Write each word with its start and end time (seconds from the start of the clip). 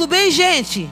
Tudo 0.00 0.12
bem, 0.12 0.30
gente? 0.30 0.90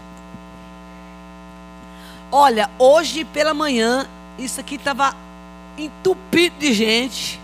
Olha, 2.30 2.68
hoje 2.78 3.24
pela 3.24 3.54
manhã, 3.54 4.06
isso 4.38 4.60
aqui 4.60 4.74
estava 4.74 5.16
entupido 5.78 6.56
de 6.58 6.74
gente. 6.74 7.40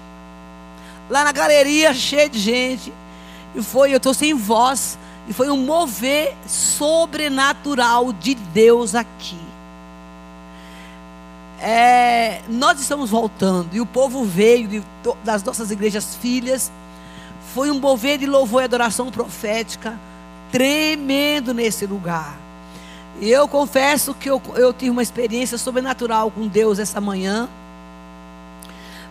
Lá 1.08 1.24
na 1.24 1.32
galeria, 1.32 1.94
cheio 1.94 2.28
de 2.28 2.38
gente. 2.38 2.92
E 3.54 3.62
foi, 3.62 3.94
eu 3.94 3.96
estou 3.96 4.12
sem 4.12 4.34
voz. 4.34 4.98
E 5.26 5.32
foi 5.32 5.48
um 5.48 5.56
mover 5.56 6.36
sobrenatural 6.46 8.12
de 8.12 8.34
Deus 8.34 8.94
aqui. 8.94 9.40
É, 11.58 12.42
nós 12.46 12.78
estamos 12.78 13.08
voltando 13.08 13.70
e 13.72 13.80
o 13.80 13.86
povo 13.86 14.22
veio 14.22 14.68
de, 14.68 14.82
das 15.24 15.42
nossas 15.42 15.70
igrejas 15.70 16.14
filhas. 16.14 16.70
Foi 17.54 17.70
um 17.70 17.80
mover 17.80 18.18
de 18.18 18.26
louvor 18.26 18.60
e 18.60 18.64
adoração 18.66 19.10
profética 19.10 19.98
tremendo 20.54 21.52
nesse 21.52 21.84
lugar. 21.84 22.38
E 23.20 23.28
eu 23.28 23.48
confesso 23.48 24.14
que 24.14 24.30
eu, 24.30 24.40
eu 24.54 24.72
tive 24.72 24.88
uma 24.88 25.02
experiência 25.02 25.58
sobrenatural 25.58 26.30
com 26.30 26.46
Deus 26.46 26.78
essa 26.78 27.00
manhã. 27.00 27.48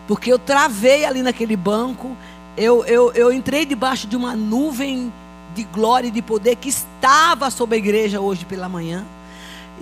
Porque 0.08 0.32
eu 0.32 0.38
travei 0.38 1.04
ali 1.04 1.22
naquele 1.22 1.54
banco. 1.54 2.16
Eu, 2.56 2.82
eu, 2.86 3.12
eu 3.12 3.30
entrei 3.30 3.66
debaixo 3.66 4.06
de 4.06 4.16
uma 4.16 4.34
nuvem 4.34 5.12
de 5.54 5.64
glória 5.64 6.08
e 6.08 6.10
de 6.10 6.22
poder 6.22 6.56
que 6.56 6.70
estava 6.70 7.50
sobre 7.50 7.74
a 7.74 7.78
igreja 7.78 8.22
hoje 8.22 8.46
pela 8.46 8.66
manhã. 8.66 9.04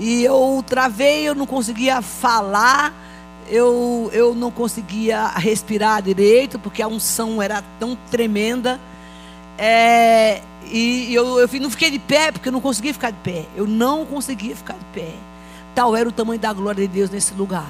E 0.00 0.24
eu 0.24 0.64
travei, 0.66 1.28
eu 1.28 1.34
não 1.34 1.46
conseguia 1.46 2.02
falar, 2.02 2.92
eu, 3.48 4.10
eu 4.12 4.34
não 4.34 4.50
conseguia 4.50 5.28
respirar 5.28 6.02
direito, 6.02 6.58
porque 6.58 6.82
a 6.82 6.88
unção 6.88 7.40
era 7.40 7.62
tão 7.78 7.96
tremenda. 8.10 8.80
É, 9.56 10.42
e 10.70 11.14
eu, 11.14 11.38
eu 11.38 11.48
não 11.60 11.70
fiquei 11.70 11.90
de 11.90 11.98
pé, 11.98 12.32
porque 12.32 12.48
eu 12.48 12.52
não 12.52 12.60
conseguia 12.60 12.92
ficar 12.92 13.10
de 13.10 13.18
pé. 13.18 13.46
Eu 13.56 13.66
não 13.66 14.04
conseguia 14.04 14.54
ficar 14.54 14.74
de 14.74 14.84
pé. 14.92 15.14
Tal 15.74 15.96
era 15.96 16.08
o 16.08 16.12
tamanho 16.12 16.40
da 16.40 16.52
glória 16.52 16.86
de 16.86 16.92
Deus 16.92 17.10
nesse 17.10 17.32
lugar. 17.34 17.68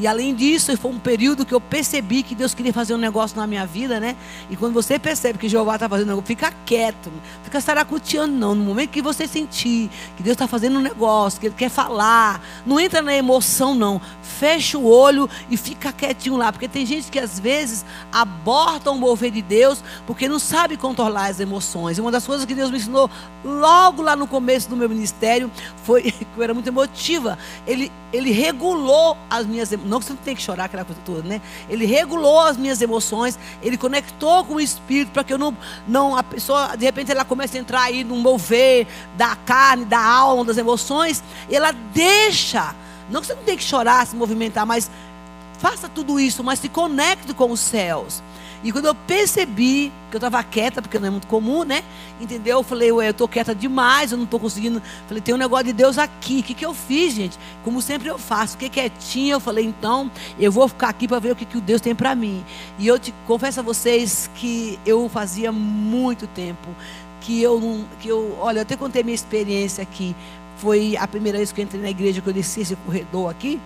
E 0.00 0.06
além 0.06 0.34
disso, 0.34 0.74
foi 0.78 0.90
um 0.90 0.98
período 0.98 1.44
que 1.44 1.52
eu 1.52 1.60
percebi 1.60 2.22
que 2.22 2.34
Deus 2.34 2.54
queria 2.54 2.72
fazer 2.72 2.94
um 2.94 2.96
negócio 2.96 3.36
na 3.36 3.46
minha 3.46 3.66
vida, 3.66 4.00
né? 4.00 4.16
E 4.48 4.56
quando 4.56 4.72
você 4.72 4.98
percebe 4.98 5.38
que 5.38 5.46
Jeová 5.46 5.74
está 5.74 5.90
fazendo 5.90 6.08
negócio, 6.08 6.26
fica 6.26 6.50
quieto, 6.64 7.12
fica 7.44 7.60
saracuteando, 7.60 8.34
não. 8.34 8.54
No 8.54 8.64
momento 8.64 8.88
que 8.88 9.02
você 9.02 9.28
sentir 9.28 9.90
que 10.16 10.22
Deus 10.22 10.36
está 10.36 10.48
fazendo 10.48 10.78
um 10.78 10.80
negócio, 10.80 11.38
que 11.38 11.48
Ele 11.48 11.54
quer 11.54 11.68
falar, 11.68 12.42
não 12.64 12.80
entra 12.80 13.02
na 13.02 13.14
emoção, 13.14 13.74
não. 13.74 14.00
Fecha 14.22 14.78
o 14.78 14.86
olho 14.86 15.28
e 15.50 15.56
fica 15.58 15.92
quietinho 15.92 16.38
lá. 16.38 16.50
Porque 16.50 16.66
tem 16.66 16.86
gente 16.86 17.10
que 17.10 17.18
às 17.18 17.38
vezes 17.38 17.84
aborta 18.10 18.90
o 18.90 18.96
mover 18.96 19.30
de 19.30 19.42
Deus 19.42 19.84
porque 20.06 20.26
não 20.26 20.38
sabe 20.38 20.78
controlar 20.78 21.26
as 21.26 21.40
emoções. 21.40 21.98
E 21.98 22.00
uma 22.00 22.10
das 22.10 22.26
coisas 22.26 22.46
que 22.46 22.54
Deus 22.54 22.70
me 22.70 22.78
ensinou 22.78 23.10
logo 23.44 24.00
lá 24.00 24.16
no 24.16 24.26
começo 24.26 24.66
do 24.66 24.76
meu 24.76 24.88
ministério 24.88 25.50
foi 25.84 26.04
que 26.10 26.26
eu 26.38 26.42
era 26.42 26.54
muito 26.54 26.68
emotiva. 26.68 27.36
Ele, 27.66 27.92
ele 28.14 28.30
regulou 28.30 29.14
as 29.28 29.44
minhas 29.44 29.70
emoções 29.70 29.89
não 29.90 29.98
que 29.98 30.06
você 30.06 30.12
não 30.12 30.20
tem 30.22 30.36
que 30.36 30.40
chorar 30.40 30.64
aquela 30.64 30.84
coisa 30.84 31.00
toda, 31.04 31.22
né? 31.22 31.42
Ele 31.68 31.84
regulou 31.84 32.40
as 32.40 32.56
minhas 32.56 32.80
emoções, 32.80 33.36
ele 33.60 33.76
conectou 33.76 34.44
com 34.44 34.54
o 34.54 34.60
espírito 34.60 35.10
para 35.10 35.24
que 35.24 35.32
eu 35.32 35.38
não, 35.38 35.56
não 35.86 36.16
a 36.16 36.22
pessoa 36.22 36.76
de 36.76 36.84
repente 36.84 37.10
ela 37.10 37.24
comece 37.24 37.58
a 37.58 37.60
entrar 37.60 37.82
aí 37.82 38.04
no 38.04 38.14
mover 38.16 38.86
da 39.16 39.34
carne, 39.34 39.84
da 39.84 40.02
alma, 40.02 40.44
das 40.44 40.56
emoções, 40.56 41.22
e 41.48 41.56
ela 41.56 41.72
deixa. 41.72 42.74
Não 43.10 43.20
que 43.20 43.26
você 43.26 43.34
não 43.34 43.42
tem 43.42 43.56
que 43.56 43.64
chorar, 43.64 44.06
se 44.06 44.14
movimentar, 44.14 44.64
mas 44.64 44.88
faça 45.58 45.88
tudo 45.88 46.20
isso, 46.20 46.44
mas 46.44 46.60
se 46.60 46.68
conecte 46.68 47.34
com 47.34 47.50
os 47.50 47.58
céus. 47.58 48.22
E 48.62 48.70
quando 48.70 48.86
eu 48.86 48.94
percebi 48.94 49.90
que 50.10 50.16
eu 50.16 50.18
estava 50.18 50.42
quieta, 50.42 50.82
porque 50.82 50.98
não 50.98 51.08
é 51.08 51.10
muito 51.10 51.26
comum, 51.26 51.64
né? 51.64 51.82
Entendeu? 52.20 52.58
Eu 52.58 52.62
falei, 52.62 52.92
ué, 52.92 53.06
eu 53.06 53.10
estou 53.12 53.26
quieta 53.26 53.54
demais, 53.54 54.12
eu 54.12 54.18
não 54.18 54.24
estou 54.24 54.38
conseguindo. 54.38 54.82
Falei, 55.08 55.22
tem 55.22 55.34
um 55.34 55.38
negócio 55.38 55.66
de 55.66 55.72
Deus 55.72 55.96
aqui. 55.96 56.40
O 56.40 56.42
que, 56.42 56.52
que 56.52 56.66
eu 56.66 56.74
fiz, 56.74 57.14
gente? 57.14 57.38
Como 57.64 57.80
sempre 57.80 58.08
eu 58.08 58.18
faço. 58.18 58.52
Fiquei 58.52 58.68
quietinha. 58.68 59.34
Eu 59.34 59.40
falei, 59.40 59.64
então, 59.64 60.10
eu 60.38 60.52
vou 60.52 60.68
ficar 60.68 60.88
aqui 60.88 61.08
para 61.08 61.18
ver 61.18 61.32
o 61.32 61.36
que, 61.36 61.46
que 61.46 61.56
o 61.56 61.60
Deus 61.60 61.80
tem 61.80 61.94
para 61.94 62.14
mim. 62.14 62.44
E 62.78 62.86
eu 62.86 62.98
te 62.98 63.14
confesso 63.26 63.60
a 63.60 63.62
vocês 63.62 64.30
que 64.34 64.78
eu 64.84 65.08
fazia 65.08 65.50
muito 65.50 66.26
tempo 66.26 66.68
que 67.22 67.40
eu 67.40 67.58
não. 67.58 67.84
Que 68.00 68.08
eu, 68.08 68.36
olha, 68.40 68.58
eu 68.58 68.62
até 68.62 68.76
contei 68.76 69.02
minha 69.02 69.14
experiência 69.14 69.82
aqui. 69.82 70.14
Foi 70.56 70.96
a 70.98 71.08
primeira 71.08 71.38
vez 71.38 71.50
que 71.50 71.60
eu 71.60 71.64
entrei 71.64 71.80
na 71.80 71.88
igreja, 71.88 72.20
que 72.20 72.28
eu 72.28 72.34
desci 72.34 72.60
esse 72.60 72.76
corredor 72.76 73.30
aqui 73.30 73.58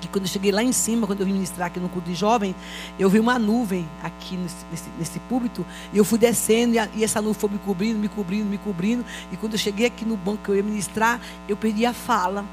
que 0.00 0.08
quando 0.08 0.24
eu 0.24 0.28
cheguei 0.28 0.52
lá 0.52 0.62
em 0.62 0.72
cima, 0.72 1.06
quando 1.06 1.20
eu 1.20 1.26
vim 1.26 1.32
ministrar 1.32 1.68
aqui 1.68 1.80
no 1.80 1.88
culto 1.88 2.08
de 2.08 2.14
jovem, 2.14 2.54
eu 2.98 3.08
vi 3.08 3.20
uma 3.20 3.38
nuvem 3.38 3.88
aqui 4.02 4.36
nesse, 4.36 4.64
nesse, 4.70 4.90
nesse 4.98 5.20
púlpito, 5.20 5.64
e 5.92 5.98
eu 5.98 6.04
fui 6.04 6.18
descendo, 6.18 6.74
e, 6.74 6.78
a, 6.78 6.88
e, 6.94 7.04
essa 7.04 7.20
nuvem 7.20 7.38
foi 7.40 7.50
me 7.50 7.58
cobrindo, 7.58 7.98
me 7.98 8.08
cobrindo, 8.08 8.44
me 8.44 8.58
cobrindo, 8.58 9.04
e 9.32 9.36
quando 9.36 9.52
eu 9.52 9.58
cheguei 9.58 9.86
aqui 9.86 10.04
no 10.04 10.16
banco 10.16 10.42
que 10.44 10.48
eu 10.50 10.56
ia 10.56 10.62
ministrar, 10.62 11.20
eu 11.48 11.56
perdi 11.56 11.86
a 11.86 11.92
fala. 11.92 12.44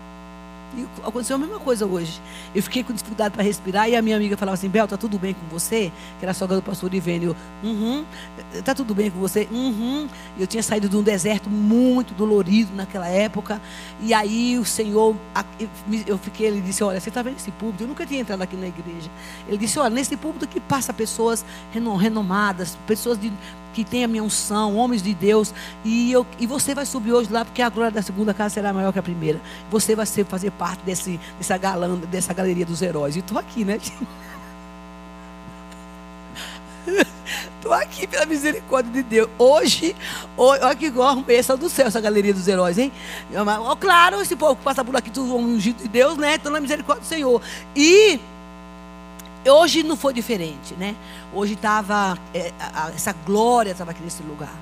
E 0.75 0.87
aconteceu 1.03 1.35
a 1.35 1.39
mesma 1.39 1.59
coisa 1.59 1.85
hoje. 1.85 2.21
Eu 2.55 2.63
fiquei 2.63 2.83
com 2.83 2.93
dificuldade 2.93 3.33
para 3.33 3.43
respirar 3.43 3.89
e 3.89 3.95
a 3.95 4.01
minha 4.01 4.15
amiga 4.15 4.37
falava 4.37 4.53
assim: 4.53 4.69
Bel, 4.69 4.87
tá 4.87 4.97
tudo 4.97 5.19
bem 5.19 5.33
com 5.33 5.45
você? 5.47 5.91
Que 6.19 6.25
era 6.25 6.33
sogra 6.33 6.55
do 6.55 6.61
pastor 6.61 6.93
Ivênio. 6.93 7.35
Uhum. 7.63 8.05
Tá 8.63 8.73
tudo 8.73 8.95
bem 8.95 9.11
com 9.11 9.19
você? 9.19 9.47
Uhum. 9.51 10.07
Eu 10.39 10.47
tinha 10.47 10.63
saído 10.63 10.87
de 10.87 10.95
um 10.95 11.03
deserto 11.03 11.49
muito 11.49 12.13
dolorido 12.13 12.73
naquela 12.73 13.07
época. 13.07 13.61
E 13.99 14.13
aí 14.13 14.57
o 14.57 14.65
Senhor, 14.65 15.15
eu 16.07 16.17
fiquei, 16.17 16.47
ele 16.47 16.61
disse: 16.61 16.83
Olha, 16.83 16.99
você 16.99 17.09
está 17.09 17.21
vendo 17.21 17.37
esse 17.37 17.51
púlpito? 17.51 17.83
Eu 17.83 17.87
nunca 17.87 18.05
tinha 18.05 18.21
entrado 18.21 18.41
aqui 18.41 18.55
na 18.55 18.67
igreja. 18.67 19.09
Ele 19.47 19.57
disse: 19.57 19.77
Olha, 19.77 19.89
nesse 19.89 20.15
púlpito 20.15 20.47
que 20.47 20.59
passa 20.59 20.93
pessoas 20.93 21.45
renomadas, 21.71 22.77
pessoas 22.87 23.19
de 23.19 23.31
que 23.73 23.83
tem 23.83 24.03
a 24.03 24.07
minha 24.07 24.23
unção, 24.23 24.75
homens 24.75 25.01
de 25.01 25.13
Deus, 25.13 25.53
e, 25.83 26.11
eu, 26.11 26.25
e 26.39 26.47
você 26.47 26.75
vai 26.75 26.85
subir 26.85 27.13
hoje 27.13 27.31
lá, 27.31 27.45
porque 27.45 27.61
a 27.61 27.69
glória 27.69 27.91
da 27.91 28.01
segunda 28.01 28.33
casa 28.33 28.55
será 28.55 28.73
maior 28.73 28.91
que 28.91 28.99
a 28.99 29.03
primeira. 29.03 29.39
Você 29.69 29.95
vai 29.95 30.05
ser, 30.05 30.25
fazer 30.25 30.51
parte 30.51 30.83
desse, 30.83 31.19
dessa, 31.37 31.57
galã, 31.57 31.97
dessa 31.97 32.33
galeria 32.33 32.65
dos 32.65 32.81
heróis. 32.81 33.15
E 33.15 33.19
estou 33.19 33.37
aqui, 33.37 33.63
né? 33.63 33.79
Estou 37.61 37.73
aqui 37.73 38.07
pela 38.07 38.25
misericórdia 38.25 38.91
de 38.91 39.03
Deus. 39.03 39.29
Hoje, 39.37 39.95
olha 40.35 40.75
que 40.75 40.87
igual 40.87 41.23
essa 41.27 41.55
do 41.55 41.69
céu, 41.69 41.85
essa 41.85 42.01
galeria 42.01 42.33
dos 42.33 42.47
heróis, 42.47 42.75
hein? 42.75 42.91
Claro, 43.79 44.19
esse 44.19 44.35
povo 44.35 44.55
que 44.55 44.63
passa 44.63 44.83
por 44.83 44.95
aqui, 44.95 45.11
tudo 45.11 45.35
ungido 45.35 45.83
de 45.83 45.87
Deus, 45.87 46.17
né? 46.17 46.35
Estão 46.35 46.51
na 46.51 46.59
misericórdia 46.59 47.03
do 47.03 47.07
Senhor. 47.07 47.39
E 47.75 48.19
Hoje 49.45 49.81
não 49.81 49.95
foi 49.95 50.13
diferente, 50.13 50.75
né? 50.75 50.95
Hoje 51.33 51.53
estava, 51.53 52.17
é, 52.33 52.51
essa 52.95 53.11
glória 53.11 53.71
estava 53.71 53.91
aqui 53.91 54.03
nesse 54.03 54.21
lugar. 54.21 54.53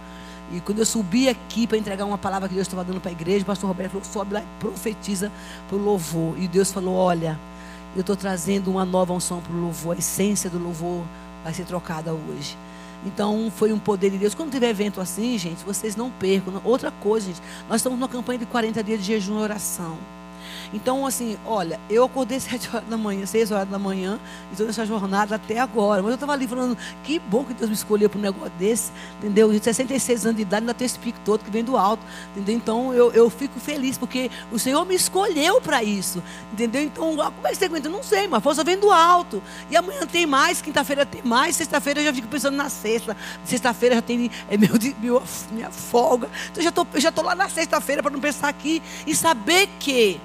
E 0.51 0.61
quando 0.61 0.79
eu 0.79 0.85
subi 0.85 1.27
aqui 1.27 1.67
para 1.67 1.77
entregar 1.77 2.05
uma 2.05 2.17
palavra 2.17 2.47
que 2.47 2.55
Deus 2.55 2.65
estava 2.65 2.83
dando 2.83 3.01
para 3.01 3.09
a 3.09 3.11
igreja, 3.11 3.43
o 3.43 3.45
pastor 3.45 3.67
Roberto 3.67 3.91
falou: 3.91 4.05
sobe 4.05 4.33
lá 4.33 4.41
e 4.41 4.45
profetiza 4.59 5.31
para 5.67 5.77
o 5.77 5.81
louvor. 5.81 6.39
E 6.39 6.47
Deus 6.47 6.71
falou: 6.71 6.95
olha, 6.95 7.37
eu 7.95 8.01
estou 8.01 8.15
trazendo 8.15 8.71
uma 8.71 8.85
nova 8.85 9.13
unção 9.13 9.41
para 9.41 9.53
o 9.53 9.59
louvor. 9.59 9.95
A 9.95 9.99
essência 9.99 10.49
do 10.49 10.57
louvor 10.57 11.03
vai 11.43 11.53
ser 11.53 11.65
trocada 11.65 12.13
hoje. 12.13 12.57
Então 13.05 13.51
foi 13.55 13.71
um 13.71 13.79
poder 13.79 14.09
de 14.11 14.17
Deus. 14.17 14.33
Quando 14.33 14.51
tiver 14.51 14.69
evento 14.69 14.99
assim, 15.01 15.37
gente, 15.37 15.63
vocês 15.63 15.95
não 15.95 16.09
percam. 16.09 16.61
Outra 16.63 16.89
coisa, 16.89 17.27
gente, 17.27 17.41
nós 17.67 17.81
estamos 17.81 17.99
numa 17.99 18.09
campanha 18.09 18.39
de 18.39 18.45
40 18.45 18.83
dias 18.83 18.99
de 18.99 19.05
jejum 19.05 19.39
e 19.39 19.41
oração. 19.41 19.97
Então, 20.73 21.05
assim, 21.05 21.37
olha, 21.45 21.79
eu 21.89 22.03
acordei 22.03 22.39
sete 22.41 22.69
horas 22.73 22.87
da 22.87 22.97
manhã, 22.97 23.25
seis 23.25 23.51
horas 23.51 23.67
da 23.67 23.79
manhã, 23.79 24.19
e 24.51 24.55
toda 24.55 24.69
essa 24.69 24.85
jornada 24.85 25.35
até 25.35 25.59
agora. 25.59 26.01
Mas 26.01 26.11
eu 26.11 26.15
estava 26.15 26.33
ali 26.33 26.47
falando, 26.47 26.77
que 27.03 27.19
bom 27.19 27.43
que 27.43 27.53
Deus 27.53 27.69
me 27.69 27.75
escolheu 27.75 28.09
para 28.09 28.19
um 28.19 28.21
negócio 28.21 28.51
desse, 28.57 28.91
entendeu? 29.17 29.51
De 29.51 29.63
66 29.63 30.25
anos 30.25 30.35
de 30.35 30.41
idade, 30.43 30.63
ainda 30.63 30.73
tem 30.73 30.85
esse 30.85 30.99
pico 30.99 31.19
todo 31.23 31.43
que 31.43 31.51
vem 31.51 31.63
do 31.63 31.77
alto, 31.77 32.03
entendeu? 32.31 32.55
Então, 32.55 32.93
eu, 32.93 33.11
eu 33.11 33.29
fico 33.29 33.59
feliz, 33.59 33.97
porque 33.97 34.29
o 34.51 34.59
Senhor 34.59 34.85
me 34.85 34.95
escolheu 34.95 35.61
para 35.61 35.83
isso, 35.83 36.21
entendeu? 36.51 36.83
Então, 36.83 37.15
como 37.15 37.47
é 37.47 37.51
que 37.51 37.57
você 37.57 37.65
aguenta? 37.65 37.89
Não 37.89 38.03
sei, 38.03 38.27
mas 38.27 38.39
a 38.39 38.41
força 38.41 38.63
vem 38.63 38.77
do 38.77 38.91
alto. 38.91 39.41
E 39.69 39.77
amanhã 39.77 40.05
tem 40.05 40.25
mais, 40.25 40.61
quinta-feira 40.61 41.05
tem 41.05 41.21
mais, 41.23 41.55
sexta-feira 41.55 41.99
eu 42.01 42.05
já 42.05 42.13
fico 42.13 42.27
pensando 42.27 42.55
na 42.55 42.69
sexta. 42.69 43.15
Sexta-feira 43.43 43.95
já 43.95 44.01
tem 44.01 44.29
é 44.49 44.57
meu, 44.57 44.71
meu, 44.99 45.23
minha 45.51 45.71
folga. 45.71 46.29
Então, 46.51 46.87
eu 46.93 47.01
já 47.01 47.09
estou 47.09 47.23
lá 47.23 47.35
na 47.35 47.49
sexta-feira 47.49 48.01
para 48.01 48.11
não 48.11 48.19
pensar 48.19 48.49
aqui 48.49 48.81
e 49.05 49.15
saber 49.15 49.69
que 49.79 50.19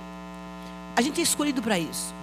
a 0.96 1.02
gente 1.02 1.20
é 1.20 1.22
escolhido 1.22 1.62
para 1.62 1.78
isso. 1.78 2.14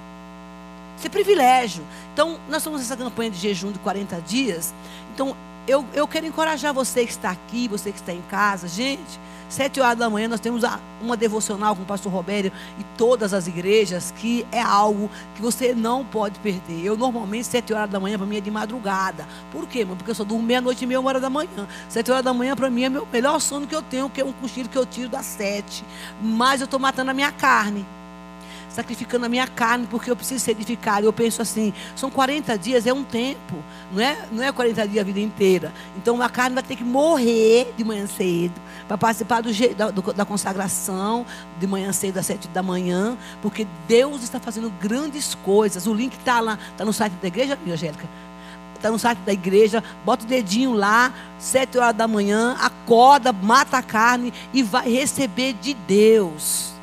Isso 0.97 1.07
é 1.07 1.09
privilégio. 1.09 1.83
Então, 2.13 2.39
nós 2.47 2.57
estamos 2.57 2.79
nessa 2.79 2.95
campanha 2.95 3.31
de 3.31 3.37
jejum 3.37 3.71
de 3.71 3.79
40 3.79 4.21
dias. 4.21 4.73
Então, 5.13 5.35
eu, 5.67 5.85
eu 5.93 6.07
quero 6.07 6.25
encorajar 6.25 6.73
você 6.73 7.05
que 7.05 7.11
está 7.11 7.31
aqui, 7.31 7.67
você 7.67 7.91
que 7.91 7.97
está 7.97 8.13
em 8.13 8.21
casa. 8.29 8.67
Gente, 8.67 9.19
sete 9.47 9.79
horas 9.79 9.97
da 9.97 10.09
manhã 10.09 10.27
nós 10.27 10.39
temos 10.39 10.63
uma 11.01 11.15
devocional 11.17 11.75
com 11.75 11.83
o 11.83 11.85
pastor 11.85 12.11
Robério 12.11 12.51
e 12.79 12.83
todas 12.97 13.33
as 13.33 13.47
igrejas, 13.47 14.13
que 14.17 14.45
é 14.51 14.61
algo 14.61 15.09
que 15.35 15.41
você 15.41 15.73
não 15.73 16.05
pode 16.05 16.39
perder. 16.39 16.83
Eu 16.83 16.97
normalmente, 16.97 17.47
sete 17.47 17.73
horas 17.73 17.89
da 17.89 17.99
manhã, 17.99 18.17
para 18.17 18.25
mim 18.25 18.37
é 18.37 18.41
de 18.41 18.51
madrugada. 18.51 19.27
Por 19.51 19.67
quê? 19.67 19.85
Porque 19.85 20.11
eu 20.11 20.15
só 20.15 20.23
durmo 20.23 20.43
meia-noite 20.43 20.83
e 20.83 20.87
meia, 20.87 20.99
uma 20.99 21.09
hora 21.09 21.19
da 21.19 21.29
manhã. 21.29 21.67
Sete 21.89 22.11
horas 22.11 22.23
da 22.23 22.33
manhã, 22.33 22.55
para 22.55 22.69
mim, 22.69 22.83
é 22.83 22.89
o 22.89 23.07
melhor 23.11 23.39
sono 23.39 23.67
que 23.67 23.75
eu 23.75 23.81
tenho, 23.81 24.09
que 24.09 24.21
é 24.21 24.25
um 24.25 24.33
cochilo 24.33 24.69
que 24.69 24.77
eu 24.77 24.85
tiro 24.85 25.09
das 25.09 25.25
sete. 25.25 25.83
Mas 26.21 26.61
eu 26.61 26.65
estou 26.65 26.79
matando 26.79 27.11
a 27.11 27.13
minha 27.13 27.31
carne. 27.31 27.85
Sacrificando 28.73 29.25
a 29.25 29.29
minha 29.29 29.47
carne, 29.47 29.87
porque 29.87 30.09
eu 30.09 30.15
preciso 30.15 30.43
ser 30.43 30.51
edificado. 30.51 31.05
Eu 31.05 31.13
penso 31.13 31.41
assim: 31.41 31.73
são 31.95 32.09
40 32.09 32.57
dias, 32.57 32.87
é 32.87 32.93
um 32.93 33.03
tempo, 33.03 33.55
não 33.91 34.01
é, 34.01 34.25
não 34.31 34.43
é 34.43 34.51
40 34.51 34.87
dias 34.87 35.01
a 35.01 35.05
vida 35.05 35.19
inteira. 35.19 35.73
Então 35.97 36.21
a 36.21 36.29
carne 36.29 36.55
vai 36.55 36.63
ter 36.63 36.75
que 36.75 36.83
morrer 36.83 37.73
de 37.77 37.83
manhã 37.83 38.07
cedo, 38.07 38.59
para 38.87 38.97
participar 38.97 39.41
do, 39.41 39.51
da, 39.75 39.91
do, 39.91 40.13
da 40.13 40.25
consagração, 40.25 41.25
de 41.59 41.67
manhã 41.67 41.91
cedo, 41.91 42.17
às 42.17 42.25
7 42.25 42.47
da 42.49 42.63
manhã, 42.63 43.17
porque 43.41 43.67
Deus 43.87 44.23
está 44.23 44.39
fazendo 44.39 44.69
grandes 44.79 45.35
coisas. 45.35 45.87
O 45.87 45.93
link 45.93 46.13
está 46.13 46.39
lá, 46.39 46.57
está 46.71 46.85
no 46.85 46.93
site 46.93 47.13
da 47.13 47.27
igreja, 47.27 47.57
Angélica 47.67 48.07
está 48.81 48.89
no 48.89 48.97
site 48.97 49.19
da 49.19 49.31
igreja, 49.31 49.83
bota 50.03 50.25
o 50.25 50.27
dedinho 50.27 50.73
lá, 50.73 51.13
sete 51.37 51.77
horas 51.77 51.95
da 51.95 52.07
manhã, 52.07 52.57
acorda, 52.59 53.31
mata 53.31 53.77
a 53.77 53.83
carne 53.83 54.33
e 54.51 54.63
vai 54.63 54.89
receber 54.89 55.53
de 55.53 55.75
Deus. 55.75 56.73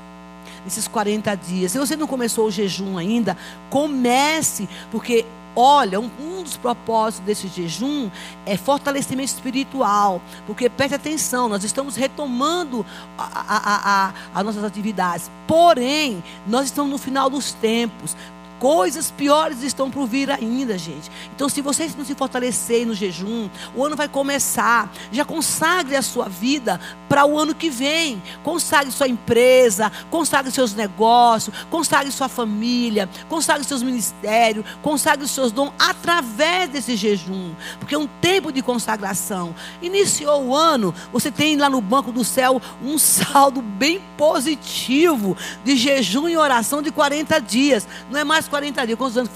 Nesses 0.68 0.86
40 0.86 1.34
dias. 1.34 1.72
Se 1.72 1.78
você 1.78 1.96
não 1.96 2.06
começou 2.06 2.46
o 2.46 2.50
jejum 2.50 2.98
ainda, 2.98 3.34
comece, 3.70 4.68
porque 4.90 5.24
Olha, 5.60 5.98
um, 5.98 6.08
um, 6.20 6.42
dos 6.44 6.56
propósitos 6.56 7.26
desse 7.26 7.48
jejum 7.48 8.08
é 8.46 8.56
fortalecimento 8.56 9.32
espiritual. 9.32 10.22
Porque 10.46 10.68
preste 10.68 10.94
atenção, 10.94 11.48
nós 11.48 11.64
estamos 11.64 11.96
retomando 11.96 12.86
as 13.16 14.44
nossas 14.44 14.62
atividades. 14.62 15.28
Porém, 15.48 16.22
nós 16.46 16.66
estamos 16.66 16.92
no 16.92 16.98
final 16.98 17.28
dos 17.28 17.54
tempos. 17.54 18.16
Coisas 18.58 19.10
piores 19.10 19.62
estão 19.62 19.90
por 19.90 20.06
vir 20.06 20.30
ainda, 20.30 20.76
gente. 20.76 21.10
Então, 21.34 21.48
se 21.48 21.60
vocês 21.60 21.94
não 21.94 22.04
se 22.04 22.14
fortalecerem 22.14 22.86
no 22.86 22.94
jejum, 22.94 23.48
o 23.74 23.84
ano 23.84 23.94
vai 23.94 24.08
começar. 24.08 24.92
Já 25.12 25.24
consagre 25.24 25.94
a 25.94 26.02
sua 26.02 26.28
vida 26.28 26.80
para 27.08 27.24
o 27.24 27.38
ano 27.38 27.54
que 27.54 27.70
vem. 27.70 28.20
Consagre 28.42 28.90
sua 28.90 29.06
empresa, 29.06 29.92
consagre 30.10 30.50
seus 30.50 30.74
negócios, 30.74 31.54
consagre 31.70 32.10
sua 32.10 32.28
família, 32.28 33.08
consagre 33.28 33.64
seus 33.64 33.82
ministérios, 33.82 34.64
consagre 34.82 35.26
seus 35.28 35.52
dons 35.52 35.72
através 35.78 36.68
desse 36.68 36.96
jejum. 36.96 37.54
Porque 37.78 37.94
é 37.94 37.98
um 37.98 38.08
tempo 38.20 38.50
de 38.50 38.60
consagração. 38.60 39.54
Iniciou 39.80 40.46
o 40.46 40.56
ano, 40.56 40.92
você 41.12 41.30
tem 41.30 41.56
lá 41.56 41.70
no 41.70 41.80
banco 41.80 42.10
do 42.10 42.24
céu 42.24 42.60
um 42.82 42.98
saldo 42.98 43.62
bem 43.62 44.00
positivo 44.16 45.36
de 45.64 45.76
jejum 45.76 46.28
e 46.28 46.36
oração 46.36 46.82
de 46.82 46.90
40 46.90 47.40
dias. 47.40 47.86
Não 48.10 48.18
é 48.18 48.24
mais 48.24 48.47
40 48.48 48.86
dias. 48.86 48.98
Quantos 48.98 49.16
anos? 49.16 49.30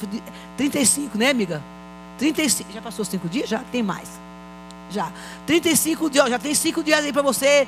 35, 0.57 1.17
né, 1.17 1.31
amiga? 1.31 1.63
35. 2.19 2.73
Já 2.73 2.83
passou 2.83 3.05
5 3.05 3.29
dias? 3.29 3.49
Já 3.49 3.59
tem 3.59 3.83
mais. 3.83 4.09
Já. 4.93 5.11
35 5.47 6.11
dias, 6.11 6.29
já 6.29 6.39
tem 6.39 6.55
5 6.55 6.85
dias 6.85 7.03
aí 7.03 7.13
para 7.13 7.23
você. 7.23 7.67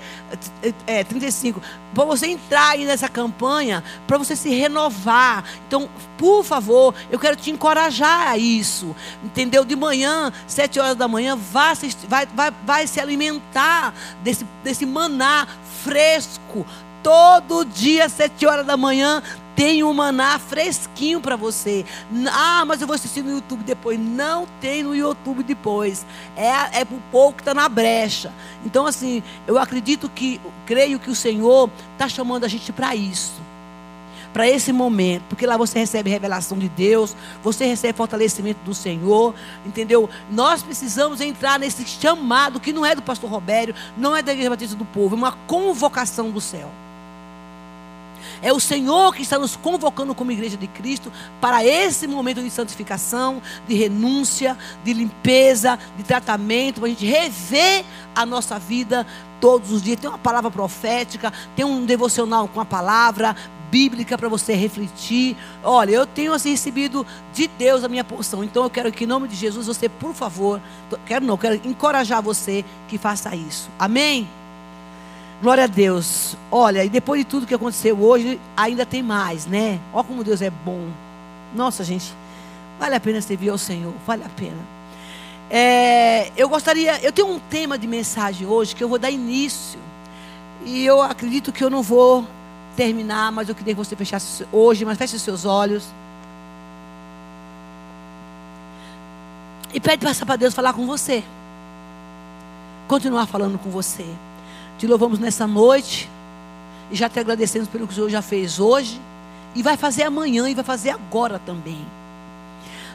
É, 0.86 1.02
35. 1.02 1.60
Para 1.94 2.04
você 2.04 2.26
entrar 2.26 2.70
aí 2.70 2.84
nessa 2.84 3.08
campanha, 3.08 3.82
para 4.06 4.18
você 4.18 4.36
se 4.36 4.50
renovar. 4.50 5.42
Então, 5.66 5.88
por 6.18 6.44
favor, 6.44 6.94
eu 7.10 7.18
quero 7.18 7.34
te 7.34 7.50
encorajar 7.50 8.28
a 8.28 8.38
isso. 8.38 8.94
Entendeu? 9.24 9.64
De 9.64 9.74
manhã, 9.74 10.32
7 10.46 10.78
horas 10.78 10.96
da 10.96 11.08
manhã, 11.08 11.34
vá 11.36 11.74
se, 11.74 11.96
vai, 12.06 12.26
vai, 12.26 12.52
vai 12.64 12.86
se 12.86 13.00
alimentar 13.00 13.94
desse, 14.22 14.46
desse 14.62 14.84
maná 14.84 15.48
fresco. 15.82 16.66
Todo 17.02 17.64
dia, 17.64 18.08
7 18.08 18.46
horas 18.46 18.66
da 18.66 18.76
manhã, 18.76 19.22
tem 19.56 19.84
um 19.84 19.92
maná 19.92 20.38
fresquinho 20.38 21.20
para 21.20 21.36
você. 21.36 21.84
Ah, 22.32 22.64
mas 22.66 22.80
eu 22.80 22.86
vou 22.86 22.94
assistir 22.94 23.22
no 23.22 23.30
YouTube 23.30 23.62
depois. 23.62 23.98
Não 23.98 24.46
tem 24.60 24.82
no 24.82 24.94
YouTube 24.94 25.42
depois. 25.42 26.04
É, 26.36 26.80
é 26.80 26.82
o 26.82 27.00
povo 27.10 27.34
que 27.34 27.42
está 27.42 27.54
na 27.54 27.68
brecha. 27.68 28.32
Então, 28.64 28.86
assim, 28.86 29.22
eu 29.46 29.58
acredito 29.58 30.08
que, 30.08 30.40
creio 30.66 30.98
que 30.98 31.10
o 31.10 31.14
Senhor 31.14 31.70
está 31.92 32.08
chamando 32.08 32.44
a 32.44 32.48
gente 32.48 32.72
para 32.72 32.94
isso. 32.94 33.42
Para 34.32 34.48
esse 34.48 34.72
momento, 34.72 35.22
porque 35.28 35.46
lá 35.46 35.56
você 35.56 35.78
recebe 35.78 36.10
revelação 36.10 36.58
de 36.58 36.68
Deus, 36.68 37.14
você 37.40 37.66
recebe 37.66 37.96
fortalecimento 37.96 38.58
do 38.64 38.74
Senhor, 38.74 39.32
entendeu? 39.64 40.10
Nós 40.28 40.60
precisamos 40.60 41.20
entrar 41.20 41.56
nesse 41.56 41.86
chamado 41.86 42.58
que 42.58 42.72
não 42.72 42.84
é 42.84 42.96
do 42.96 43.02
pastor 43.02 43.30
Robério, 43.30 43.76
não 43.96 44.16
é 44.16 44.22
da 44.22 44.32
Igreja 44.32 44.50
Batista 44.50 44.74
do 44.74 44.84
Povo, 44.84 45.14
é 45.14 45.18
uma 45.18 45.32
convocação 45.46 46.32
do 46.32 46.40
céu. 46.40 46.68
É 48.44 48.52
o 48.52 48.60
Senhor 48.60 49.14
que 49.14 49.22
está 49.22 49.38
nos 49.38 49.56
convocando 49.56 50.14
como 50.14 50.30
igreja 50.30 50.58
de 50.58 50.66
Cristo 50.66 51.10
para 51.40 51.64
esse 51.64 52.06
momento 52.06 52.42
de 52.42 52.50
santificação, 52.50 53.40
de 53.66 53.74
renúncia, 53.74 54.54
de 54.84 54.92
limpeza, 54.92 55.78
de 55.96 56.02
tratamento, 56.02 56.80
para 56.80 56.84
a 56.84 56.90
gente 56.90 57.06
rever 57.06 57.86
a 58.14 58.26
nossa 58.26 58.58
vida 58.58 59.06
todos 59.40 59.72
os 59.72 59.82
dias. 59.82 59.98
Tem 59.98 60.10
uma 60.10 60.18
palavra 60.18 60.50
profética, 60.50 61.32
tem 61.56 61.64
um 61.64 61.86
devocional 61.86 62.46
com 62.46 62.60
a 62.60 62.66
palavra 62.66 63.34
bíblica 63.70 64.18
para 64.18 64.28
você 64.28 64.52
refletir. 64.52 65.38
Olha, 65.62 65.92
eu 65.92 66.04
tenho 66.04 66.34
assim 66.34 66.50
recebido 66.50 67.06
de 67.32 67.48
Deus 67.48 67.82
a 67.82 67.88
minha 67.88 68.04
porção. 68.04 68.44
Então 68.44 68.64
eu 68.64 68.68
quero 68.68 68.92
que 68.92 69.04
em 69.04 69.06
nome 69.06 69.26
de 69.26 69.36
Jesus 69.36 69.68
você, 69.68 69.88
por 69.88 70.12
favor, 70.12 70.60
quero 71.06 71.24
não, 71.24 71.38
quero 71.38 71.66
encorajar 71.66 72.20
você 72.20 72.62
que 72.88 72.98
faça 72.98 73.34
isso. 73.34 73.70
Amém. 73.78 74.28
Glória 75.42 75.64
a 75.64 75.66
Deus. 75.66 76.36
Olha, 76.50 76.84
e 76.84 76.88
depois 76.88 77.20
de 77.20 77.24
tudo 77.24 77.46
que 77.46 77.54
aconteceu 77.54 77.98
hoje, 78.00 78.40
ainda 78.56 78.86
tem 78.86 79.02
mais, 79.02 79.46
né? 79.46 79.80
Olha 79.92 80.04
como 80.04 80.24
Deus 80.24 80.40
é 80.40 80.50
bom. 80.50 80.88
Nossa, 81.54 81.84
gente, 81.84 82.12
vale 82.78 82.94
a 82.94 83.00
pena 83.00 83.20
servir 83.20 83.50
ao 83.50 83.58
Senhor, 83.58 83.92
vale 84.06 84.24
a 84.24 84.28
pena. 84.28 84.74
É, 85.50 86.32
eu 86.36 86.48
gostaria, 86.48 87.00
eu 87.02 87.12
tenho 87.12 87.28
um 87.28 87.38
tema 87.38 87.78
de 87.78 87.86
mensagem 87.86 88.46
hoje 88.46 88.74
que 88.74 88.82
eu 88.82 88.88
vou 88.88 88.98
dar 88.98 89.10
início. 89.10 89.78
E 90.64 90.84
eu 90.84 91.02
acredito 91.02 91.52
que 91.52 91.62
eu 91.62 91.68
não 91.68 91.82
vou 91.82 92.26
terminar, 92.76 93.30
mas 93.30 93.48
eu 93.48 93.54
queria 93.54 93.74
que 93.74 93.78
você 93.78 93.94
fechasse 93.94 94.46
hoje, 94.50 94.84
mas 94.84 94.96
feche 94.96 95.18
seus 95.18 95.44
olhos. 95.44 95.84
E 99.72 99.80
pede 99.80 100.06
para 100.24 100.36
Deus 100.36 100.54
falar 100.54 100.72
com 100.72 100.86
você. 100.86 101.22
Continuar 102.88 103.26
falando 103.26 103.58
com 103.58 103.70
você. 103.70 104.06
Te 104.84 104.88
louvamos 104.88 105.18
nessa 105.18 105.46
noite. 105.46 106.10
E 106.90 106.94
já 106.94 107.08
te 107.08 107.18
agradecemos 107.18 107.66
pelo 107.68 107.86
que 107.86 107.94
o 107.94 107.96
Senhor 107.96 108.10
já 108.10 108.20
fez 108.20 108.60
hoje. 108.60 109.00
E 109.54 109.62
vai 109.62 109.78
fazer 109.78 110.02
amanhã 110.02 110.46
e 110.46 110.54
vai 110.54 110.62
fazer 110.62 110.90
agora 110.90 111.38
também. 111.38 111.82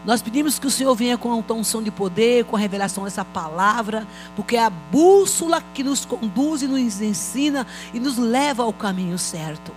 Nós 0.06 0.21
pedimos 0.21 0.59
que 0.59 0.68
o 0.68 0.69
Senhor 0.69 0.94
venha 0.94 1.18
com 1.18 1.31
a 1.31 1.53
unção 1.56 1.81
de 1.81 1.89
poder, 1.89 2.45
com 2.45 2.56
a 2.56 2.59
revelação 2.59 3.06
dessa 3.06 3.25
palavra, 3.25 4.06
porque 4.36 4.56
é 4.56 4.63
a 4.63 4.69
bússola 4.69 5.63
que 5.74 5.83
nos 5.83 6.06
conduz 6.06 6.62
e 6.62 6.68
nos 6.68 7.01
ensina 7.01 7.65
e 7.91 8.00
nos 8.00 8.19
leva 8.19 8.62
ao 8.62 8.71
caminho 8.71 9.18
certo. 9.18 9.71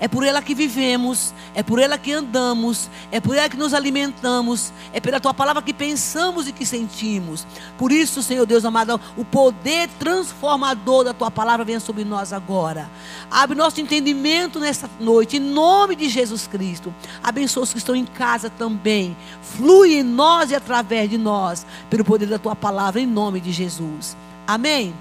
É 0.00 0.08
por 0.08 0.24
ela 0.24 0.42
que 0.42 0.54
vivemos, 0.54 1.32
é 1.54 1.62
por 1.62 1.78
ela 1.78 1.96
que 1.98 2.12
andamos, 2.12 2.90
é 3.10 3.20
por 3.20 3.36
ela 3.36 3.48
que 3.48 3.56
nos 3.56 3.74
alimentamos, 3.74 4.72
é 4.92 5.00
pela 5.00 5.20
tua 5.20 5.34
palavra 5.34 5.62
que 5.62 5.72
pensamos 5.72 6.48
e 6.48 6.52
que 6.52 6.66
sentimos. 6.66 7.46
Por 7.78 7.92
isso, 7.92 8.22
Senhor 8.22 8.46
Deus 8.46 8.64
amado, 8.64 9.00
o 9.16 9.24
poder 9.24 9.88
transformador 9.98 11.04
da 11.04 11.14
tua 11.14 11.30
palavra 11.30 11.64
venha 11.64 11.80
sobre 11.80 12.04
nós 12.04 12.32
agora. 12.32 12.90
Abre 13.30 13.56
nosso 13.56 13.80
entendimento 13.80 14.58
nessa 14.58 14.88
noite, 15.00 15.36
em 15.36 15.40
nome 15.40 15.96
de 15.96 16.08
Jesus 16.08 16.46
Cristo. 16.46 16.94
Abençoa 17.22 17.62
os 17.62 17.72
que 17.72 17.78
estão 17.78 17.94
em 17.94 18.04
casa 18.04 18.50
também. 18.50 19.16
Flui 19.42 19.94
em 19.94 20.02
nós 20.02 20.50
e 20.50 20.54
através 20.54 21.08
de 21.08 21.18
nós, 21.18 21.66
pelo 21.88 22.04
poder 22.04 22.26
da 22.26 22.38
tua 22.38 22.56
palavra, 22.56 23.00
em 23.00 23.06
nome 23.06 23.40
de 23.40 23.52
Jesus. 23.52 24.16
Amém. 24.46 24.94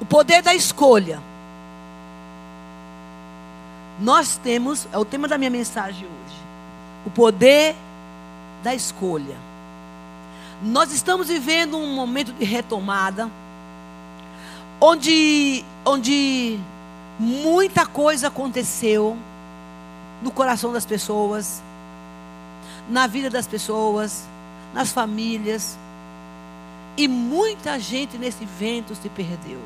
O 0.00 0.04
poder 0.04 0.42
da 0.42 0.54
escolha. 0.54 1.20
Nós 4.00 4.36
temos, 4.36 4.86
é 4.92 4.98
o 4.98 5.04
tema 5.04 5.26
da 5.26 5.36
minha 5.36 5.50
mensagem 5.50 6.04
hoje, 6.04 6.36
o 7.04 7.10
poder 7.10 7.74
da 8.62 8.74
escolha. 8.74 9.36
Nós 10.62 10.92
estamos 10.92 11.28
vivendo 11.28 11.76
um 11.76 11.94
momento 11.94 12.32
de 12.32 12.44
retomada, 12.44 13.28
onde, 14.80 15.64
onde 15.84 16.58
muita 17.18 17.86
coisa 17.86 18.28
aconteceu 18.28 19.16
no 20.22 20.30
coração 20.30 20.72
das 20.72 20.86
pessoas, 20.86 21.62
na 22.88 23.06
vida 23.06 23.28
das 23.28 23.46
pessoas, 23.46 24.24
nas 24.72 24.92
famílias, 24.92 25.76
e 26.96 27.06
muita 27.06 27.78
gente 27.78 28.18
nesse 28.18 28.44
vento 28.44 28.94
se 28.94 29.08
perdeu. 29.08 29.60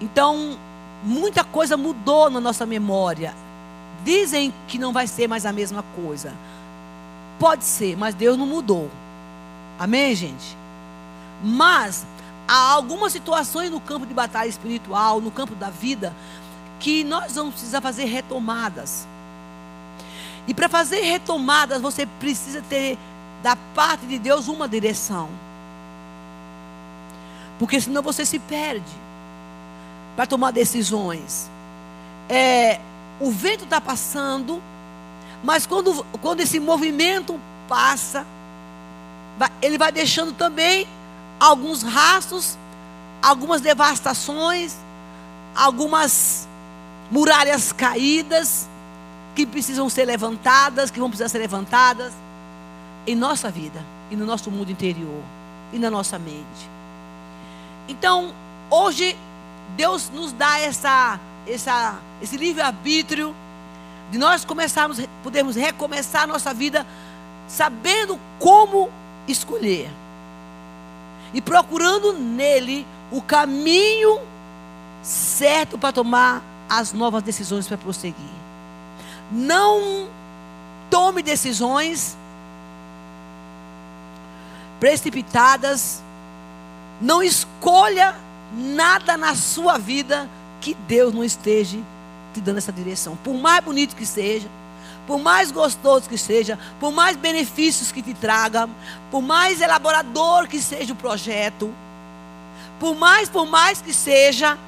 Então, 0.00 0.56
muita 1.02 1.44
coisa 1.44 1.76
mudou 1.76 2.30
na 2.30 2.40
nossa 2.40 2.66
memória. 2.66 3.34
Dizem 4.04 4.52
que 4.66 4.78
não 4.78 4.92
vai 4.92 5.06
ser 5.06 5.28
mais 5.28 5.44
a 5.44 5.52
mesma 5.52 5.84
coisa. 5.96 6.32
Pode 7.38 7.64
ser, 7.64 7.96
mas 7.96 8.14
Deus 8.14 8.36
não 8.36 8.46
mudou. 8.46 8.90
Amém, 9.78 10.14
gente? 10.14 10.56
Mas 11.42 12.04
há 12.46 12.72
algumas 12.72 13.12
situações 13.12 13.70
no 13.70 13.80
campo 13.80 14.06
de 14.06 14.14
batalha 14.14 14.48
espiritual, 14.48 15.20
no 15.20 15.30
campo 15.30 15.54
da 15.54 15.70
vida, 15.70 16.12
que 16.80 17.04
nós 17.04 17.34
vamos 17.34 17.54
precisar 17.54 17.80
fazer 17.80 18.04
retomadas. 18.06 19.06
E 20.46 20.54
para 20.54 20.68
fazer 20.68 21.02
retomadas, 21.02 21.80
você 21.80 22.06
precisa 22.18 22.62
ter 22.62 22.98
da 23.42 23.54
parte 23.74 24.06
de 24.06 24.18
Deus 24.18 24.48
uma 24.48 24.66
direção. 24.66 25.28
Porque 27.58 27.80
senão 27.80 28.02
você 28.02 28.24
se 28.24 28.38
perde 28.38 29.07
para 30.18 30.26
tomar 30.26 30.50
decisões. 30.50 31.48
é, 32.28 32.80
o 33.20 33.30
vento 33.30 33.62
está 33.62 33.80
passando, 33.80 34.60
mas 35.44 35.64
quando, 35.64 36.04
quando 36.20 36.40
esse 36.40 36.58
movimento 36.58 37.38
passa, 37.68 38.26
ele 39.62 39.78
vai 39.78 39.92
deixando 39.92 40.32
também 40.32 40.88
alguns 41.38 41.84
rastros, 41.84 42.58
algumas 43.22 43.60
devastações, 43.60 44.76
algumas 45.54 46.48
muralhas 47.12 47.70
caídas 47.70 48.68
que 49.36 49.46
precisam 49.46 49.88
ser 49.88 50.04
levantadas, 50.04 50.90
que 50.90 50.98
vão 50.98 51.10
precisar 51.10 51.28
ser 51.28 51.38
levantadas 51.38 52.12
em 53.06 53.14
nossa 53.14 53.52
vida 53.52 53.84
e 54.10 54.16
no 54.16 54.26
nosso 54.26 54.50
mundo 54.50 54.72
interior 54.72 55.22
e 55.72 55.78
na 55.78 55.88
nossa 55.88 56.18
mente. 56.18 56.68
Então, 57.88 58.34
hoje 58.68 59.16
Deus 59.76 60.10
nos 60.10 60.32
dá 60.32 60.58
essa, 60.60 61.18
essa, 61.46 61.98
esse 62.20 62.36
livre-arbítrio 62.36 63.34
de 64.10 64.18
nós 64.18 64.44
começarmos, 64.44 65.00
podermos 65.22 65.56
recomeçar 65.56 66.22
a 66.22 66.26
nossa 66.26 66.52
vida 66.54 66.86
sabendo 67.46 68.18
como 68.38 68.90
escolher 69.26 69.90
e 71.32 71.40
procurando 71.40 72.12
nele 72.12 72.86
o 73.10 73.20
caminho 73.20 74.20
certo 75.02 75.78
para 75.78 75.92
tomar 75.92 76.42
as 76.68 76.92
novas 76.92 77.22
decisões 77.22 77.66
para 77.66 77.76
prosseguir. 77.76 78.38
Não 79.30 80.08
tome 80.90 81.22
decisões 81.22 82.16
precipitadas. 84.78 86.02
Não 87.00 87.22
escolha 87.22 88.14
nada 88.56 89.16
na 89.16 89.34
sua 89.34 89.78
vida 89.78 90.28
que 90.60 90.74
Deus 90.86 91.12
não 91.14 91.24
esteja 91.24 91.78
te 92.32 92.40
dando 92.40 92.58
essa 92.58 92.72
direção. 92.72 93.16
Por 93.16 93.34
mais 93.34 93.64
bonito 93.64 93.96
que 93.96 94.06
seja, 94.06 94.48
por 95.06 95.18
mais 95.18 95.50
gostoso 95.50 96.08
que 96.08 96.18
seja, 96.18 96.58
por 96.78 96.92
mais 96.92 97.16
benefícios 97.16 97.90
que 97.90 98.02
te 98.02 98.14
traga, 98.14 98.68
por 99.10 99.22
mais 99.22 99.60
elaborador 99.60 100.46
que 100.46 100.60
seja 100.60 100.92
o 100.92 100.96
projeto, 100.96 101.72
por 102.78 102.94
mais, 102.94 103.28
por 103.28 103.46
mais 103.46 103.80
que 103.80 103.92
seja, 103.92 104.58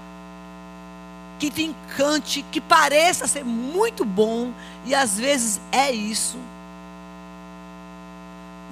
que 1.39 1.51
te 1.51 1.63
encante, 1.63 2.45
que 2.51 2.61
pareça 2.61 3.27
ser 3.27 3.45
muito 3.45 4.05
bom, 4.05 4.51
e 4.85 4.95
às 4.95 5.19
vezes 5.19 5.61
é 5.71 5.91
isso. 5.91 6.39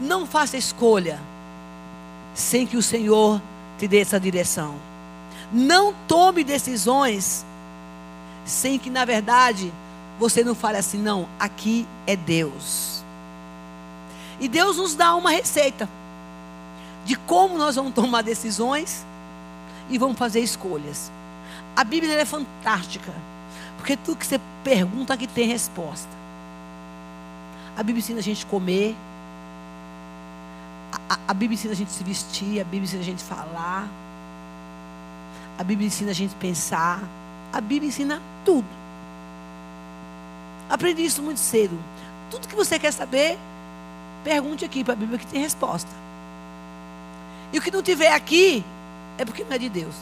Não 0.01 0.27
faça 0.27 0.57
escolha 0.57 1.21
sem 2.35 2.67
que 2.67 2.77
o 2.77 2.83
Senhor 2.83 3.41
te 3.79 3.89
dê 3.89 4.01
essa 4.01 4.19
direção. 4.19 4.77
Não 5.53 5.95
tome 6.07 6.45
decisões 6.45 7.45
sem 8.45 8.79
que, 8.79 8.91
na 8.91 9.05
verdade, 9.05 9.73
você 10.19 10.43
não 10.43 10.55
fale 10.55 10.79
assim, 10.79 10.99
não, 10.99 11.29
aqui 11.39 11.87
é 12.07 12.17
Deus. 12.17 13.03
E 14.41 14.49
Deus 14.49 14.77
nos 14.77 14.95
dá 14.95 15.15
uma 15.15 15.31
receita 15.31 15.89
de 17.05 17.17
como 17.17 17.57
nós 17.57 17.77
vamos 17.77 17.95
tomar 17.95 18.23
decisões 18.23 19.05
e 19.89 19.99
vamos 19.99 20.19
fazer 20.19 20.41
escolhas. 20.41 21.11
A 21.75 21.85
Bíblia 21.85 22.15
é 22.15 22.25
fantástica. 22.25 23.13
Porque 23.77 23.97
tudo 23.97 24.19
que 24.19 24.27
você 24.27 24.41
pergunta 24.65 25.17
que 25.17 25.27
tem 25.27 25.49
resposta. 25.49 26.11
A 27.77 27.83
Bíblia 27.83 28.01
ensina 28.01 28.19
a 28.19 28.23
gente 28.23 28.45
comer. 28.45 28.97
A, 30.93 31.15
a, 31.15 31.19
a 31.29 31.35
Bíblia 31.35 31.55
ensina 31.55 31.73
a 31.73 31.77
gente 31.77 31.93
se 31.93 32.03
vestir. 32.03 32.61
A 32.61 32.65
Bíblia 32.65 32.83
ensina 32.83 33.01
a 33.01 33.05
gente 33.05 33.23
falar. 33.23 33.89
A 35.59 35.65
Bíblia 35.65 35.89
ensina 35.89 36.13
a 36.13 36.15
gente 36.15 36.37
pensar. 36.37 37.03
A 37.53 37.61
Bíblia 37.61 37.89
ensina 37.89 38.23
tudo. 38.45 38.67
Aprendi 40.71 41.05
isso 41.05 41.21
muito 41.21 41.41
cedo. 41.41 41.77
Tudo 42.31 42.47
que 42.47 42.55
você 42.55 42.79
quer 42.79 42.93
saber, 42.93 43.37
pergunte 44.23 44.65
aqui 44.65 44.85
para 44.85 44.93
a 44.93 44.97
Bíblia 44.97 45.19
que 45.19 45.27
tem 45.27 45.43
resposta. 45.43 45.91
E 47.53 47.59
o 47.59 47.63
que 47.63 47.73
não 47.73 47.83
tiver 47.83 48.13
aqui 48.13 48.63
é 49.17 49.25
porque 49.25 49.43
não 49.43 49.53
é 49.53 49.59
de 49.59 49.69
Deus. 49.69 49.95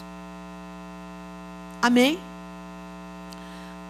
Amém? 1.81 2.19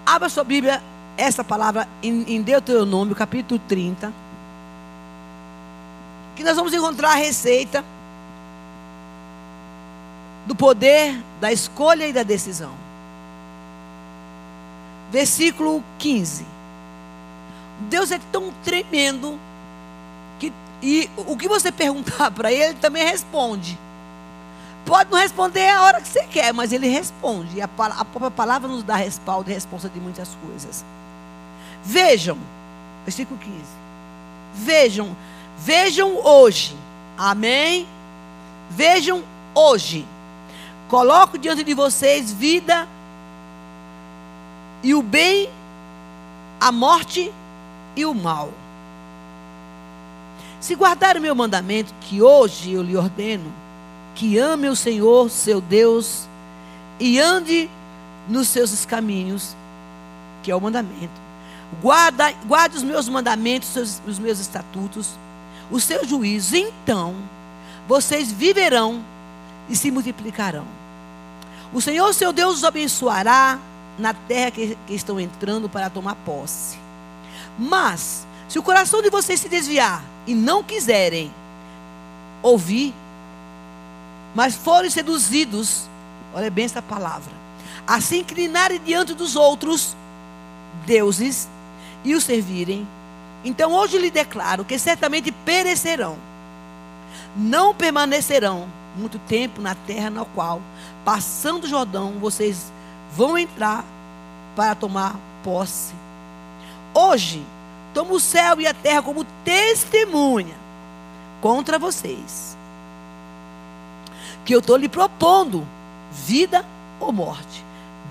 Abra 0.04 0.28
sua 0.28 0.44
Bíblia, 0.44 0.80
essa 1.16 1.42
palavra 1.42 1.88
em 2.02 2.42
Deuteronômio, 2.42 3.16
capítulo 3.16 3.61
30. 3.66 4.12
Que 6.37 6.44
nós 6.44 6.54
vamos 6.54 6.73
encontrar 6.75 7.12
a 7.12 7.16
receita 7.16 7.82
do 10.47 10.55
poder 10.55 11.21
da 11.41 11.53
escolha 11.53 12.07
e 12.07 12.12
da 12.12 12.23
decisão. 12.23 12.73
Versículo 15.11 15.83
15. 15.99 16.47
Deus 17.91 18.11
é 18.11 18.21
tão 18.33 18.53
tremendo 18.65 19.38
que 20.38 20.53
e 20.83 21.11
o 21.17 21.37
que 21.37 21.49
você 21.49 21.71
perguntar 21.73 22.31
para 22.33 22.53
ele, 22.53 22.65
ele 22.65 22.75
também 22.75 23.05
responde. 23.05 23.79
Pode 24.85 25.11
não 25.11 25.19
responder 25.19 25.69
a 25.69 25.83
hora 25.83 26.00
que 26.00 26.09
você 26.09 26.25
quer, 26.25 26.55
mas 26.55 26.73
ele 26.73 26.88
responde. 26.88 27.57
E 27.57 27.61
a, 27.61 27.65
a 27.65 28.05
própria 28.05 28.31
palavra 28.31 28.69
nos 28.69 28.85
dá 28.85 28.95
respaldo 28.95 29.50
e 29.50 29.55
resposta 29.55 29.88
de 29.88 29.99
muitas 29.99 30.29
coisas. 30.47 30.85
Vejam, 31.83 32.38
versículo 33.05 33.38
15. 33.41 33.57
Vejam, 34.55 35.17
vejam 35.59 36.25
hoje. 36.25 36.76
Amém? 37.19 37.87
Vejam 38.71 39.25
hoje. 39.55 40.07
Coloco 40.88 41.37
diante 41.37 41.64
de 41.64 41.75
vocês 41.75 42.33
vida 42.33 42.87
e 44.83 44.95
o 44.95 45.02
bem, 45.02 45.50
a 46.61 46.71
morte 46.71 47.33
e 47.97 48.05
o 48.05 48.14
mal. 48.14 48.52
Se 50.61 50.75
guardar 50.75 51.16
o 51.16 51.21
meu 51.21 51.35
mandamento, 51.35 51.93
que 52.00 52.23
hoje 52.23 52.73
eu 52.73 52.83
lhe 52.83 52.97
ordeno, 52.97 53.52
que 54.14 54.38
ame 54.38 54.69
o 54.69 54.76
Senhor, 54.76 55.28
seu 55.28 55.61
Deus, 55.61 56.28
e 57.00 57.19
ande 57.19 57.69
nos 58.28 58.49
seus 58.49 58.85
caminhos, 58.85 59.57
que 60.43 60.50
é 60.50 60.57
o 60.57 60.61
mandamento. 60.61 61.26
Guarda, 61.83 62.33
guarde 62.47 62.76
os 62.76 62.83
meus 62.83 63.09
mandamentos, 63.09 63.75
os, 63.75 64.02
os 64.07 64.19
meus 64.19 64.38
estatutos, 64.38 65.11
os 65.71 65.83
seus 65.83 66.09
juízos. 66.09 66.52
Então, 66.55 67.14
vocês 67.88 68.31
viverão 68.31 69.02
e 69.68 69.76
se 69.76 69.90
multiplicarão. 69.90 70.66
O 71.73 71.80
Senhor, 71.80 72.12
seu 72.14 72.32
Deus, 72.32 72.58
os 72.58 72.64
abençoará 72.64 73.58
na 73.99 74.14
terra 74.14 74.50
que, 74.50 74.78
que 74.87 74.94
estão 74.94 75.18
entrando 75.18 75.68
para 75.68 75.90
tomar 75.90 76.14
posse. 76.16 76.78
Mas, 77.58 78.26
se 78.49 78.58
o 78.58 78.62
coração 78.62 79.02
de 79.02 79.11
vocês 79.11 79.40
se 79.40 79.49
desviar 79.49 80.02
e 80.26 80.35
não 80.35 80.62
quiserem 80.62 81.32
ouvir, 82.42 82.94
mas 84.35 84.54
forem 84.54 84.90
seduzidos, 84.90 85.88
olha 86.35 86.50
bem 86.50 86.66
essa 86.66 86.82
palavra, 86.82 87.32
a 87.87 88.00
se 88.00 88.18
inclinarem 88.18 88.80
diante 88.85 89.14
dos 89.14 89.35
outros 89.35 89.96
deuses 90.85 91.49
e 92.04 92.14
os 92.14 92.25
servirem. 92.25 92.87
Então 93.44 93.73
hoje 93.73 93.99
lhe 93.99 94.11
declaro 94.11 94.64
que 94.64 94.78
certamente 94.78 95.32
perecerão, 95.32 96.18
não 97.35 97.75
permanecerão 97.75 98.68
muito 98.97 99.19
tempo 99.21 99.61
na 99.61 99.75
terra 99.75 100.11
na 100.11 100.25
qual, 100.25 100.61
passando 101.05 101.65
o 101.65 101.69
Jordão, 101.69 102.15
vocês 102.21 102.73
vão 103.12 103.37
entrar 103.37 103.85
para 104.55 104.75
tomar 104.75 105.17
posse. 105.45 105.95
Hoje, 106.95 107.45
tomo 107.93 108.15
o 108.15 108.21
céu 108.21 108.61
e 108.61 108.67
a 108.67 108.75
terra 108.75 109.03
como 109.03 109.25
testemunha 109.45 110.55
contra 111.41 111.79
vocês 111.79 112.57
que 114.47 114.55
eu 114.55 114.61
estou 114.61 114.76
lhe 114.76 114.88
propondo: 114.88 115.67
vida 116.11 116.65
ou 116.99 117.12
morte, 117.12 117.62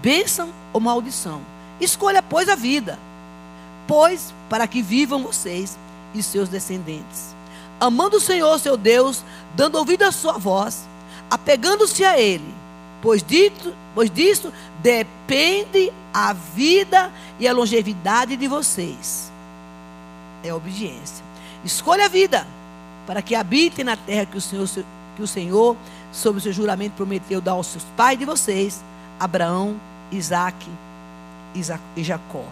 bênção 0.03 0.49
ou 0.71 0.79
maldição. 0.79 1.41
Escolha, 1.79 2.21
pois, 2.21 2.47
a 2.47 2.55
vida, 2.55 2.99
pois 3.87 4.33
para 4.49 4.67
que 4.67 4.83
vivam 4.83 5.23
vocês 5.23 5.77
e 6.13 6.21
seus 6.21 6.47
descendentes, 6.47 7.34
amando 7.79 8.17
o 8.17 8.21
Senhor, 8.21 8.59
seu 8.59 8.77
Deus, 8.77 9.23
dando 9.55 9.77
ouvido 9.77 10.03
à 10.03 10.11
sua 10.11 10.33
voz, 10.33 10.87
apegando-se 11.29 12.03
a 12.03 12.19
Ele, 12.19 12.53
pois, 13.01 13.23
dito, 13.23 13.73
pois 13.93 14.09
disso 14.09 14.51
depende 14.81 15.91
a 16.13 16.33
vida 16.33 17.11
e 17.39 17.47
a 17.47 17.53
longevidade 17.53 18.37
de 18.37 18.47
vocês. 18.47 19.31
É 20.43 20.53
obediência. 20.53 21.23
Escolha 21.63 22.05
a 22.05 22.09
vida, 22.09 22.45
para 23.07 23.21
que 23.21 23.35
habitem 23.35 23.83
na 23.83 23.97
terra 23.97 24.25
que 24.25 24.37
o 24.37 24.41
Senhor, 24.41 24.67
que 25.15 25.21
o 25.21 25.27
Senhor 25.27 25.75
sob 26.11 26.37
o 26.37 26.41
seu 26.41 26.53
juramento, 26.53 26.93
prometeu 26.95 27.41
dar 27.41 27.53
aos 27.53 27.67
seus 27.67 27.83
pais 27.97 28.17
de 28.17 28.25
vocês, 28.25 28.83
Abraão, 29.19 29.75
Isaac 30.11 30.67
e 31.95 32.03
Jacó. 32.03 32.45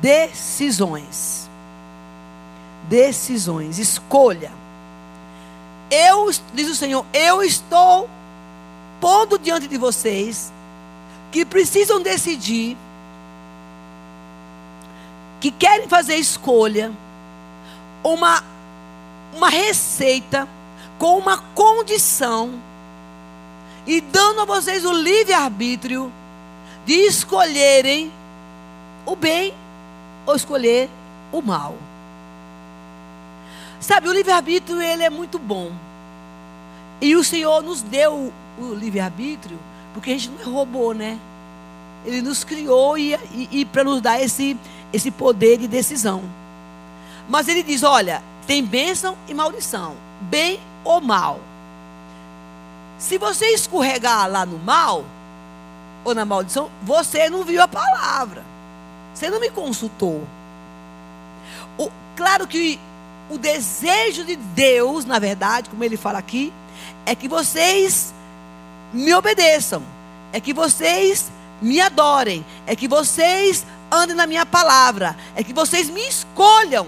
Decisões. 0.00 1.48
Decisões. 2.88 3.78
Escolha. 3.78 4.52
Eu, 5.90 6.30
diz 6.52 6.68
o 6.68 6.74
Senhor, 6.74 7.04
eu 7.12 7.42
estou 7.42 8.08
pondo 9.00 9.38
diante 9.38 9.68
de 9.68 9.76
vocês 9.76 10.52
que 11.30 11.44
precisam 11.44 12.00
decidir, 12.00 12.76
que 15.40 15.50
querem 15.50 15.88
fazer 15.88 16.16
escolha, 16.16 16.92
uma, 18.02 18.42
uma 19.34 19.48
receita 19.48 20.48
com 20.98 21.18
uma 21.18 21.38
condição 21.54 22.54
e 23.86 24.00
dando 24.00 24.40
a 24.40 24.44
vocês 24.44 24.84
o 24.84 24.92
livre-arbítrio 24.92 26.12
de 26.84 26.94
escolherem 26.94 28.12
o 29.04 29.14
bem 29.14 29.54
ou 30.26 30.34
escolher 30.34 30.88
o 31.30 31.40
mal. 31.40 31.76
Sabe, 33.86 34.08
o 34.08 34.12
livre-arbítrio 34.12 34.82
ele 34.82 35.04
é 35.04 35.08
muito 35.08 35.38
bom. 35.38 35.70
E 37.00 37.14
o 37.14 37.22
Senhor 37.22 37.62
nos 37.62 37.82
deu 37.82 38.32
o 38.58 38.74
livre-arbítrio 38.74 39.56
porque 39.94 40.10
a 40.10 40.14
gente 40.14 40.28
não 40.30 40.40
é 40.40 40.44
robô, 40.44 40.92
né? 40.92 41.16
Ele 42.04 42.20
nos 42.20 42.42
criou 42.42 42.98
e, 42.98 43.14
e, 43.14 43.60
e 43.60 43.64
para 43.64 43.84
nos 43.84 44.00
dar 44.00 44.20
esse, 44.20 44.56
esse 44.92 45.08
poder 45.12 45.56
de 45.58 45.68
decisão. 45.68 46.24
Mas 47.28 47.46
ele 47.46 47.62
diz: 47.62 47.84
olha, 47.84 48.20
tem 48.44 48.64
bênção 48.64 49.16
e 49.28 49.32
maldição, 49.32 49.94
bem 50.22 50.58
ou 50.82 51.00
mal. 51.00 51.38
Se 52.98 53.18
você 53.18 53.54
escorregar 53.54 54.28
lá 54.28 54.44
no 54.44 54.58
mal 54.58 55.04
ou 56.04 56.12
na 56.12 56.24
maldição, 56.24 56.68
você 56.82 57.30
não 57.30 57.44
viu 57.44 57.62
a 57.62 57.68
palavra. 57.68 58.42
Você 59.14 59.30
não 59.30 59.38
me 59.38 59.48
consultou. 59.48 60.26
O, 61.78 61.88
claro 62.16 62.48
que 62.48 62.80
o 63.28 63.38
desejo 63.38 64.24
de 64.24 64.36
Deus, 64.36 65.04
na 65.04 65.18
verdade, 65.18 65.68
como 65.68 65.82
ele 65.82 65.96
fala 65.96 66.18
aqui, 66.18 66.52
é 67.04 67.14
que 67.14 67.28
vocês 67.28 68.14
me 68.92 69.12
obedeçam, 69.14 69.82
é 70.32 70.40
que 70.40 70.52
vocês 70.52 71.30
me 71.60 71.80
adorem, 71.80 72.44
é 72.66 72.76
que 72.76 72.86
vocês 72.86 73.66
andem 73.90 74.14
na 74.14 74.26
minha 74.26 74.44
palavra, 74.44 75.16
é 75.34 75.42
que 75.42 75.52
vocês 75.52 75.88
me 75.88 76.06
escolham 76.06 76.86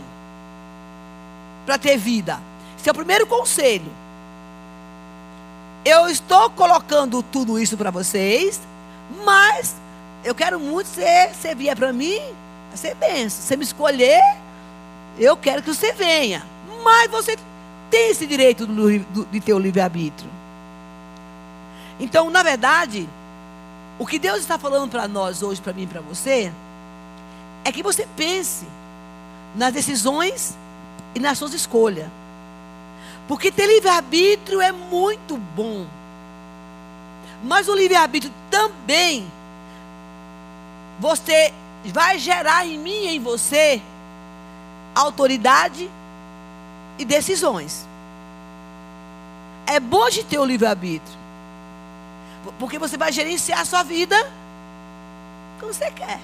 para 1.64 1.78
ter 1.78 1.96
vida. 1.96 2.40
Esse 2.78 2.88
é 2.88 2.92
o 2.92 2.94
primeiro 2.94 3.26
conselho. 3.26 3.90
Eu 5.84 6.08
estou 6.08 6.50
colocando 6.50 7.22
tudo 7.22 7.58
isso 7.58 7.76
para 7.76 7.90
vocês, 7.90 8.60
mas 9.24 9.74
eu 10.24 10.34
quero 10.34 10.60
muito 10.60 10.86
ser, 10.86 11.34
você 11.34 11.54
vier 11.54 11.76
para 11.76 11.92
mim, 11.92 12.20
ser 12.74 12.94
benção. 12.94 13.40
Você 13.40 13.56
me 13.56 13.64
escolher, 13.64 14.20
eu 15.18 15.36
quero 15.36 15.62
que 15.62 15.74
você 15.74 15.92
venha. 15.92 16.44
Mas 16.82 17.10
você 17.10 17.36
tem 17.90 18.10
esse 18.10 18.26
direito 18.26 18.66
do, 18.66 18.98
do, 18.98 19.26
de 19.26 19.40
ter 19.40 19.52
o 19.52 19.58
livre-arbítrio. 19.58 20.30
Então, 21.98 22.30
na 22.30 22.42
verdade, 22.42 23.08
o 23.98 24.06
que 24.06 24.18
Deus 24.18 24.38
está 24.38 24.58
falando 24.58 24.90
para 24.90 25.08
nós 25.08 25.42
hoje, 25.42 25.60
para 25.60 25.72
mim 25.72 25.82
e 25.82 25.86
para 25.86 26.00
você, 26.00 26.52
é 27.64 27.72
que 27.72 27.82
você 27.82 28.06
pense 28.16 28.66
nas 29.54 29.72
decisões 29.72 30.56
e 31.14 31.20
nas 31.20 31.38
suas 31.38 31.52
escolhas. 31.52 32.08
Porque 33.26 33.50
ter 33.50 33.66
livre-arbítrio 33.66 34.60
é 34.60 34.72
muito 34.72 35.36
bom. 35.36 35.86
Mas 37.42 37.68
o 37.68 37.74
livre-arbítrio 37.74 38.32
também 38.50 39.26
você 40.98 41.52
vai 41.86 42.18
gerar 42.18 42.66
em 42.66 42.78
mim 42.78 42.90
e 42.90 43.16
em 43.16 43.20
você 43.20 43.80
autoridade 44.98 45.88
e 46.98 47.04
decisões. 47.04 47.86
É 49.66 49.78
bom 49.78 50.08
de 50.08 50.24
ter 50.24 50.38
o 50.38 50.44
livre-arbítrio. 50.44 51.18
Porque 52.58 52.78
você 52.78 52.96
vai 52.96 53.12
gerenciar 53.12 53.60
a 53.60 53.64
sua 53.64 53.82
vida 53.82 54.16
como 55.60 55.72
você 55.72 55.90
quer. 55.90 56.18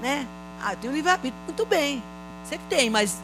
Né? 0.00 0.26
Ah, 0.62 0.72
eu 0.72 0.76
tenho 0.76 0.92
livre-arbítrio. 0.92 1.42
Muito 1.46 1.66
bem. 1.66 2.02
Você 2.44 2.58
tem, 2.68 2.88
mas 2.90 3.18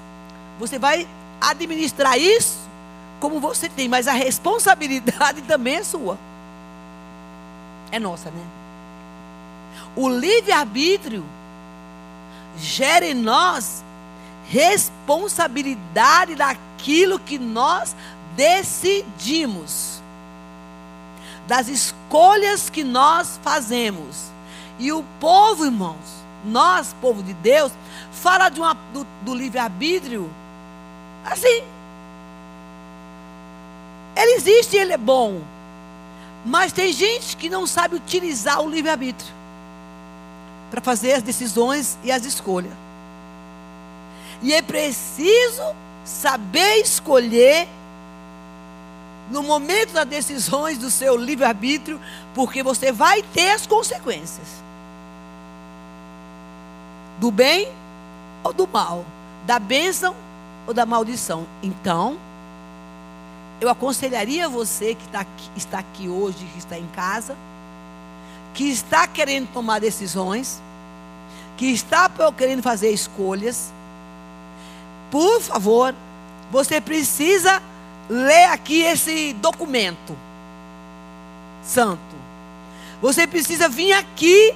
você 0.59 0.79
vai 0.79 1.07
administrar 1.41 2.19
isso 2.19 2.59
como 3.21 3.39
você 3.39 3.69
tem, 3.69 3.89
mas 3.89 4.09
a 4.09 4.13
responsabilidade 4.13 5.43
também 5.47 5.77
é 5.77 5.85
sua. 5.85 6.19
É 7.93 7.99
nossa, 7.99 8.31
né? 8.31 8.43
O 9.95 10.09
livre-arbítrio 10.09 11.25
gera 12.57 13.05
em 13.05 13.15
nós 13.15 13.85
responsabilidade 14.51 16.35
daquilo 16.35 17.21
que 17.21 17.39
nós 17.39 17.95
decidimos, 18.35 20.03
das 21.47 21.69
escolhas 21.69 22.69
que 22.69 22.83
nós 22.83 23.39
fazemos. 23.43 24.31
E 24.79 24.93
o 24.93 25.05
povo, 25.21 25.65
irmãos, 25.65 26.25
nós, 26.45 26.95
povo 27.01 27.23
de 27.23 27.33
Deus, 27.35 27.71
fala 28.11 28.49
de 28.49 28.59
uma, 28.59 28.75
do, 28.93 29.07
do 29.23 29.35
livre-arbítrio 29.35 30.29
assim. 31.25 31.63
Ele 34.17 34.33
existe, 34.33 34.77
ele 34.77 34.93
é 34.93 34.99
bom. 34.99 35.41
Mas 36.45 36.73
tem 36.73 36.93
gente 36.93 37.37
que 37.37 37.49
não 37.49 37.67
sabe 37.67 37.95
utilizar 37.95 38.61
o 38.61 38.69
livre-arbítrio 38.69 39.33
para 40.71 40.81
fazer 40.81 41.13
as 41.13 41.23
decisões 41.23 41.97
e 42.03 42.11
as 42.11 42.25
escolhas. 42.25 42.90
E 44.43 44.53
é 44.55 44.63
preciso 44.63 45.63
saber 46.05 46.77
escolher 46.77 47.69
no 49.31 49.43
momento 49.43 49.93
das 49.93 50.07
decisões 50.07 50.79
do 50.79 50.91
seu 50.91 51.17
livre-arbítrio, 51.17 52.01
porque 52.35 52.63
você 52.63 52.91
vai 52.91 53.23
ter 53.23 53.51
as 53.53 53.67
consequências 53.67 54.49
do 57.19 57.31
bem 57.31 57.71
ou 58.43 58.53
do 58.53 58.67
mal, 58.67 59.05
da 59.47 59.59
bênção 59.59 60.17
ou 60.67 60.75
da 60.75 60.87
maldição. 60.87 61.47
Então, 61.63 62.19
eu 63.61 63.69
aconselharia 63.69 64.49
você 64.49 64.95
que 64.95 65.05
está 65.05 65.21
aqui, 65.21 65.51
está 65.55 65.79
aqui 65.79 66.09
hoje, 66.09 66.39
que 66.53 66.59
está 66.59 66.79
em 66.79 66.87
casa, 66.89 67.37
que 68.55 68.65
está 68.65 69.07
querendo 69.07 69.53
tomar 69.53 69.81
decisões, 69.81 70.61
que 71.57 71.67
está 71.67 72.11
querendo 72.37 72.63
fazer 72.63 72.91
escolhas, 72.91 73.71
por 75.11 75.41
favor, 75.41 75.95
você 76.51 76.81
precisa 76.81 77.63
ler 78.09 78.47
aqui 78.47 78.83
esse 78.83 79.33
documento 79.35 80.17
santo. 81.63 82.01
Você 83.01 83.27
precisa 83.27 83.69
vir 83.69 83.93
aqui 83.93 84.55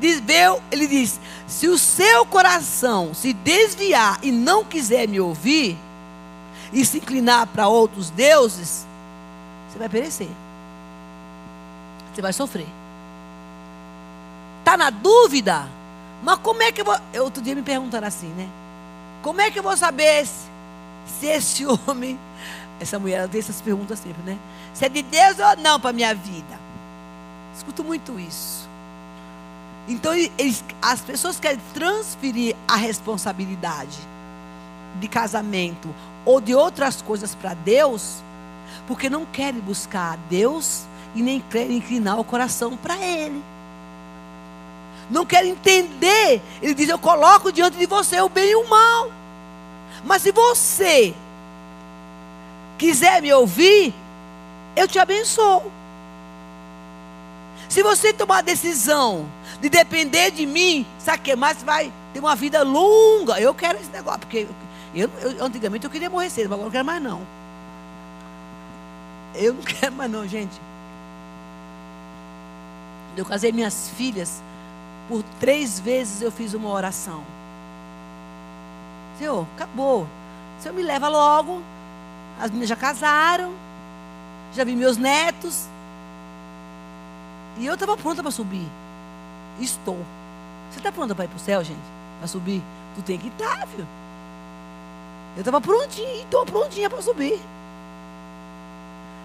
ver, 0.00 0.62
ele 0.70 0.86
diz: 0.86 1.20
se 1.46 1.68
o 1.68 1.78
seu 1.78 2.24
coração 2.26 3.12
se 3.14 3.32
desviar 3.32 4.18
e 4.22 4.30
não 4.30 4.64
quiser 4.64 5.08
me 5.08 5.20
ouvir, 5.20 5.76
e 6.72 6.84
se 6.84 6.98
inclinar 6.98 7.46
para 7.46 7.68
outros 7.68 8.10
deuses, 8.10 8.86
você 9.68 9.78
vai 9.78 9.88
perecer. 9.88 10.28
Você 12.14 12.22
vai 12.22 12.32
sofrer. 12.32 12.66
Está 14.60 14.76
na 14.76 14.90
dúvida? 14.90 15.68
Mas 16.22 16.38
como 16.40 16.62
é 16.62 16.72
que 16.72 16.80
eu 16.80 16.84
vou. 16.84 16.96
Outro 17.20 17.42
dia 17.42 17.54
me 17.54 17.62
perguntaram 17.62 18.06
assim, 18.06 18.28
né? 18.28 18.48
Como 19.22 19.40
é 19.40 19.50
que 19.50 19.58
eu 19.58 19.62
vou 19.62 19.76
saber 19.76 20.26
se, 20.26 20.48
se 21.20 21.26
esse 21.26 21.66
homem. 21.86 22.18
Essa 22.80 22.96
mulher 22.98 23.28
tem 23.28 23.40
essas 23.40 23.60
perguntas 23.60 23.98
sempre, 23.98 24.22
né? 24.22 24.38
Se 24.72 24.84
é 24.84 24.88
de 24.88 25.02
Deus 25.02 25.36
ou 25.40 25.56
não 25.56 25.80
para 25.80 25.92
minha 25.92 26.14
vida. 26.14 26.58
Escuto 27.56 27.82
muito 27.82 28.20
isso. 28.20 28.68
Então, 29.88 30.14
eles, 30.14 30.62
as 30.80 31.00
pessoas 31.00 31.40
querem 31.40 31.58
transferir 31.74 32.54
a 32.68 32.76
responsabilidade 32.76 33.98
de 35.00 35.08
casamento 35.08 35.92
ou 36.24 36.40
de 36.40 36.54
outras 36.54 37.02
coisas 37.02 37.34
para 37.34 37.54
Deus, 37.54 38.22
porque 38.86 39.10
não 39.10 39.24
querem 39.24 39.60
buscar 39.60 40.12
a 40.12 40.18
Deus 40.28 40.84
e 41.14 41.22
nem 41.22 41.40
querem 41.40 41.78
inclinar 41.78 42.20
o 42.20 42.24
coração 42.24 42.76
para 42.76 42.96
Ele. 42.96 43.42
Não 45.10 45.24
querem 45.24 45.52
entender. 45.52 46.42
Ele 46.60 46.74
diz: 46.74 46.88
Eu 46.88 46.98
coloco 46.98 47.52
diante 47.52 47.76
de 47.76 47.86
você 47.86 48.20
o 48.20 48.28
bem 48.28 48.50
e 48.50 48.56
o 48.56 48.68
mal. 48.68 49.10
Mas 50.04 50.22
se 50.22 50.32
você 50.32 51.14
quiser 52.76 53.20
me 53.20 53.32
ouvir, 53.32 53.94
eu 54.76 54.86
te 54.86 54.98
abençoo. 54.98 55.70
Se 57.68 57.82
você 57.82 58.12
tomar 58.12 58.38
a 58.38 58.42
decisão 58.42 59.26
de 59.60 59.68
depender 59.68 60.30
de 60.30 60.46
mim, 60.46 60.86
sabe 60.98 61.18
o 61.18 61.22
que 61.22 61.36
mais? 61.36 61.62
Vai 61.62 61.92
ter 62.12 62.20
uma 62.20 62.34
vida 62.34 62.62
longa. 62.62 63.40
Eu 63.40 63.54
quero 63.54 63.78
esse 63.78 63.90
negócio, 63.90 64.20
porque 64.20 64.46
eu, 64.94 65.10
eu, 65.20 65.44
antigamente 65.44 65.84
eu 65.84 65.90
queria 65.90 66.08
morrer 66.08 66.30
cedo, 66.30 66.48
mas 66.48 66.58
agora 66.58 66.64
não 66.64 66.70
quero 66.70 66.84
mais 66.84 67.02
não. 67.02 67.26
Eu 69.34 69.54
não 69.54 69.62
quero 69.62 69.92
mais 69.92 70.10
não, 70.10 70.26
gente. 70.26 70.58
Eu 73.16 73.24
casei 73.24 73.50
minhas 73.50 73.90
filhas, 73.96 74.40
por 75.08 75.22
três 75.40 75.80
vezes 75.80 76.20
eu 76.20 76.30
fiz 76.30 76.54
uma 76.54 76.68
oração. 76.68 77.24
Senhor, 79.18 79.46
acabou. 79.56 80.02
O 80.02 80.62
Senhor 80.62 80.74
me 80.74 80.82
leva 80.82 81.08
logo. 81.08 81.62
As 82.38 82.50
meninas 82.50 82.68
já 82.68 82.76
casaram. 82.76 83.52
Já 84.54 84.64
vi 84.64 84.76
meus 84.76 84.96
netos. 84.96 85.66
E 87.58 87.66
eu 87.66 87.74
estava 87.74 87.96
pronta 87.96 88.22
para 88.22 88.30
subir. 88.30 88.66
Estou. 89.58 89.98
Você 90.70 90.78
está 90.78 90.92
pronta 90.92 91.14
para 91.14 91.24
ir 91.24 91.28
para 91.28 91.36
o 91.36 91.40
céu, 91.40 91.64
gente? 91.64 91.80
Para 92.18 92.28
subir? 92.28 92.62
Tu 92.94 93.02
tem 93.02 93.18
que 93.18 93.28
estar, 93.28 93.60
tá, 93.60 93.64
viu? 93.64 93.86
Eu 95.36 95.40
estava 95.40 95.60
prontinha, 95.60 96.22
estou 96.22 96.44
prontinha 96.44 96.90
para 96.90 97.02
subir. 97.02 97.40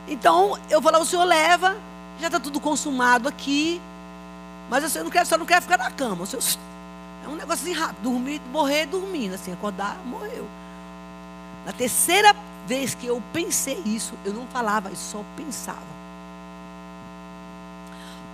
Então, 0.07 0.57
eu 0.69 0.81
falava, 0.81 1.03
o 1.03 1.07
senhor 1.07 1.23
leva, 1.23 1.75
já 2.19 2.27
está 2.27 2.39
tudo 2.39 2.59
consumado 2.59 3.27
aqui. 3.27 3.81
Mas 4.69 4.84
você 4.84 5.04
não 5.04 5.12
só 5.26 5.38
não 5.38 5.45
quer 5.45 5.62
ficar 5.62 5.78
na 5.78 5.91
cama. 5.91 6.26
É 7.23 7.28
um 7.28 7.36
negócio 7.36 7.65
assim 7.65 7.73
rápido, 7.73 8.04
dormir, 8.04 8.41
morrer 8.52 8.86
dormindo, 8.86 9.36
assim, 9.36 9.54
acordar, 9.54 9.97
morreu. 10.06 10.47
Na 11.65 11.71
terceira 11.71 12.36
vez 12.67 12.93
que 12.93 13.08
eu 13.08 13.21
pensei 13.32 13.82
isso, 13.86 14.13
eu 14.26 14.34
não 14.34 14.45
falava, 14.47 14.89
eu 14.89 14.95
só 14.95 15.23
pensava. 15.38 15.93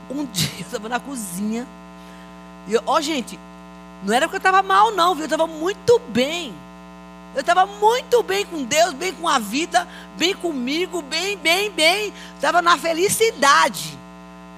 Um 0.10 0.26
dia 0.32 0.50
eu 0.60 0.62
estava 0.62 0.90
na 0.90 1.00
cozinha. 1.00 1.68
E 2.68 2.76
ó, 2.78 2.82
oh, 2.86 3.02
gente, 3.02 3.40
não 4.04 4.14
era 4.14 4.28
porque 4.28 4.38
eu 4.38 4.50
estava 4.50 4.64
mal, 4.64 4.92
não, 4.92 5.14
viu? 5.14 5.24
Eu 5.24 5.26
estava 5.26 5.46
muito 5.46 6.00
bem. 6.10 6.54
Eu 7.36 7.42
estava 7.42 7.68
muito 7.68 8.24
bem 8.24 8.44
com 8.44 8.64
Deus, 8.64 8.94
bem 8.94 9.14
com 9.14 9.28
a 9.28 9.38
vida, 9.38 9.88
bem 10.18 10.34
comigo, 10.34 11.02
bem, 11.04 11.38
bem, 11.38 11.70
bem. 11.70 12.12
Estava 12.36 12.60
na 12.60 12.76
felicidade. 12.76 13.99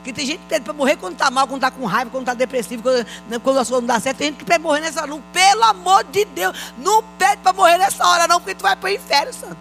Porque 0.01 0.11
tem 0.13 0.25
gente 0.25 0.39
que 0.39 0.47
pede 0.47 0.65
para 0.65 0.73
morrer 0.73 0.97
quando 0.97 1.13
está 1.13 1.29
mal, 1.29 1.45
quando 1.45 1.63
está 1.63 1.69
com 1.69 1.85
raiva, 1.85 2.09
quando 2.09 2.23
está 2.23 2.33
depressivo, 2.33 2.81
quando, 2.81 3.05
né, 3.29 3.37
quando 3.37 3.59
as 3.59 3.69
coisas 3.69 3.81
não 3.81 3.85
dão 3.85 3.99
certo. 3.99 4.17
Tem 4.17 4.27
gente 4.29 4.37
que 4.37 4.45
pede 4.45 4.59
morrer 4.59 4.79
nessa 4.79 5.01
hora. 5.01 5.11
Não, 5.11 5.21
pelo 5.31 5.63
amor 5.63 6.03
de 6.05 6.25
Deus, 6.25 6.57
não 6.75 7.03
pede 7.19 7.37
para 7.37 7.53
morrer 7.53 7.77
nessa 7.77 8.03
hora, 8.07 8.27
não, 8.27 8.41
porque 8.41 8.55
tu 8.55 8.63
vai 8.63 8.75
para 8.75 8.89
o 8.89 8.91
inferno, 8.91 9.31
santo. 9.31 9.57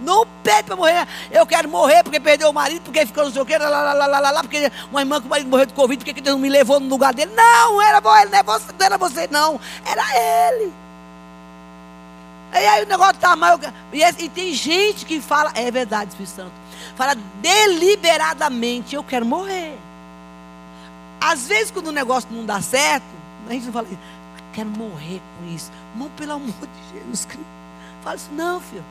Não 0.00 0.26
pede 0.42 0.64
para 0.64 0.76
morrer. 0.76 1.08
Eu 1.30 1.46
quero 1.46 1.66
morrer 1.66 2.02
porque 2.02 2.20
perdeu 2.20 2.50
o 2.50 2.52
marido, 2.52 2.82
porque 2.82 3.06
ficou 3.06 3.24
não 3.24 3.32
sei 3.32 3.40
o 3.40 3.46
quê, 3.46 3.56
lá, 3.56 3.70
lá, 3.70 3.94
lá, 3.94 4.06
lá, 4.06 4.30
lá, 4.30 4.42
porque 4.42 4.70
uma 4.90 5.00
irmã 5.00 5.18
que 5.18 5.26
o 5.26 5.30
marido 5.30 5.48
morreu 5.48 5.64
de 5.64 5.72
Covid, 5.72 6.04
porque 6.04 6.20
Deus 6.20 6.34
não 6.34 6.42
me 6.42 6.50
levou 6.50 6.78
no 6.78 6.88
lugar 6.88 7.14
dele. 7.14 7.32
Não, 7.34 7.80
era 7.80 8.02
ele, 8.20 8.30
não, 8.30 8.38
é 8.38 8.42
você, 8.42 8.66
não 8.78 8.86
era 8.86 8.98
você, 8.98 9.28
não. 9.30 9.58
Era 9.86 10.04
ele. 10.50 10.72
E 12.52 12.56
aí 12.66 12.84
o 12.84 12.86
negócio 12.86 13.14
está 13.14 13.34
mal. 13.34 13.58
E, 13.92 14.04
e 14.04 14.28
tem 14.28 14.52
gente 14.52 15.06
que 15.06 15.22
fala, 15.22 15.52
é 15.54 15.70
verdade, 15.70 16.10
Espírito 16.10 16.34
Santo. 16.36 16.52
Fala 16.96 17.14
deliberadamente, 17.40 18.94
eu 18.94 19.02
quero 19.02 19.24
morrer. 19.24 19.78
Às 21.20 21.46
vezes, 21.46 21.70
quando 21.70 21.88
o 21.88 21.92
negócio 21.92 22.28
não 22.30 22.44
dá 22.44 22.60
certo, 22.60 23.04
a 23.48 23.52
gente 23.52 23.66
não 23.66 23.72
fala, 23.72 23.88
quero 24.52 24.68
morrer 24.70 25.20
com 25.38 25.54
isso. 25.54 25.70
Não, 25.96 26.08
pelo 26.10 26.32
amor 26.32 26.52
de 26.52 26.98
Jesus 26.98 27.24
Cristo. 27.24 27.46
Fala 28.02 28.16
isso, 28.16 28.30
não, 28.32 28.60
filho. 28.60 28.84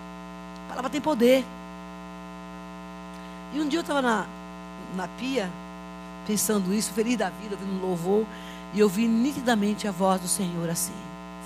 A 0.65 0.69
palavra 0.69 0.89
tem 0.89 1.01
poder. 1.01 1.45
E 3.53 3.59
um 3.59 3.67
dia 3.67 3.79
eu 3.79 3.81
estava 3.81 4.01
na, 4.01 4.25
na 4.95 5.07
pia, 5.19 5.49
pensando 6.25 6.73
isso, 6.73 6.93
feliz 6.93 7.17
da 7.17 7.29
vida, 7.29 7.55
ouvindo 7.55 7.77
um 7.77 7.85
louvor, 7.85 8.25
e 8.73 8.79
eu 8.79 8.87
vi 8.87 9.07
nitidamente 9.07 9.87
a 9.87 9.91
voz 9.91 10.21
do 10.21 10.27
Senhor 10.27 10.69
assim: 10.69 10.93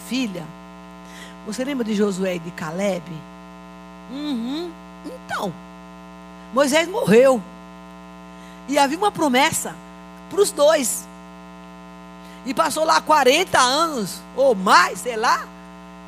Filha, 0.08 0.46
você 1.46 1.64
lembra 1.64 1.84
de 1.84 1.96
Josué 1.96 2.36
e 2.36 2.40
de 2.40 2.52
Caleb? 2.52 3.04
Uhum. 4.12 4.72
Então, 5.06 5.52
Moisés 6.56 6.88
morreu. 6.88 7.44
E 8.70 8.80
havia 8.80 8.98
uma 8.98 9.12
promessa 9.12 9.76
para 10.30 10.40
os 10.40 10.52
dois. 10.52 11.06
E 12.46 12.54
passou 12.54 12.86
lá 12.86 13.02
40 13.02 13.60
anos, 13.60 14.22
ou 14.38 14.56
mais, 14.56 15.00
sei 15.00 15.18
lá. 15.18 15.46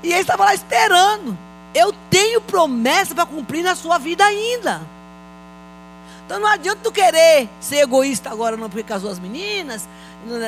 E 0.02 0.08
ele 0.08 0.22
estava 0.22 0.46
lá 0.46 0.56
esperando. 0.56 1.38
Eu 1.76 1.94
tenho 2.10 2.40
promessa 2.40 3.14
para 3.14 3.26
cumprir 3.26 3.62
na 3.62 3.76
sua 3.76 3.98
vida 3.98 4.24
ainda. 4.24 4.82
Então 6.26 6.40
não 6.40 6.48
adianta 6.48 6.80
tu 6.82 6.94
querer 6.94 7.50
ser 7.60 7.80
egoísta 7.80 8.30
agora, 8.30 8.56
não, 8.56 8.70
porque 8.70 8.84
casou 8.84 9.12
as 9.12 9.20
meninas, 9.20 9.88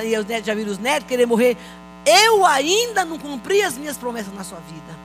e 0.05 0.17
os 0.17 0.25
netos 0.25 0.47
já 0.47 0.55
viram 0.55 0.71
os 0.71 0.77
netos, 0.77 1.07
querer 1.07 1.25
morrer. 1.25 1.57
Eu 2.05 2.45
ainda 2.45 3.03
não 3.03 3.19
cumpri 3.19 3.61
as 3.61 3.77
minhas 3.77 3.97
promessas 3.97 4.33
na 4.33 4.45
sua 4.45 4.59
vida. 4.59 4.97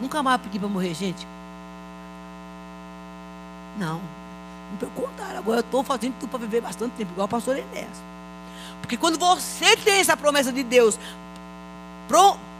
Nunca 0.00 0.22
mais 0.22 0.40
pedi 0.40 0.58
para 0.58 0.68
morrer, 0.68 0.94
gente. 0.94 1.26
Não. 3.78 4.17
Pelo 4.78 4.90
contrário, 4.92 5.38
agora 5.38 5.58
eu 5.58 5.64
estou 5.64 5.82
fazendo 5.82 6.14
tudo 6.20 6.30
para 6.30 6.40
viver 6.40 6.60
bastante 6.60 6.92
tempo, 6.92 7.12
igual 7.12 7.26
o 7.26 7.28
pastor 7.28 7.56
Enéas. 7.56 8.02
Porque 8.80 8.96
quando 8.96 9.18
você 9.18 9.76
tem 9.76 10.00
essa 10.00 10.16
promessa 10.16 10.52
de 10.52 10.62
Deus, 10.62 10.98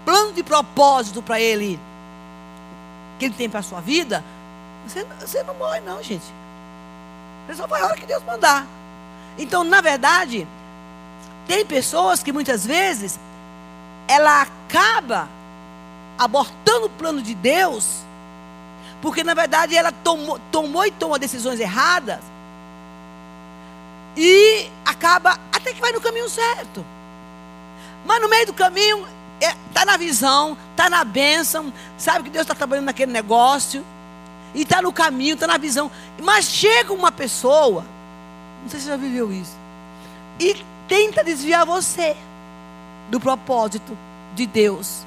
plano 0.05 0.33
de 0.33 0.43
propósito 0.43 1.23
para 1.23 1.41
Ele, 1.41 1.79
que 3.19 3.27
Ele 3.27 3.35
tem 3.35 3.49
para 3.49 3.61
a 3.61 3.63
sua 3.63 3.81
vida, 3.81 4.25
você, 4.87 5.07
você 5.21 5.43
não 5.43 5.55
morre, 5.55 5.81
não, 5.81 6.03
gente. 6.03 6.25
Você 7.47 7.55
só 7.55 7.67
vai 7.67 7.83
a 7.83 7.87
hora 7.87 7.97
que 7.97 8.07
Deus 8.07 8.23
mandar. 8.25 8.67
Então, 9.37 9.63
na 9.65 9.81
verdade, 9.81 10.47
tem 11.47 11.65
pessoas 11.65 12.23
que 12.23 12.33
muitas 12.33 12.67
vezes 12.67 13.19
ela 14.07 14.43
acaba 14.43 15.29
abortando 16.19 16.87
o 16.87 16.91
plano 16.91 17.23
de 17.23 17.35
Deus, 17.35 18.01
porque 19.01 19.23
na 19.23 19.35
verdade 19.35 19.77
ela 19.77 19.93
tomou, 19.93 20.39
tomou 20.51 20.85
e 20.85 20.91
toma 20.91 21.19
decisões 21.19 21.61
erradas, 21.61 22.21
e 24.17 24.69
acaba 24.85 25.39
até 25.53 25.73
que 25.73 25.81
vai 25.81 25.93
no 25.93 26.01
caminho 26.01 26.29
certo. 26.29 26.85
Mas 28.05 28.21
no 28.21 28.29
meio 28.29 28.47
do 28.47 28.55
caminho 28.55 29.07
está 29.69 29.83
é, 29.83 29.85
na 29.85 29.97
visão, 29.97 30.57
está 30.73 30.91
na 30.91 31.05
bênção, 31.05 31.73
sabe 31.97 32.25
que 32.25 32.31
Deus 32.31 32.43
está 32.43 32.55
trabalhando 32.55 32.87
naquele 32.87 33.13
negócio, 33.13 33.85
e 34.55 34.63
está 34.63 34.83
no 34.83 34.93
caminho, 34.93 35.35
está 35.35 35.47
na 35.47 35.59
visão. 35.59 35.91
Mas 36.23 36.47
chega 36.47 36.93
uma 36.93 37.13
pessoa, 37.13 37.85
não 38.63 38.71
sei 38.71 38.81
se 38.81 38.87
você 38.87 38.91
já 38.91 38.97
viveu 38.97 39.33
isso, 39.33 39.57
e 40.41 40.57
tenta 40.89 41.23
desviar 41.23 41.65
você 41.67 42.17
do 43.11 43.21
propósito 43.21 43.97
de 44.35 44.47
Deus. 44.47 45.07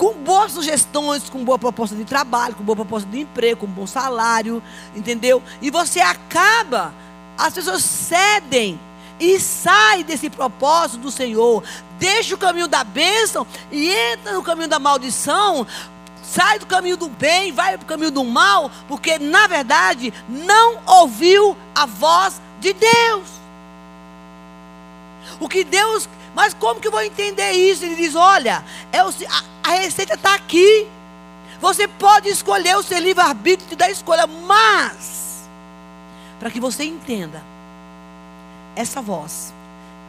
Com 0.00 0.14
boas 0.14 0.52
sugestões, 0.52 1.28
com 1.28 1.44
boa 1.44 1.58
proposta 1.58 1.94
de 1.94 2.06
trabalho, 2.06 2.54
com 2.54 2.64
boa 2.64 2.74
proposta 2.74 3.06
de 3.06 3.20
emprego, 3.20 3.60
com 3.60 3.66
bom 3.66 3.86
salário, 3.86 4.62
entendeu? 4.96 5.42
E 5.60 5.70
você 5.70 6.00
acaba, 6.00 6.94
as 7.36 7.52
pessoas 7.52 7.84
cedem 7.84 8.80
e 9.20 9.38
sai 9.38 10.02
desse 10.02 10.30
propósito 10.30 11.02
do 11.02 11.10
Senhor, 11.10 11.62
deixa 11.98 12.34
o 12.34 12.38
caminho 12.38 12.66
da 12.66 12.82
bênção 12.82 13.46
e 13.70 13.90
entra 13.90 14.32
no 14.32 14.42
caminho 14.42 14.68
da 14.68 14.78
maldição, 14.78 15.66
sai 16.22 16.58
do 16.58 16.64
caminho 16.64 16.96
do 16.96 17.10
bem, 17.10 17.52
vai 17.52 17.76
para 17.76 17.84
o 17.84 17.86
caminho 17.86 18.10
do 18.10 18.24
mal, 18.24 18.70
porque 18.88 19.18
na 19.18 19.46
verdade 19.46 20.14
não 20.26 20.78
ouviu 20.86 21.54
a 21.74 21.84
voz 21.84 22.40
de 22.58 22.72
Deus. 22.72 23.28
O 25.38 25.46
que 25.46 25.62
Deus, 25.62 26.08
mas 26.34 26.54
como 26.54 26.80
que 26.80 26.88
eu 26.88 26.92
vou 26.92 27.02
entender 27.02 27.52
isso? 27.52 27.84
Ele 27.84 27.96
diz: 27.96 28.14
olha, 28.14 28.64
é 28.92 29.02
o, 29.02 29.08
a, 29.08 29.70
a 29.70 29.72
receita 29.72 30.14
está 30.14 30.34
aqui. 30.34 30.86
Você 31.60 31.86
pode 31.86 32.28
escolher 32.28 32.76
o 32.76 32.82
seu 32.82 32.98
livre-arbítrio 32.98 33.76
da 33.76 33.90
escolha, 33.90 34.26
mas, 34.26 35.48
para 36.38 36.50
que 36.50 36.58
você 36.58 36.84
entenda, 36.84 37.42
essa 38.74 39.02
voz. 39.02 39.52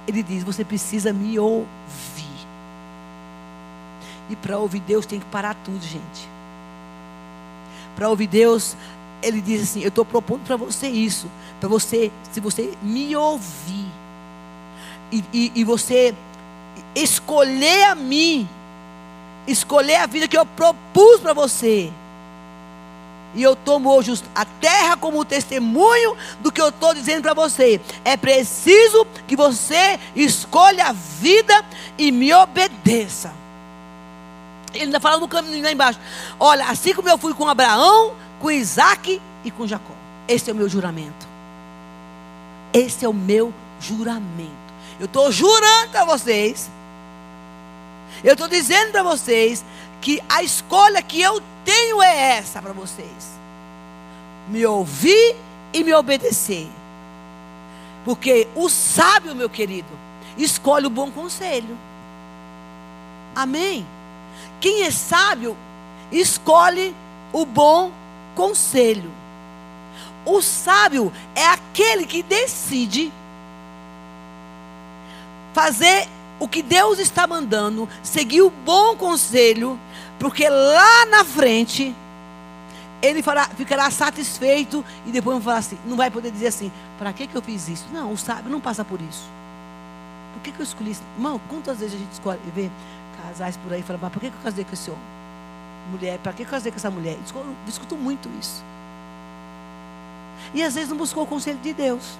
Ele 0.07 0.23
diz: 0.23 0.43
Você 0.43 0.63
precisa 0.63 1.13
me 1.13 1.37
ouvir. 1.37 1.67
E 4.29 4.35
para 4.35 4.57
ouvir 4.57 4.79
Deus 4.79 5.05
tem 5.05 5.19
que 5.19 5.25
parar 5.25 5.55
tudo, 5.55 5.81
gente. 5.81 6.29
Para 7.95 8.09
ouvir 8.09 8.27
Deus, 8.27 8.75
ele 9.21 9.41
diz 9.41 9.63
assim: 9.63 9.81
Eu 9.81 9.89
estou 9.89 10.05
propondo 10.05 10.43
para 10.45 10.55
você 10.55 10.87
isso. 10.87 11.29
Para 11.59 11.69
você, 11.69 12.11
se 12.31 12.39
você 12.39 12.73
me 12.81 13.15
ouvir. 13.15 14.00
E, 15.11 15.23
e, 15.33 15.51
e 15.55 15.63
você 15.63 16.15
escolher 16.95 17.85
a 17.85 17.95
mim. 17.95 18.47
Escolher 19.47 19.97
a 19.97 20.05
vida 20.05 20.27
que 20.27 20.37
eu 20.37 20.45
propus 20.45 21.19
para 21.19 21.33
você. 21.33 21.91
E 23.33 23.41
eu 23.41 23.55
tomo 23.55 23.89
hoje 23.89 24.21
a 24.35 24.43
terra 24.43 24.97
como 24.97 25.23
testemunho 25.23 26.17
do 26.41 26.51
que 26.51 26.61
eu 26.61 26.69
estou 26.69 26.93
dizendo 26.93 27.21
para 27.21 27.33
você. 27.33 27.79
É 28.03 28.17
preciso 28.17 29.05
que 29.25 29.35
você 29.35 29.99
escolha 30.15 30.87
a 30.87 30.91
vida 30.91 31.65
e 31.97 32.11
me 32.11 32.33
obedeça. 32.33 33.33
Ele 34.73 34.85
ainda 34.85 34.99
fala 34.99 35.17
no 35.17 35.27
caminho 35.27 35.63
lá 35.63 35.71
embaixo. 35.71 35.99
Olha, 36.39 36.65
assim 36.67 36.93
como 36.93 37.09
eu 37.09 37.17
fui 37.17 37.33
com 37.33 37.47
Abraão, 37.47 38.13
com 38.39 38.51
Isaac 38.51 39.21
e 39.43 39.51
com 39.51 39.67
Jacó. 39.67 39.93
Esse 40.27 40.49
é 40.49 40.53
o 40.53 40.55
meu 40.55 40.67
juramento. 40.67 41.27
Esse 42.73 43.05
é 43.05 43.09
o 43.09 43.13
meu 43.13 43.53
juramento. 43.79 44.60
Eu 45.01 45.05
estou 45.05 45.31
jurando 45.31 45.89
para 45.89 46.05
vocês. 46.05 46.69
Eu 48.23 48.33
estou 48.33 48.47
dizendo 48.47 48.91
para 48.91 49.01
vocês 49.01 49.65
que 49.99 50.21
a 50.29 50.43
escolha 50.43 51.01
que 51.01 51.19
eu 51.19 51.41
tenho 51.65 52.03
é 52.03 52.37
essa 52.37 52.61
para 52.61 52.71
vocês: 52.71 53.31
me 54.47 54.63
ouvir 54.63 55.35
e 55.73 55.83
me 55.83 55.91
obedecer. 55.91 56.69
Porque 58.05 58.47
o 58.53 58.69
sábio, 58.69 59.33
meu 59.33 59.49
querido, 59.49 59.89
escolhe 60.37 60.85
o 60.85 60.91
bom 60.91 61.09
conselho. 61.09 61.75
Amém? 63.35 63.83
Quem 64.59 64.83
é 64.83 64.91
sábio, 64.91 65.57
escolhe 66.11 66.95
o 67.33 67.43
bom 67.43 67.91
conselho. 68.35 69.11
O 70.27 70.43
sábio 70.43 71.11
é 71.33 71.47
aquele 71.47 72.05
que 72.05 72.21
decide 72.21 73.11
fazer 75.53 76.07
o 76.39 76.47
que 76.47 76.61
Deus 76.61 76.99
está 76.99 77.27
mandando, 77.27 77.87
seguir 78.01 78.41
o 78.41 78.49
bom 78.49 78.95
conselho, 78.95 79.79
porque 80.19 80.47
lá 80.49 81.05
na 81.05 81.23
frente 81.23 81.95
ele 83.01 83.21
fará, 83.21 83.47
ficará 83.49 83.89
satisfeito 83.89 84.85
e 85.05 85.11
depois 85.11 85.43
falar 85.43 85.57
assim, 85.57 85.77
não 85.85 85.97
vai 85.97 86.09
poder 86.09 86.31
dizer 86.31 86.47
assim, 86.47 86.71
para 86.97 87.11
que, 87.13 87.27
que 87.27 87.35
eu 87.35 87.41
fiz 87.41 87.67
isso? 87.67 87.85
Não, 87.91 88.11
o 88.11 88.17
sábio 88.17 88.51
não 88.51 88.61
passa 88.61 88.85
por 88.85 88.99
isso. 89.01 89.23
Por 90.33 90.41
que, 90.41 90.51
que 90.51 90.59
eu 90.59 90.63
escolhi 90.63 90.91
isso? 90.91 91.03
Irmão, 91.15 91.39
quantas 91.49 91.79
vezes 91.79 91.95
a 91.95 91.97
gente 91.97 92.11
escolhe 92.11 92.39
ver 92.55 92.71
casais 93.23 93.57
por 93.57 93.73
aí 93.73 93.81
e 93.81 93.83
fala, 93.83 93.99
mas 94.01 94.11
por 94.11 94.19
que, 94.19 94.29
que 94.29 94.35
eu 94.35 94.41
casei 94.43 94.63
com 94.63 94.73
esse 94.73 94.89
homem? 94.89 95.03
Mulher, 95.91 96.19
para 96.19 96.31
que, 96.31 96.37
que 96.37 96.43
eu 96.43 96.51
casei 96.51 96.71
com 96.71 96.77
essa 96.77 96.91
mulher? 96.91 97.17
Eu 97.35 97.55
discuto 97.65 97.95
muito 97.95 98.29
isso. 98.39 98.63
E 100.53 100.63
às 100.63 100.73
vezes 100.73 100.89
não 100.89 100.97
buscou 100.97 101.23
o 101.23 101.27
conselho 101.27 101.59
de 101.59 101.73
Deus. 101.73 102.17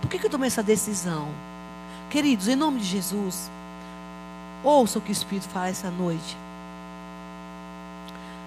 Por 0.00 0.10
que, 0.10 0.18
que 0.18 0.26
eu 0.26 0.30
tomei 0.30 0.48
essa 0.48 0.62
decisão? 0.62 1.28
Queridos, 2.10 2.48
em 2.48 2.56
nome 2.56 2.78
de 2.78 2.86
Jesus, 2.86 3.50
ouça 4.62 4.98
o 4.98 5.02
que 5.02 5.10
o 5.10 5.12
Espírito 5.12 5.48
fala 5.48 5.68
essa 5.68 5.90
noite. 5.90 6.36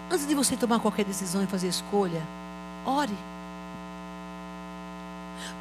Antes 0.09 0.27
de 0.27 0.33
você 0.33 0.55
tomar 0.55 0.79
qualquer 0.79 1.05
decisão 1.05 1.43
e 1.43 1.47
fazer 1.47 1.67
escolha, 1.67 2.21
ore. 2.85 3.15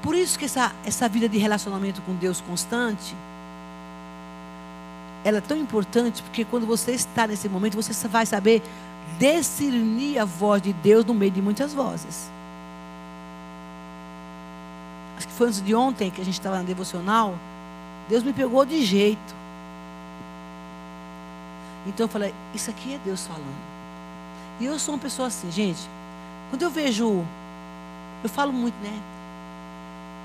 Por 0.02 0.14
isso 0.14 0.38
que 0.38 0.44
essa, 0.44 0.72
essa 0.84 1.08
vida 1.08 1.28
de 1.28 1.38
relacionamento 1.38 2.00
com 2.02 2.14
Deus 2.14 2.40
constante, 2.40 3.14
ela 5.24 5.38
é 5.38 5.40
tão 5.40 5.56
importante, 5.56 6.22
porque 6.22 6.44
quando 6.44 6.66
você 6.66 6.92
está 6.92 7.26
nesse 7.26 7.48
momento, 7.48 7.74
você 7.74 8.08
vai 8.08 8.24
saber 8.24 8.62
discernir 9.18 10.18
a 10.18 10.24
voz 10.24 10.62
de 10.62 10.72
Deus 10.72 11.04
no 11.04 11.12
meio 11.12 11.32
de 11.32 11.42
muitas 11.42 11.74
vozes. 11.74 12.30
Acho 15.16 15.26
que 15.26 15.32
foi 15.34 15.48
antes 15.48 15.60
de 15.60 15.74
ontem 15.74 16.10
que 16.10 16.20
a 16.20 16.24
gente 16.24 16.34
estava 16.34 16.56
na 16.58 16.62
devocional. 16.62 17.34
Deus 18.08 18.22
me 18.22 18.32
pegou 18.32 18.64
de 18.64 18.84
jeito. 18.84 19.38
Então 21.86 22.04
eu 22.04 22.08
falei, 22.08 22.34
isso 22.54 22.70
aqui 22.70 22.94
é 22.94 22.98
Deus 23.04 23.26
falando. 23.26 23.78
E 24.60 24.64
eu 24.64 24.78
sou 24.78 24.94
uma 24.94 25.00
pessoa 25.00 25.28
assim, 25.28 25.50
gente. 25.50 25.88
Quando 26.50 26.62
eu 26.62 26.70
vejo, 26.70 27.24
eu 28.22 28.28
falo 28.28 28.52
muito, 28.52 28.74
né? 28.82 28.98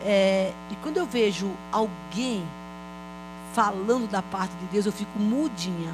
É, 0.05 0.51
e 0.71 0.75
quando 0.77 0.97
eu 0.97 1.05
vejo 1.05 1.51
alguém 1.71 2.43
falando 3.53 4.09
da 4.09 4.21
parte 4.21 4.53
de 4.55 4.65
Deus, 4.65 4.85
eu 4.85 4.91
fico 4.91 5.19
mudinha. 5.19 5.93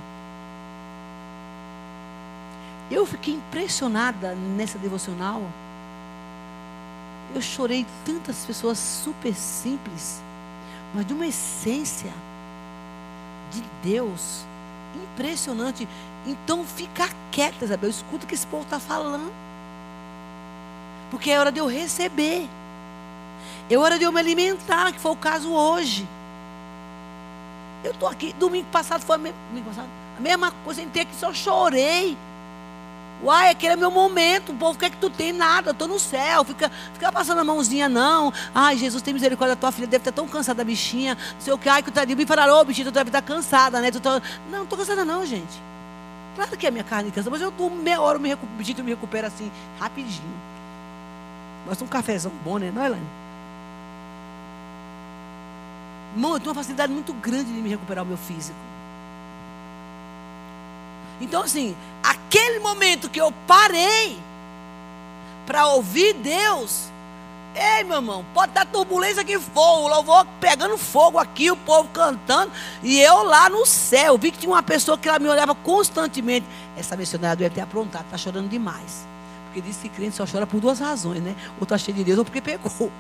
Eu 2.90 3.06
fiquei 3.06 3.36
impressionada 3.36 4.34
nessa 4.34 4.80
devocional. 4.80 5.42
Eu 7.36 7.42
chorei 7.42 7.86
tantas 8.04 8.46
pessoas 8.46 8.80
super 8.80 9.36
simples, 9.36 10.22
mas 10.94 11.06
de 11.06 11.14
uma 11.14 11.28
essência 11.28 12.12
de 13.52 13.64
Deus 13.84 14.46
impressionante. 15.14 15.88
Então 16.26 16.66
fica 16.66 17.10
quieta, 17.32 17.66
Isabel. 17.66 17.90
Escuta 17.90 18.26
o 18.26 18.28
que 18.28 18.36
esse 18.36 18.48
povo 18.48 18.64
está 18.64 18.80
falando. 18.80 19.32
Porque 21.12 21.32
é 21.32 21.40
hora 21.40 21.52
de 21.52 21.60
eu 21.60 21.68
receber. 21.68 22.48
É 23.70 23.78
hora 23.78 23.98
de 23.98 24.04
eu 24.04 24.12
me 24.12 24.20
alimentar, 24.20 24.92
que 24.92 25.00
foi 25.00 25.12
o 25.12 25.16
caso 25.16 25.52
hoje. 25.52 26.08
Eu 27.84 27.92
estou 27.92 28.10
aqui, 28.10 28.34
domingo 28.34 28.68
passado 28.72 29.02
foi 29.02 29.18
domingo 29.18 29.68
passado, 29.68 29.88
a 30.18 30.22
mesma 30.22 30.52
coisa, 30.66 30.82
entrei 30.82 31.04
aqui, 31.04 31.16
só 31.16 31.34
chorei. 31.34 32.18
Uai, 33.22 33.50
aquele 33.50 33.74
é 33.74 33.76
meu 33.76 33.92
momento. 33.92 34.52
O 34.52 34.56
povo 34.56 34.78
quer 34.78 34.90
que 34.90 34.98
tu 34.98 35.10
tem 35.10 35.34
nada, 35.34 35.72
estou 35.72 35.88
no 35.88 36.00
céu. 36.00 36.44
Fica, 36.44 36.72
fica 36.94 37.12
passando 37.12 37.40
a 37.40 37.44
mãozinha, 37.44 37.90
não. 37.90 38.32
Ai, 38.56 38.78
Jesus, 38.78 39.02
tem 39.02 39.14
misericórdia 39.14 39.56
da 39.56 39.60
tua 39.60 39.72
filha, 39.72 39.88
deve 39.88 40.02
estar 40.02 40.12
tão 40.12 40.28
cansada 40.28 40.58
da 40.58 40.64
bichinha. 40.64 41.16
Não 41.16 41.42
sei 41.42 41.54
o 41.54 41.58
que, 41.58 41.68
ai, 41.68 41.84
que 41.84 41.92
tadinho. 41.92 42.18
Me 42.18 42.26
falaram, 42.26 42.58
ô 42.58 42.64
bichinha, 42.64 42.86
tu 42.86 42.92
deve 42.92 43.10
estar 43.10 43.22
cansada, 43.22 43.82
né? 43.82 43.92
Tu 43.92 44.00
tá... 44.00 44.22
Não, 44.50 44.60
não 44.60 44.64
estou 44.64 44.78
cansada, 44.78 45.04
não, 45.04 45.26
gente. 45.26 45.62
Claro 46.36 46.58
que 46.58 46.68
a 46.68 46.72
minha 46.72 46.84
carne 46.84 47.12
cansa, 47.12 47.30
mas 47.30 47.42
eu 47.42 47.52
durmo 47.52 47.76
meia 47.76 48.00
hora, 48.00 48.18
o 48.18 48.46
bichinho 48.58 48.84
me 48.84 48.92
recupera 48.92 49.28
assim, 49.28 49.52
rapidinho. 49.80 50.40
Mas 51.68 51.82
um 51.82 51.88
cafezão 51.88 52.32
bom, 52.44 52.58
né? 52.58 52.72
Não, 52.74 52.86
Elaine? 52.86 53.06
Irmão, 56.16 56.34
eu 56.34 56.40
tenho 56.40 56.50
uma 56.50 56.56
facilidade 56.56 56.92
muito 56.92 57.14
grande 57.14 57.54
de 57.54 57.62
me 57.62 57.70
recuperar 57.70 58.04
o 58.04 58.08
meu 58.08 58.18
físico. 58.18 58.58
Então, 61.22 61.44
assim, 61.44 61.76
aquele 62.02 62.60
momento 62.60 63.10
que 63.10 63.20
eu 63.20 63.32
parei 63.46 64.18
para 65.46 65.68
ouvir 65.68 66.14
Deus, 66.14 66.90
ei, 67.56 67.84
meu 67.84 67.98
irmão, 67.98 68.26
pode 68.34 68.54
dar 68.54 68.66
turbulência 68.66 69.24
que 69.24 69.38
for, 69.40 69.80
o 69.80 69.88
louvor 69.88 70.26
pegando 70.40 70.78
fogo 70.78 71.18
aqui, 71.18 71.52
o 71.52 71.58
povo 71.58 71.90
cantando, 71.90 72.52
e 72.82 73.00
eu 73.00 73.24
lá 73.24 73.50
no 73.50 73.66
céu, 73.66 74.18
vi 74.18 74.32
que 74.32 74.40
tinha 74.40 74.52
uma 74.52 74.64
pessoa 74.64 74.98
que 74.98 75.10
ela 75.10 75.20
me 75.20 75.28
olhava 75.28 75.54
constantemente. 75.56 76.46
Essa 76.78 76.96
missionária 76.96 77.36
deve 77.36 77.56
ter 77.56 77.62
aprontado, 77.62 78.06
está 78.06 78.18
chorando 78.18 78.48
demais. 78.48 79.06
Porque 79.46 79.62
diz 79.62 79.78
que 79.78 79.90
crente 79.90 80.16
só 80.16 80.26
chora 80.26 80.46
por 80.46 80.62
duas 80.62 80.80
razões, 80.80 81.22
né? 81.22 81.36
Ou 81.58 81.64
está 81.64 81.78
cheio 81.78 81.98
de 81.98 82.04
Deus, 82.04 82.20
ou 82.20 82.26
porque 82.26 82.40
pegou. 82.40 82.92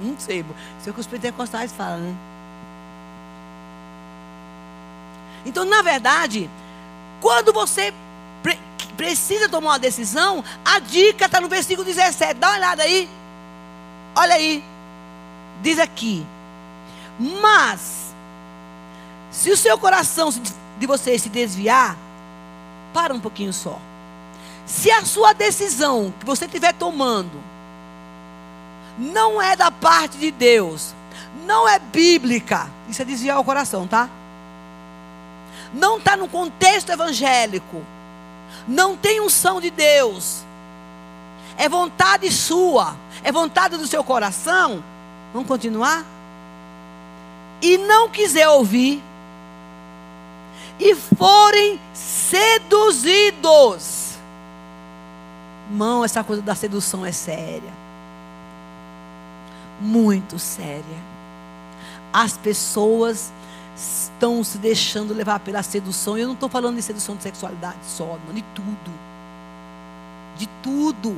Não 0.00 0.18
sei, 0.18 0.40
isso 0.40 0.88
é 0.88 0.90
o 0.90 0.94
que 0.94 1.00
os 1.00 1.06
pentecostais 1.06 1.72
falam, 1.72 1.98
né? 1.98 2.14
Então, 5.44 5.64
na 5.64 5.82
verdade, 5.82 6.48
quando 7.20 7.52
você 7.52 7.92
pre 8.42 8.58
precisa 8.96 9.48
tomar 9.48 9.70
uma 9.70 9.78
decisão, 9.78 10.44
a 10.64 10.78
dica 10.78 11.26
está 11.26 11.40
no 11.40 11.48
versículo 11.48 11.84
17. 11.84 12.34
Dá 12.34 12.48
uma 12.48 12.56
olhada 12.56 12.82
aí. 12.84 13.08
Olha 14.14 14.34
aí. 14.36 14.62
Diz 15.62 15.78
aqui. 15.78 16.24
Mas, 17.18 18.14
se 19.32 19.50
o 19.50 19.56
seu 19.56 19.76
coração 19.76 20.30
de 20.78 20.86
você 20.86 21.18
se 21.18 21.28
desviar, 21.28 21.96
para 22.94 23.12
um 23.12 23.20
pouquinho 23.20 23.52
só. 23.52 23.78
Se 24.64 24.90
a 24.90 25.04
sua 25.04 25.34
decisão 25.34 26.14
que 26.18 26.24
você 26.24 26.46
estiver 26.46 26.72
tomando 26.72 27.42
não 28.96 29.42
é 29.42 29.56
da 29.56 29.70
parte 29.70 30.16
de 30.16 30.30
Deus, 30.30 30.94
não 31.44 31.68
é 31.68 31.78
bíblica, 31.78 32.70
isso 32.88 33.02
é 33.02 33.04
desviar 33.04 33.38
o 33.38 33.44
coração, 33.44 33.86
tá? 33.86 34.08
Não 35.72 35.98
está 35.98 36.16
no 36.16 36.28
contexto 36.28 36.90
evangélico, 36.90 37.82
não 38.66 38.96
tem 38.96 39.20
unção 39.20 39.60
de 39.60 39.70
Deus, 39.70 40.42
é 41.56 41.68
vontade 41.68 42.30
sua, 42.30 42.96
é 43.22 43.30
vontade 43.30 43.76
do 43.76 43.86
seu 43.86 44.02
coração, 44.02 44.82
vamos 45.32 45.48
continuar? 45.48 46.04
E 47.62 47.78
não 47.78 48.08
quiser 48.08 48.48
ouvir, 48.48 49.02
e 50.78 50.94
forem 50.94 51.80
seduzidos. 51.92 53.34
Mão, 55.70 56.04
essa 56.04 56.22
coisa 56.22 56.42
da 56.42 56.54
sedução 56.54 57.06
é 57.06 57.12
séria. 57.12 57.72
Muito 59.80 60.38
séria. 60.38 61.14
As 62.12 62.36
pessoas 62.36 63.32
estão 63.76 64.42
se 64.44 64.58
deixando 64.58 65.12
levar 65.14 65.40
pela 65.40 65.62
sedução. 65.62 66.16
Eu 66.16 66.26
não 66.26 66.34
estou 66.34 66.48
falando 66.48 66.76
de 66.76 66.82
sedução 66.82 67.16
de 67.16 67.22
sexualidade 67.22 67.78
só, 67.82 68.18
não, 68.26 68.34
de 68.34 68.42
tudo. 68.54 68.92
De 70.36 70.48
tudo. 70.62 71.16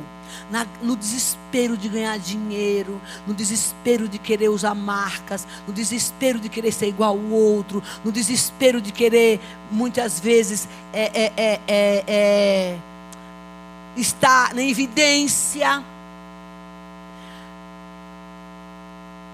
Na, 0.51 0.65
no 0.81 0.95
desespero 0.95 1.77
de 1.77 1.87
ganhar 1.87 2.17
dinheiro, 2.19 3.01
no 3.25 3.33
desespero 3.33 4.07
de 4.07 4.17
querer 4.17 4.49
usar 4.49 4.75
marcas, 4.75 5.47
no 5.65 5.73
desespero 5.73 6.39
de 6.39 6.49
querer 6.49 6.71
ser 6.71 6.87
igual 6.87 7.11
ao 7.11 7.31
outro, 7.31 7.81
no 8.03 8.11
desespero 8.11 8.81
de 8.81 8.91
querer, 8.91 9.39
muitas 9.71 10.19
vezes, 10.19 10.67
é, 10.93 11.05
é, 11.05 11.33
é, 11.37 11.61
é, 11.67 12.03
é 12.07 12.77
estar 13.95 14.53
na 14.53 14.63
evidência. 14.63 15.83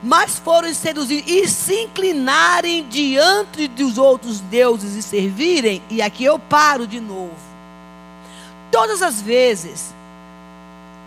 Mas 0.03 0.37
foram 0.37 0.73
seduzidos 0.73 1.31
e 1.31 1.47
se 1.47 1.83
inclinarem 1.83 2.85
diante 2.89 3.69
dos 3.69 3.97
outros 3.97 4.41
deuses 4.41 4.95
e 4.95 5.01
servirem, 5.01 5.81
e 5.89 6.01
aqui 6.01 6.25
eu 6.25 6.37
paro 6.37 6.85
de 6.85 6.99
novo. 6.99 7.33
Todas 8.69 9.01
as 9.01 9.21
vezes 9.21 9.93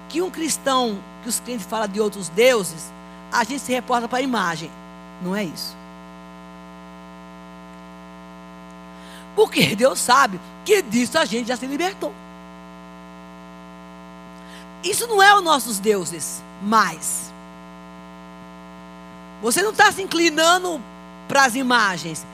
que 0.09 0.23
um 0.23 0.31
cristão, 0.31 0.99
que 1.23 1.29
os 1.29 1.39
crentes 1.41 1.67
falam 1.67 1.89
de 1.89 2.01
outros 2.01 2.31
deuses, 2.31 2.91
a 3.31 3.45
gente 3.45 3.61
se 3.61 3.73
reporta 3.73 4.09
para 4.09 4.19
a 4.19 4.23
imagem. 4.23 4.71
Não 5.23 5.37
é 5.37 5.45
isso. 5.45 5.77
Porque 9.35 9.77
Deus 9.77 9.99
sabe 9.99 10.41
que 10.65 10.81
disso 10.81 11.19
a 11.19 11.27
gente 11.27 11.49
já 11.49 11.57
se 11.57 11.67
libertou. 11.67 12.15
Isso 14.83 15.07
não 15.07 15.23
é 15.23 15.35
os 15.35 15.43
nossos 15.43 15.79
deuses 15.79 16.43
mais. 16.63 17.31
Você 19.43 19.63
não 19.63 19.71
está 19.71 19.93
se 19.93 20.03
inclinando 20.03 20.81
para 21.29 21.45
as 21.45 21.55
imagens. 21.55 22.27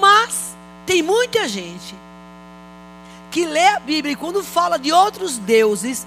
Mas 0.00 0.56
tem 0.86 1.02
muita 1.02 1.48
gente 1.48 1.94
que 3.30 3.44
lê 3.44 3.66
a 3.68 3.80
Bíblia 3.80 4.12
e 4.12 4.16
quando 4.16 4.42
fala 4.42 4.78
de 4.78 4.92
outros 4.92 5.38
deuses, 5.38 6.06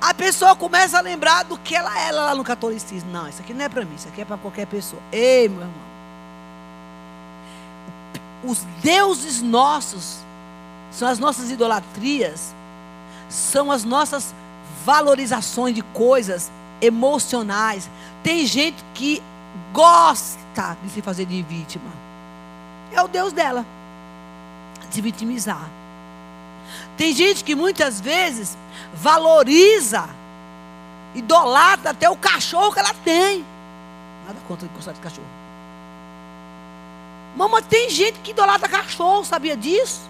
a 0.00 0.12
pessoa 0.14 0.54
começa 0.54 0.98
a 0.98 1.00
lembrar 1.00 1.44
do 1.44 1.58
que 1.58 1.74
ela 1.74 1.98
era 1.98 2.16
lá 2.16 2.34
no 2.34 2.44
catolicismo. 2.44 3.10
Não, 3.10 3.28
isso 3.28 3.40
aqui 3.40 3.52
não 3.54 3.64
é 3.64 3.68
para 3.68 3.84
mim, 3.84 3.94
isso 3.94 4.08
aqui 4.08 4.20
é 4.20 4.24
para 4.24 4.36
qualquer 4.36 4.66
pessoa. 4.66 5.00
Ei, 5.10 5.48
meu 5.48 5.60
irmão. 5.60 5.88
os 8.44 8.58
deuses 8.82 9.42
nossos 9.42 10.18
são 10.90 11.08
as 11.08 11.18
nossas 11.18 11.50
idolatrias, 11.50 12.54
são 13.28 13.72
as 13.72 13.84
nossas 13.84 14.34
valorizações 14.84 15.74
de 15.74 15.82
coisas 15.82 16.50
emocionais. 16.80 17.90
Tem 18.22 18.46
gente 18.46 18.82
que 18.94 19.22
gosta 19.72 20.76
de 20.82 20.90
se 20.90 21.02
fazer 21.02 21.26
de 21.26 21.42
vítima. 21.42 21.90
É 22.92 23.02
o 23.02 23.08
Deus 23.08 23.32
dela. 23.32 23.64
Se 24.90 25.00
vitimizar. 25.00 25.68
Tem 26.96 27.12
gente 27.12 27.44
que 27.44 27.54
muitas 27.54 28.00
vezes 28.00 28.56
valoriza, 28.94 30.08
idolatra 31.14 31.90
até 31.90 32.08
o 32.08 32.16
cachorro 32.16 32.72
que 32.72 32.78
ela 32.78 32.94
tem. 33.04 33.44
Nada 34.26 34.38
contra 34.46 34.68
gostar 34.68 34.92
de 34.92 35.00
cachorro. 35.00 35.26
Mamãe, 37.36 37.62
tem 37.62 37.88
gente 37.90 38.18
que 38.18 38.32
idolatra 38.32 38.68
cachorro, 38.68 39.24
sabia 39.24 39.56
disso? 39.56 40.00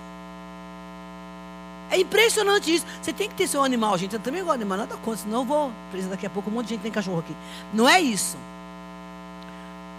É 1.91 1.99
impressionante 1.99 2.75
isso. 2.75 2.87
Você 3.03 3.13
tem 3.13 3.29
que 3.29 3.35
ter 3.35 3.47
seu 3.47 3.63
animal, 3.63 3.97
gente. 3.99 4.15
Eu 4.15 4.21
também 4.21 4.43
gosto 4.43 4.57
de 4.57 4.63
animal, 4.63 4.79
nada 4.79 4.97
contra, 4.97 5.23
senão 5.23 5.41
eu 5.41 5.45
vou 5.45 5.73
daqui 6.11 6.27
a 6.27 6.31
pouco 6.31 6.51
um 6.51 6.55
monte 6.55 6.67
de 6.67 6.75
gente 6.75 6.83
tem 6.83 6.93
cachorro 6.93 7.21
aqui. 7.21 7.35
Não 7.73 7.89
é 7.89 8.01
isso. 8.01 8.37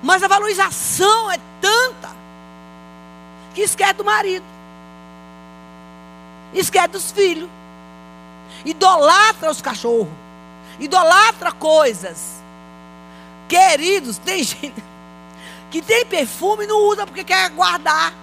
Mas 0.02 0.24
a 0.24 0.28
valorização 0.28 1.32
é 1.32 1.38
tanta 1.60 2.10
que 3.54 3.62
esquece 3.62 3.94
do 3.94 4.06
marido. 4.06 4.46
Esquece 6.54 6.88
dos 6.88 7.12
filhos. 7.12 7.50
Idolatra 8.64 9.52
os 9.52 9.62
cachorros. 9.62 10.08
Idolatra 10.80 11.52
coisas. 11.52 12.42
Queridos, 13.48 14.18
tem 14.18 14.44
gente 14.44 14.84
que 15.70 15.82
tem 15.82 16.06
perfume 16.06 16.64
e 16.64 16.68
não 16.68 16.78
usa 16.88 17.06
porque 17.06 17.24
quer 17.24 17.50
guardar. 17.52 18.14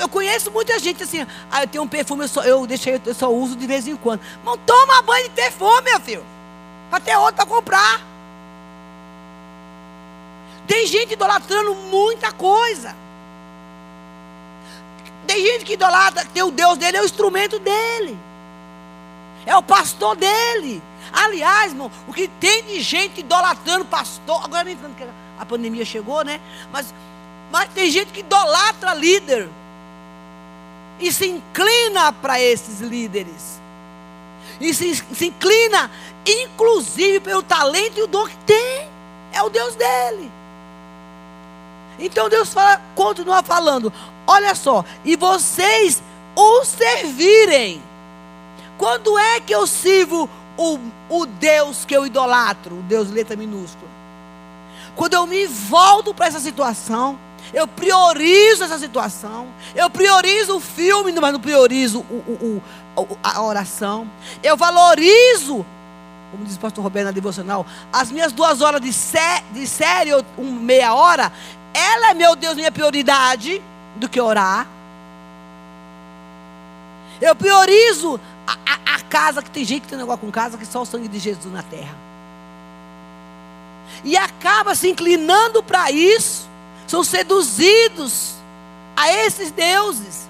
eu 0.00 0.08
conheço 0.08 0.50
muita 0.50 0.78
gente 0.78 1.02
assim. 1.02 1.26
Ah, 1.50 1.62
eu 1.62 1.68
tenho 1.68 1.84
um 1.84 1.88
perfume, 1.88 2.24
eu 2.24 2.28
só, 2.28 2.42
eu 2.42 2.66
deixei, 2.66 3.00
eu 3.04 3.14
só 3.14 3.32
uso 3.32 3.56
de 3.56 3.66
vez 3.66 3.86
em 3.86 3.96
quando. 3.96 4.20
Não 4.44 4.58
toma 4.58 5.00
banho 5.02 5.24
de 5.24 5.30
perfume, 5.30 5.82
meu 5.82 6.00
filho. 6.00 6.24
Para 6.90 7.00
ter 7.00 7.16
outro 7.16 7.36
para 7.36 7.46
comprar. 7.46 8.00
Tem 10.66 10.86
gente 10.86 11.14
idolatrando 11.14 11.74
muita 11.74 12.32
coisa. 12.32 12.94
Tem 15.26 15.44
gente 15.44 15.64
que 15.64 15.74
idolatra, 15.74 16.24
que 16.24 16.42
o 16.42 16.50
Deus 16.50 16.76
dele 16.76 16.96
é 16.96 17.02
o 17.02 17.04
instrumento 17.04 17.58
dele. 17.58 18.18
É 19.46 19.56
o 19.56 19.62
pastor 19.62 20.16
dele. 20.16 20.82
Aliás, 21.12 21.72
irmão, 21.72 21.90
o 22.06 22.12
que 22.12 22.28
tem 22.28 22.64
de 22.64 22.80
gente 22.80 23.20
idolatrando 23.20 23.84
pastor. 23.84 24.44
Agora 24.44 24.64
nem 24.64 24.76
que 24.76 25.06
a 25.38 25.46
pandemia 25.46 25.84
chegou, 25.84 26.24
né? 26.24 26.40
Mas, 26.72 26.92
mas 27.50 27.68
tem 27.72 27.90
gente 27.90 28.12
que 28.12 28.20
idolatra 28.20 28.94
líder. 28.94 29.48
E 30.98 31.12
se 31.12 31.26
inclina 31.26 32.12
para 32.12 32.40
esses 32.40 32.80
líderes. 32.80 33.59
E 34.60 34.74
se, 34.74 34.94
se 34.94 35.26
inclina, 35.26 35.90
inclusive, 36.26 37.20
pelo 37.20 37.42
talento 37.42 37.98
e 37.98 38.02
o 38.02 38.06
dom 38.06 38.26
que 38.26 38.36
tem. 38.38 38.88
É 39.32 39.42
o 39.42 39.48
Deus 39.48 39.74
dele. 39.74 40.30
Então 41.98 42.28
Deus 42.28 42.52
fala, 42.52 42.80
continua 42.94 43.42
falando: 43.42 43.92
olha 44.26 44.54
só, 44.54 44.84
e 45.04 45.16
vocês 45.16 46.02
o 46.34 46.64
servirem. 46.64 47.82
Quando 48.78 49.18
é 49.18 49.40
que 49.40 49.54
eu 49.54 49.66
sirvo 49.66 50.28
o, 50.56 50.78
o 51.08 51.26
Deus 51.26 51.84
que 51.84 51.94
eu 51.94 52.06
idolatro? 52.06 52.76
O 52.76 52.82
Deus 52.82 53.10
letra 53.10 53.36
minúscula. 53.36 53.90
Quando 54.96 55.14
eu 55.14 55.26
me 55.26 55.46
volto 55.46 56.14
para 56.14 56.26
essa 56.26 56.40
situação, 56.40 57.18
eu 57.52 57.66
priorizo 57.66 58.64
essa 58.64 58.78
situação, 58.78 59.48
eu 59.74 59.90
priorizo 59.90 60.56
o 60.56 60.60
filme, 60.60 61.12
mas 61.12 61.32
não 61.32 61.40
priorizo 61.40 62.00
o, 62.00 62.14
o, 62.14 62.62
a 63.22 63.42
oração. 63.42 64.10
Eu 64.42 64.56
valorizo, 64.56 65.64
como 66.30 66.44
diz 66.44 66.56
o 66.56 66.60
pastor 66.60 66.82
Roberto 66.82 67.06
na 67.06 67.12
devocional, 67.12 67.66
as 67.92 68.10
minhas 68.10 68.32
duas 68.32 68.60
horas 68.60 68.80
de, 68.80 68.92
sé, 68.92 69.42
de 69.52 69.66
série, 69.66 70.12
ou 70.12 70.24
um, 70.38 70.52
meia 70.52 70.94
hora, 70.94 71.32
ela 71.72 72.10
é, 72.10 72.14
meu 72.14 72.34
Deus, 72.36 72.54
minha 72.54 72.72
prioridade 72.72 73.62
do 73.96 74.08
que 74.08 74.20
orar. 74.20 74.66
Eu 77.20 77.36
priorizo 77.36 78.18
a, 78.46 78.52
a, 78.52 78.96
a, 78.96 79.00
casa, 79.00 79.42
que 79.42 79.50
tem 79.50 79.64
gente 79.64 79.82
que 79.82 79.88
tem 79.88 79.98
negócio 79.98 80.20
com 80.20 80.30
casa, 80.30 80.56
que 80.56 80.66
só 80.66 80.82
o 80.82 80.86
sangue 80.86 81.08
de 81.08 81.18
Jesus 81.18 81.52
na 81.52 81.62
terra. 81.62 81.94
E 84.02 84.16
acaba 84.16 84.74
se 84.74 84.88
inclinando 84.88 85.62
para 85.62 85.90
isso, 85.90 86.48
são 86.86 87.04
seduzidos 87.04 88.34
a 88.96 89.12
esses 89.12 89.50
deuses. 89.50 90.29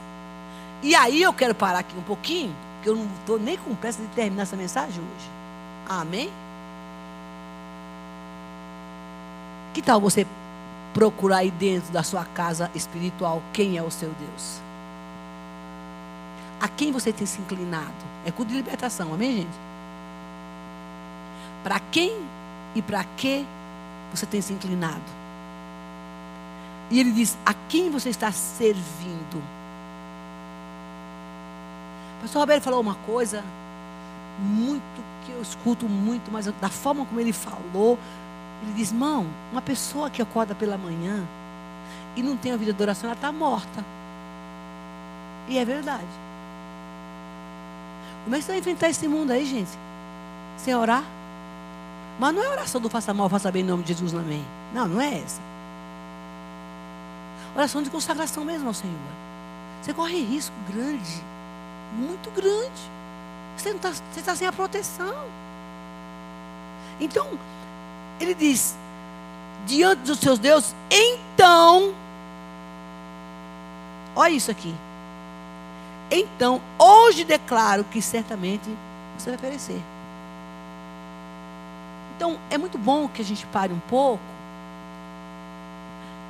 E 0.82 0.94
aí 0.94 1.22
eu 1.22 1.32
quero 1.32 1.54
parar 1.54 1.80
aqui 1.80 1.96
um 1.96 2.02
pouquinho, 2.02 2.54
porque 2.74 2.88
eu 2.88 2.96
não 2.96 3.06
estou 3.20 3.38
nem 3.38 3.56
com 3.58 3.74
pressa 3.74 4.00
de 4.00 4.08
terminar 4.08 4.44
essa 4.44 4.56
mensagem 4.56 5.02
hoje. 5.02 5.30
Amém? 5.88 6.30
Que 9.74 9.82
tal 9.82 10.00
você 10.00 10.26
procurar 10.94 11.38
aí 11.38 11.50
dentro 11.50 11.92
da 11.92 12.02
sua 12.02 12.24
casa 12.24 12.70
espiritual 12.74 13.42
quem 13.52 13.76
é 13.76 13.82
o 13.82 13.90
seu 13.90 14.10
Deus. 14.18 14.60
A 16.60 16.68
quem 16.68 16.92
você 16.92 17.12
tem 17.12 17.26
se 17.26 17.40
inclinado? 17.40 17.92
É 18.24 18.30
culto 18.30 18.50
de 18.50 18.56
libertação, 18.56 19.14
amém, 19.14 19.38
gente? 19.38 19.58
Para 21.62 21.80
quem 21.90 22.18
e 22.74 22.82
para 22.82 23.04
que 23.16 23.44
você 24.12 24.26
tem 24.26 24.40
se 24.40 24.52
inclinado? 24.52 25.00
E 26.90 26.98
ele 26.98 27.12
diz: 27.12 27.36
a 27.46 27.54
quem 27.68 27.90
você 27.90 28.08
está 28.08 28.32
servindo? 28.32 29.42
O 32.20 32.22
pastor 32.22 32.40
Roberto 32.40 32.64
falou 32.64 32.80
uma 32.80 32.96
coisa 33.06 33.42
muito 34.38 35.02
que 35.24 35.32
eu 35.32 35.40
escuto 35.40 35.88
muito, 35.88 36.30
mas 36.30 36.46
da 36.60 36.68
forma 36.68 37.06
como 37.06 37.18
ele 37.18 37.32
falou, 37.32 37.98
ele 38.62 38.72
diz: 38.74 38.90
irmão, 38.90 39.26
uma 39.50 39.62
pessoa 39.62 40.10
que 40.10 40.20
acorda 40.20 40.54
pela 40.54 40.76
manhã 40.76 41.24
e 42.14 42.22
não 42.22 42.36
tem 42.36 42.52
a 42.52 42.58
vida 42.58 42.74
de 42.74 42.82
oração, 42.82 43.08
ela 43.08 43.16
está 43.16 43.32
morta. 43.32 43.82
E 45.48 45.56
é 45.56 45.64
verdade. 45.64 46.04
Como 48.24 48.36
é 48.36 48.38
que 48.38 48.44
você 48.44 48.52
vai 48.52 48.58
enfrentar 48.58 48.90
esse 48.90 49.08
mundo 49.08 49.30
aí, 49.30 49.46
gente? 49.46 49.70
Sem 50.58 50.74
orar? 50.74 51.04
Mas 52.18 52.34
não 52.34 52.44
é 52.44 52.48
oração 52.50 52.82
do 52.82 52.90
faça 52.90 53.14
mal, 53.14 53.30
faça 53.30 53.50
bem 53.50 53.62
em 53.62 53.66
nome 53.66 53.82
de 53.82 53.94
Jesus, 53.94 54.14
amém. 54.14 54.44
Não, 54.74 54.86
não 54.86 55.00
é 55.00 55.22
essa. 55.22 55.40
Oração 57.56 57.82
de 57.82 57.88
consagração 57.88 58.44
mesmo 58.44 58.68
ao 58.68 58.74
Senhor. 58.74 58.94
Você 59.80 59.94
corre 59.94 60.22
risco 60.22 60.54
grande, 60.70 61.24
muito 61.92 62.30
grande. 62.30 62.80
Você 63.56 63.70
está 63.70 63.92
tá 64.24 64.36
sem 64.36 64.46
a 64.46 64.52
proteção. 64.52 65.26
Então, 67.00 67.38
ele 68.20 68.34
diz: 68.34 68.76
diante 69.66 70.02
dos 70.02 70.18
seus 70.18 70.38
deuses, 70.38 70.74
então, 70.90 71.94
olha 74.14 74.32
isso 74.32 74.50
aqui. 74.50 74.74
Então, 76.10 76.60
hoje 76.78 77.24
declaro 77.24 77.84
que 77.84 78.02
certamente 78.02 78.68
você 79.16 79.30
vai 79.30 79.38
perecer. 79.38 79.80
Então, 82.16 82.38
é 82.50 82.58
muito 82.58 82.76
bom 82.76 83.08
que 83.08 83.22
a 83.22 83.24
gente 83.24 83.46
pare 83.46 83.72
um 83.72 83.78
pouco 83.80 84.22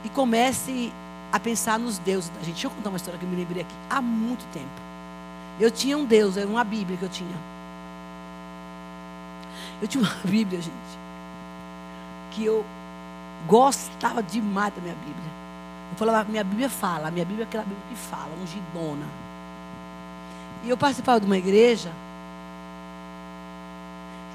e 0.04 0.08
comece 0.10 0.92
a 1.32 1.40
pensar 1.40 1.78
nos 1.78 1.98
deuses 1.98 2.30
da 2.30 2.40
gente. 2.40 2.52
Deixa 2.52 2.66
eu 2.66 2.70
contar 2.70 2.90
uma 2.90 2.96
história 2.96 3.18
que 3.18 3.24
eu 3.24 3.30
me 3.30 3.36
lembrei 3.36 3.62
aqui. 3.62 3.74
Há 3.88 4.00
muito 4.00 4.44
tempo. 4.52 4.89
Eu 5.60 5.70
tinha 5.70 5.96
um 5.96 6.04
Deus, 6.04 6.36
era 6.36 6.48
uma 6.48 6.64
Bíblia 6.64 6.96
que 6.96 7.04
eu 7.04 7.08
tinha. 7.08 7.36
Eu 9.80 9.86
tinha 9.86 10.02
uma 10.02 10.14
Bíblia, 10.24 10.60
gente 10.60 11.00
que 12.30 12.44
eu 12.44 12.64
gostava 13.46 14.22
demais 14.22 14.72
da 14.74 14.80
minha 14.80 14.94
Bíblia. 14.94 15.40
Eu 15.90 15.96
falava, 15.96 16.28
minha 16.28 16.44
Bíblia 16.44 16.70
fala, 16.70 17.08
a 17.08 17.10
minha 17.10 17.24
Bíblia 17.24 17.44
é 17.44 17.48
aquela 17.48 17.64
Bíblia 17.64 17.82
que 17.90 17.96
fala, 17.96 18.30
ungidona. 18.40 19.06
E 20.64 20.70
eu 20.70 20.76
participava 20.76 21.20
de 21.20 21.26
uma 21.26 21.36
igreja 21.36 21.90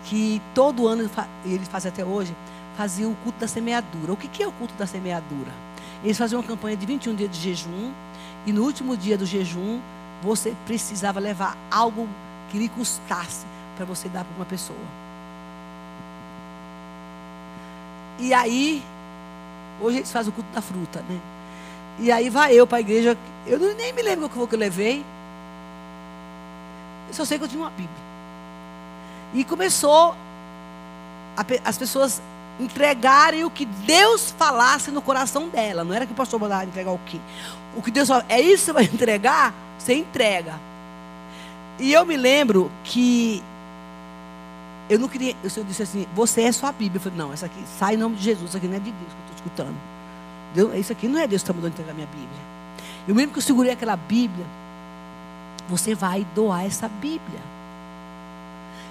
que 0.06 0.42
todo 0.54 0.88
ano, 0.88 1.10
eles 1.46 1.68
fazem 1.68 1.90
até 1.90 2.04
hoje, 2.04 2.36
faziam 2.78 3.12
o 3.12 3.16
culto 3.24 3.40
da 3.40 3.48
semeadura. 3.48 4.14
O 4.14 4.18
que, 4.18 4.28
que 4.28 4.44
é 4.44 4.48
o 4.48 4.52
culto 4.52 4.74
da 4.76 4.86
semeadura? 4.86 5.52
Eles 6.04 6.18
faziam 6.18 6.42
uma 6.42 6.48
campanha 6.48 6.76
de 6.76 6.86
21 6.86 7.16
dias 7.16 7.32
de 7.32 7.40
jejum, 7.40 7.92
e 8.46 8.52
no 8.52 8.64
último 8.64 8.96
dia 8.96 9.18
do 9.18 9.26
jejum, 9.26 9.80
você 10.22 10.56
precisava 10.66 11.20
levar 11.20 11.58
algo 11.70 12.08
que 12.50 12.58
lhe 12.58 12.70
custasse 12.70 13.46
para 13.76 13.86
você 13.86 14.08
dar 14.08 14.24
para 14.24 14.36
uma 14.36 14.46
pessoa. 14.46 14.78
E 18.20 18.34
aí, 18.34 18.84
hoje 19.82 19.98
eles 19.98 20.12
fazem 20.12 20.32
o 20.32 20.34
culto 20.34 20.50
da 20.54 20.62
fruta, 20.62 21.04
né? 21.10 21.20
E 22.00 22.12
aí 22.12 22.30
vai 22.30 22.54
eu 22.54 22.66
para 22.66 22.78
a 22.78 22.82
igreja. 22.82 23.18
Eu 23.46 23.60
nem 23.76 23.94
me 23.94 24.02
lembro 24.02 24.26
o 24.26 24.48
que 24.48 24.56
eu 24.56 24.60
levei. 24.60 25.06
Eu 27.08 27.14
só 27.14 27.26
sei 27.26 27.38
que 27.38 27.44
eu 27.44 27.48
tinha 27.48 27.62
uma 27.62 27.70
Bíblia. 27.70 27.90
E 29.34 29.44
começou 29.44 30.16
a, 31.36 31.46
as 31.64 31.78
pessoas 31.78 32.22
entregarem 32.60 33.44
o 33.44 33.50
que 33.50 33.66
Deus 33.66 34.34
falasse 34.38 34.92
no 34.92 35.02
coração 35.02 35.50
dela. 35.50 35.84
Não 35.84 35.94
era 35.94 36.06
que 36.06 36.14
o 36.14 36.16
pastor 36.16 36.40
mandava 36.40 36.66
entregar 36.66 36.92
o 36.92 37.00
quê? 37.06 37.20
O 37.76 37.82
que 37.82 37.92
Deus 37.92 38.08
falou, 38.08 38.24
é 38.30 38.40
isso 38.40 38.66
que 38.66 38.66
você 38.66 38.74
vai 38.74 38.84
entregar? 38.92 39.54
Você 39.78 39.96
entrega. 39.96 40.60
E 41.80 41.92
eu 41.92 42.06
me 42.06 42.16
lembro 42.16 42.72
que 42.84 43.44
eu 44.90 45.00
não 45.00 45.08
queria, 45.08 45.36
o 45.44 45.50
Senhor 45.50 45.66
disse 45.66 45.84
assim, 45.84 46.08
você 46.14 46.44
é 46.44 46.52
sua 46.52 46.72
Bíblia. 46.72 46.98
Eu 46.98 47.02
falei, 47.02 47.18
não, 47.18 47.34
essa 47.34 47.48
aqui 47.48 47.62
sai 47.78 47.96
em 47.96 47.98
nome 47.98 48.16
de 48.16 48.24
Jesus, 48.24 48.50
isso 48.50 48.58
aqui 48.58 48.68
não 48.68 48.76
é 48.76 48.80
de 48.80 48.92
Deus 48.92 48.96
que 48.96 49.04
eu 49.04 49.36
estou 49.36 49.36
escutando. 49.36 49.76
Deus, 50.54 50.76
isso 50.76 50.92
aqui 50.92 51.08
não 51.08 51.20
é 51.20 51.28
Deus 51.28 51.42
que 51.42 51.50
está 51.50 51.54
mandando 51.54 51.74
entregar 51.74 51.94
minha 51.94 52.08
Bíblia. 52.08 52.56
Eu 53.08 53.14
me 53.14 53.22
lembro 53.22 53.34
que 53.34 53.40
eu 53.40 53.44
segurei 53.44 53.72
aquela 53.72 53.96
Bíblia. 53.96 54.46
Você 55.68 55.94
vai 55.94 56.26
doar 56.34 56.66
essa 56.66 56.88
Bíblia. 56.88 57.40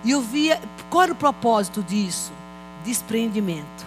E 0.04 0.10
eu 0.10 0.20
via, 0.20 0.60
qual 0.90 1.04
era 1.04 1.12
o 1.12 1.16
propósito 1.16 1.82
disso? 1.82 2.32
Desprendimento. 2.84 3.86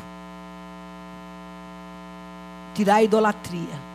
Tirar 2.74 2.96
a 2.96 3.04
idolatria. 3.04 3.88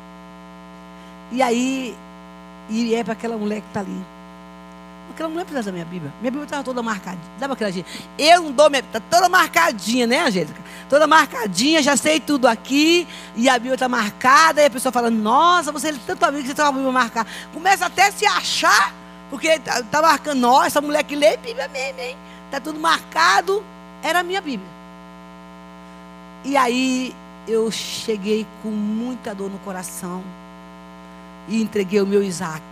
E 1.31 1.43
aí, 1.43 1.97
e 2.69 2.95
é 2.95 3.03
para 3.03 3.15
aquela 3.15 3.37
mulher 3.37 3.61
que 3.61 3.67
está 3.69 3.81
ali. 3.81 4.05
Aquela 5.11 5.29
mulher 5.29 5.45
precisa 5.45 5.65
da 5.65 5.73
minha 5.73 5.85
Bíblia. 5.85 6.13
Minha 6.21 6.31
Bíblia 6.31 6.45
estava 6.45 6.65
toda 6.65 6.83
marcadinha. 6.83 7.25
Dá 7.39 7.47
para 7.47 7.55
aquela 7.55 7.71
gente. 7.71 8.09
Eu 8.19 8.43
não 8.43 8.53
dou 8.53 8.71
minha 8.71 8.81
Está 8.81 8.99
toda 8.99 9.29
marcadinha, 9.29 10.07
né, 10.07 10.21
Angélica? 10.21 10.61
Toda 10.89 11.07
marcadinha, 11.07 11.83
já 11.83 11.97
sei 11.97 12.19
tudo 12.19 12.47
aqui. 12.47 13.07
E 13.37 13.49
a 13.49 13.55
Bíblia 13.55 13.75
está 13.75 13.89
marcada. 13.89 14.63
E 14.63 14.67
a 14.67 14.71
pessoa 14.71 14.91
fala: 14.93 15.11
Nossa, 15.11 15.71
você 15.71 15.89
é 15.89 15.95
tanto 16.07 16.25
amigo 16.25 16.43
que 16.43 16.49
você 16.49 16.55
tem 16.55 16.65
uma 16.65 16.73
Bíblia 16.73 16.93
marcada. 16.93 17.29
Começa 17.53 17.87
até 17.87 18.09
a 18.09 18.13
se 18.13 18.25
achar. 18.25 18.95
Porque 19.29 19.49
está 19.49 19.83
tá 19.83 20.01
marcando. 20.01 20.39
Nossa, 20.39 20.67
essa 20.67 20.81
mulher 20.81 21.03
que 21.03 21.17
lê 21.17 21.37
Bíblia 21.37 21.69
mesmo, 21.69 22.01
hein? 22.01 22.17
Está 22.47 22.61
tudo 22.61 22.81
marcado. 22.81 23.63
Era 24.03 24.21
a 24.21 24.23
minha 24.23 24.41
Bíblia. 24.41 24.82
E 26.45 26.57
aí 26.57 27.15
eu 27.47 27.71
cheguei 27.71 28.47
com 28.63 28.69
muita 28.69 29.35
dor 29.35 29.51
no 29.51 29.59
coração. 29.61 30.23
E 31.49 31.61
entreguei 31.61 32.01
o 32.01 32.07
meu 32.07 32.23
Isaac 32.23 32.63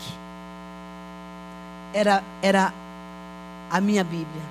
era, 1.92 2.22
era 2.42 2.72
a 3.70 3.80
minha 3.80 4.04
Bíblia. 4.04 4.42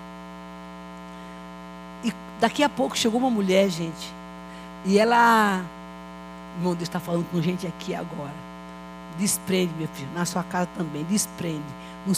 E 2.03 2.13
daqui 2.39 2.63
a 2.63 2.70
pouco 2.70 2.97
chegou 2.97 3.20
uma 3.20 3.30
mulher, 3.30 3.70
gente. 3.70 4.13
E 4.86 4.97
ela. 4.97 5.63
Irmão, 6.57 6.74
Deus 6.74 6.84
está 6.84 6.99
falando 6.99 7.26
com 7.32 7.41
gente 7.41 7.67
aqui 7.67 7.95
agora. 7.95 8.34
Desprende, 9.17 9.74
meu 9.78 9.88
filho. 9.89 10.09
Na 10.13 10.26
sua 10.26 10.43
casa 10.43 10.70
também. 10.78 11.03
Desprende. 11.05 11.63
No, 12.05 12.13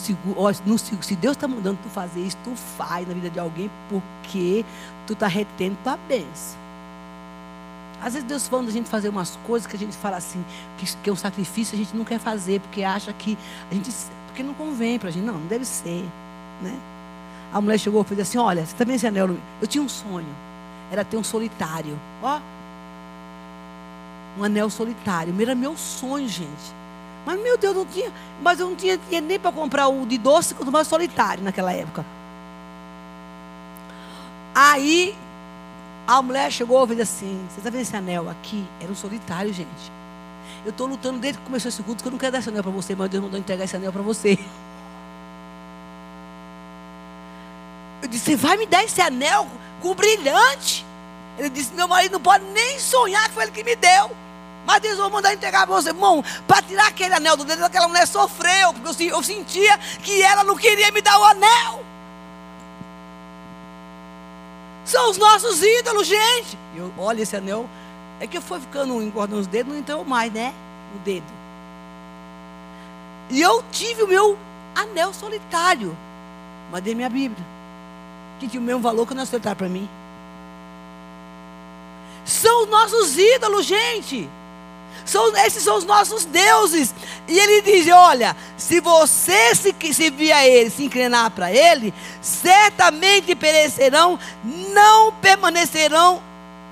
no, 0.66 0.78
se 0.78 1.16
Deus 1.16 1.36
está 1.36 1.48
mandando 1.48 1.80
tu 1.84 1.90
fazer 1.90 2.22
isso, 2.22 2.38
tu 2.44 2.56
faz 2.78 3.08
na 3.08 3.14
vida 3.14 3.30
de 3.30 3.40
alguém 3.40 3.70
porque 3.90 4.64
tu 5.08 5.14
está 5.14 5.28
retendo 5.28 5.76
tua 5.84 5.98
bênção. 6.08 6.61
Às 8.02 8.14
vezes 8.14 8.28
Deus 8.28 8.50
manda 8.50 8.70
a 8.70 8.74
gente 8.74 8.90
fazer 8.90 9.10
umas 9.10 9.38
coisas 9.46 9.68
que 9.68 9.76
a 9.76 9.80
gente 9.80 9.96
fala 9.96 10.18
assim, 10.18 10.44
que, 10.78 10.98
que 10.98 11.10
é 11.10 11.14
um 11.14 11.16
sacrifício, 11.16 11.76
a 11.76 11.78
gente 11.78 11.96
não 11.96 12.04
quer 12.04 12.20
fazer, 12.20 12.60
porque 12.60 12.84
acha 12.84 13.14
que 13.14 13.38
a 13.70 13.74
gente 13.74 13.92
porque 14.32 14.44
não 14.44 14.54
convém 14.54 14.98
para 14.98 15.10
a 15.10 15.12
gente. 15.12 15.26
Não, 15.26 15.36
não 15.36 15.48
deve 15.48 15.66
ser. 15.66 16.06
Né? 16.62 16.78
A 17.54 17.62
mulher 17.62 17.78
chegou 17.78 18.02
e 18.02 18.06
fez 18.06 18.20
assim: 18.22 18.38
Olha, 18.38 18.66
você 18.66 18.72
está 18.72 18.84
vendo 18.84 18.96
esse 18.96 19.08
anel? 19.08 19.38
Eu 19.62 19.68
tinha 19.68 19.84
um 19.84 19.90
sonho. 19.90 20.28
Era 20.90 21.06
ter 21.06 21.18
um 21.18 21.24
solitário. 21.24 21.98
Ó. 22.24 22.40
Um 24.40 24.44
anel 24.44 24.70
solitário. 24.70 25.34
Era 25.42 25.54
meu 25.54 25.78
sonho, 25.78 26.28
gente. 26.28 26.82
Mas, 27.26 27.40
meu 27.42 27.58
Deus, 27.58 27.76
não 27.76 27.86
tinha. 27.86 28.12
Mas 28.42 28.60
eu 28.60 28.70
não 28.70 28.76
tinha, 28.76 28.98
nem 29.22 29.40
para 29.40 29.52
comprar 29.52 29.88
o 29.90 30.06
de 30.06 30.18
doce, 30.18 30.56
quanto 30.56 30.72
mais 30.72 30.88
solitário 30.88 31.44
naquela 31.44 31.72
época. 31.72 32.06
Aí, 34.56 35.16
a 36.18 36.22
mulher 36.22 36.52
chegou 36.52 36.84
e 36.84 36.88
fez 36.88 37.00
assim: 37.02 37.48
Você 37.50 37.60
está 37.60 37.70
vendo 37.70 37.82
esse 37.82 37.96
anel 37.96 38.30
aqui? 38.30 38.66
Era 38.80 38.92
um 38.92 38.96
solitário, 38.96 39.54
gente. 39.54 39.92
Eu 40.66 40.72
estou 40.72 40.88
lutando 40.88 41.20
desde 41.20 41.40
que 41.40 41.46
começou 41.46 41.70
esse 41.70 41.82
culto, 41.82 42.04
que 42.04 42.08
eu 42.08 42.12
não 42.12 42.20
quero 42.20 42.34
dar 42.34 42.40
esse 42.40 42.50
anel 42.50 42.62
para 42.62 42.72
você, 42.72 42.96
mas 42.96 43.10
Deus 43.10 43.24
mandou 43.24 43.40
entregar 43.40 43.64
esse 43.64 43.76
anel 43.76 43.92
para 43.92 44.02
você. 44.02 44.38
Eu 48.02 48.08
disse, 48.08 48.26
você 48.26 48.36
vai 48.36 48.58
me 48.58 48.66
dar 48.66 48.84
esse 48.84 49.02
anel 49.02 49.48
com 49.80 49.94
brilhante? 49.96 50.86
Ele 51.38 51.50
disse, 51.50 51.74
meu 51.74 51.88
marido 51.88 52.14
não 52.14 52.22
pode 52.22 52.44
nem 52.46 52.80
sonhar 52.80 53.28
que 53.28 53.34
foi 53.34 53.44
ele 53.44 53.52
que 53.52 53.64
me 53.64 53.76
deu. 53.76 54.12
Mas 54.66 54.82
Deus 54.82 54.98
vai 54.98 55.10
mandar 55.10 55.34
entregar 55.34 55.66
para 55.66 55.76
você, 55.76 55.90
irmão, 55.90 56.24
para 56.48 56.62
tirar 56.62 56.88
aquele 56.88 57.16
anel 57.16 57.36
do 57.36 57.44
dedo 57.44 57.60
daquela 57.60 57.88
mulher 57.88 58.08
sofreu, 58.08 58.74
porque 58.74 59.06
eu, 59.06 59.24
sentia 59.24 59.78
que 60.04 60.22
ela 60.22 60.44
não 60.44 60.56
queria 60.56 60.92
me 60.92 61.02
dar 61.02 61.18
o 61.20 61.26
anel. 61.26 61.91
São 64.84 65.10
os 65.10 65.18
nossos 65.18 65.62
ídolos, 65.62 66.08
gente. 66.08 66.58
Eu, 66.76 66.92
olha 66.98 67.22
esse 67.22 67.36
anel, 67.36 67.70
é 68.20 68.28
que 68.28 68.40
foi 68.42 68.60
ficando 68.60 69.02
engordando 69.02 69.42
os 69.42 69.48
dedos, 69.48 69.72
não 69.72 69.80
entrou 69.80 70.04
mais, 70.06 70.32
né? 70.32 70.54
O 70.96 71.00
dedo. 71.00 71.26
E 73.30 73.42
eu 73.42 73.64
tive 73.72 74.04
o 74.04 74.08
meu 74.08 74.38
anel 74.76 75.14
solitário. 75.14 75.96
Mas 76.72 76.84
dei 76.84 76.96
minha 76.96 77.10
Bíblia. 77.10 77.46
Que 78.40 78.48
tinha 78.48 78.62
o 78.62 78.64
mesmo 78.64 78.82
valor 78.82 79.06
que 79.06 79.14
o 79.14 79.16
anel 79.16 79.26
solitário 79.26 79.58
para 79.58 79.70
mim. 79.70 79.90
São 82.26 82.64
os 82.64 82.70
nossos 82.70 83.18
ídolos, 83.18 83.66
gente. 83.66 84.30
São, 85.06 85.36
esses 85.38 85.64
são 85.64 85.78
os 85.78 85.84
nossos 85.84 86.26
deuses. 86.26 86.94
E 87.28 87.38
ele 87.38 87.62
diz: 87.62 87.88
Olha, 87.92 88.36
se 88.58 88.80
você 88.80 89.56
se, 89.56 89.74
se 89.94 90.10
vir 90.10 90.32
a 90.32 90.48
ele, 90.48 90.70
se 90.70 90.84
inclinar 90.84 91.32
para 91.32 91.52
ele, 91.52 91.94
certamente 92.22 93.36
perecerão, 93.36 94.20
não 94.72 95.14
permanecerão 95.14 96.22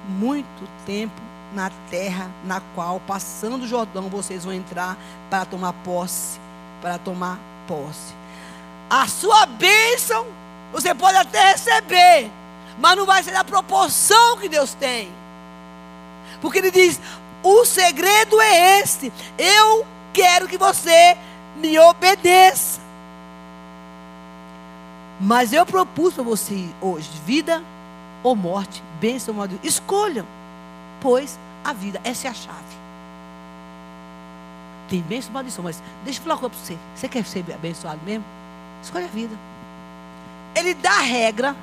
muito 0.08 0.68
tempo 0.86 1.22
na 1.54 1.72
terra 1.89 2.30
na 2.43 2.62
qual, 2.76 3.00
passando 3.02 3.64
o 3.64 3.68
Jordão, 3.68 4.10
vocês 4.10 4.43
vão 4.43 4.54
entrar 4.54 4.97
para 5.30 5.45
tomar 5.45 5.74
posse. 5.74 6.39
Para 6.82 6.97
tomar 6.97 7.38
posse. 7.68 8.14
A 8.89 9.08
sua 9.08 9.45
bênção, 9.45 10.26
você 10.72 10.93
pode 10.95 11.18
até 11.18 11.52
receber, 11.52 12.32
mas 12.80 12.97
não 12.97 13.06
vai 13.06 13.22
ser 13.24 13.32
da 13.32 13.43
proporção 13.43 14.38
que 14.38 14.50
Deus 14.50 14.74
tem. 14.74 15.12
Porque 16.41 16.60
Ele 16.60 16.72
diz: 16.72 17.00
o 17.43 17.66
segredo 17.66 18.39
é 18.39 18.80
este. 18.80 19.12
Eu 19.38 19.86
quero 20.14 20.47
que 20.47 20.58
você 20.58 21.18
me 21.58 21.78
obedeça. 21.80 22.80
Mas 25.20 25.52
eu 25.52 25.66
propus 25.66 26.14
para 26.14 26.24
você 26.24 26.70
hoje: 26.82 27.10
vida 27.26 27.62
ou 28.24 28.36
morte, 28.36 28.84
bênção 28.99 29.34
ou 29.34 29.38
maldição. 29.38 29.63
Escolham 29.63 30.26
pois 31.01 31.39
a 31.63 31.74
vida. 31.74 31.99
Essa 32.03 32.28
é 32.28 32.32
a 32.32 32.34
chave. 32.34 32.80
Tem 34.89 35.01
bênção 35.01 35.30
e 35.30 35.34
maldição, 35.34 35.63
mas 35.63 35.82
deixa 36.03 36.20
eu 36.20 36.24
falar 36.24 36.36
uma 36.36 36.41
coisa 36.41 36.55
para 36.55 36.65
você. 36.65 36.78
Você 36.95 37.07
quer 37.07 37.26
ser 37.26 37.45
abençoado 37.53 37.99
mesmo? 38.03 38.26
Escolhe 38.82 39.05
a 39.05 39.09
vida. 39.09 39.36
Ele 40.55 40.74
dá 40.74 40.91
a 40.91 41.01
regra, 41.01 41.55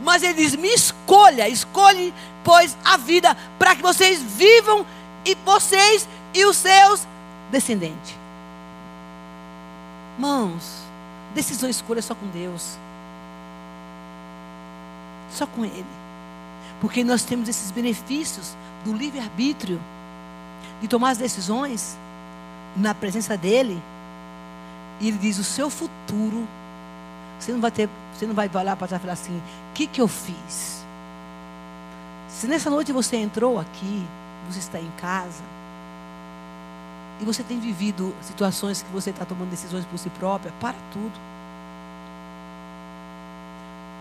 mas 0.00 0.22
ele 0.22 0.34
diz: 0.34 0.56
me 0.56 0.68
escolha, 0.68 1.48
escolhe, 1.48 2.12
pois 2.42 2.76
a 2.84 2.96
vida, 2.96 3.36
para 3.58 3.76
que 3.76 3.82
vocês 3.82 4.20
vivam 4.20 4.84
e 5.24 5.34
vocês 5.44 6.08
e 6.34 6.44
os 6.44 6.56
seus 6.56 7.06
descendentes. 7.50 8.16
Mãos, 10.18 10.82
decisão 11.34 11.68
escolha 11.68 12.02
só 12.02 12.14
com 12.14 12.26
Deus. 12.28 12.78
Só 15.30 15.46
com 15.46 15.64
Ele. 15.64 15.86
Porque 16.80 17.02
nós 17.02 17.24
temos 17.24 17.48
esses 17.48 17.70
benefícios 17.70 18.56
do 18.84 18.92
livre-arbítrio, 18.92 19.80
de 20.80 20.88
tomar 20.88 21.10
as 21.10 21.18
decisões 21.18 21.96
na 22.76 22.94
presença 22.94 23.36
dEle. 23.36 23.82
E 25.00 25.08
Ele 25.08 25.18
diz: 25.18 25.38
o 25.38 25.44
seu 25.44 25.70
futuro, 25.70 26.46
você 27.38 27.52
não 27.52 27.60
vai 27.60 27.70
ter, 27.70 27.88
você 28.14 28.26
não 28.26 28.34
vai 28.34 28.50
olhar 28.54 28.76
para 28.76 28.88
trás 28.88 29.00
e 29.00 29.04
falar 29.04 29.12
assim: 29.14 29.36
o 29.36 29.74
que, 29.74 29.86
que 29.86 30.00
eu 30.00 30.08
fiz? 30.08 30.84
Se 32.28 32.46
nessa 32.46 32.68
noite 32.68 32.92
você 32.92 33.16
entrou 33.16 33.58
aqui, 33.58 34.06
você 34.48 34.58
está 34.58 34.78
em 34.78 34.90
casa, 34.98 35.42
e 37.20 37.24
você 37.24 37.42
tem 37.42 37.58
vivido 37.58 38.14
situações 38.20 38.82
que 38.82 38.92
você 38.92 39.10
está 39.10 39.24
tomando 39.24 39.50
decisões 39.50 39.84
por 39.86 39.98
si 39.98 40.10
própria, 40.10 40.52
para 40.60 40.76
tudo. 40.92 41.35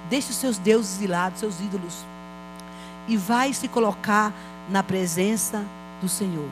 Deixe 0.09 0.31
os 0.31 0.37
seus 0.37 0.57
deuses 0.57 0.99
de 0.99 1.07
lado, 1.07 1.37
seus 1.37 1.59
ídolos 1.59 2.05
e 3.07 3.17
vai 3.17 3.53
se 3.53 3.67
colocar 3.67 4.33
na 4.69 4.81
presença 4.81 5.63
do 6.01 6.09
Senhor. 6.09 6.49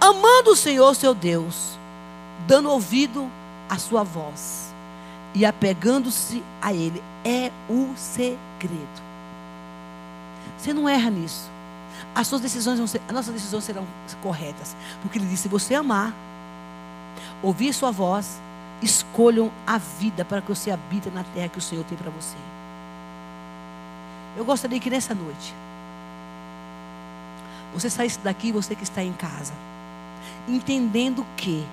Amando 0.00 0.50
o 0.50 0.56
Senhor, 0.56 0.94
seu 0.94 1.14
Deus, 1.14 1.78
dando 2.46 2.70
ouvido 2.70 3.30
à 3.68 3.78
sua 3.78 4.02
voz 4.02 4.72
e 5.34 5.44
apegando-se 5.44 6.42
a 6.60 6.72
Ele, 6.72 7.02
é 7.24 7.50
o 7.68 7.92
segredo. 7.96 9.10
Você 10.58 10.72
não 10.72 10.88
erra 10.88 11.10
nisso. 11.10 11.48
As 12.14 12.26
suas 12.26 12.40
decisões 12.40 12.78
vão 12.78 12.86
ser, 12.86 13.00
as 13.06 13.14
nossas 13.14 13.32
decisões 13.32 13.62
serão 13.62 13.86
corretas, 14.22 14.74
porque 15.00 15.18
Ele 15.18 15.26
disse: 15.26 15.44
se 15.44 15.48
você 15.48 15.74
amar, 15.74 16.12
ouvir 17.42 17.72
Sua 17.72 17.92
voz, 17.92 18.40
escolham 18.82 19.52
a 19.66 19.78
vida 19.78 20.24
para 20.24 20.40
que 20.40 20.48
você 20.48 20.70
habite 20.70 21.08
na 21.10 21.22
terra 21.22 21.48
que 21.48 21.58
o 21.58 21.62
Senhor 21.62 21.84
tem 21.84 21.96
para 21.96 22.10
você. 22.10 22.36
Eu 24.36 24.44
gostaria 24.44 24.78
que 24.78 24.90
nessa 24.90 25.14
noite 25.14 25.54
você 27.72 27.88
saísse 27.88 28.18
daqui, 28.20 28.50
você 28.50 28.74
que 28.74 28.82
está 28.82 29.02
em 29.02 29.12
casa, 29.12 29.52
entendendo 30.48 31.24
que 31.36 31.64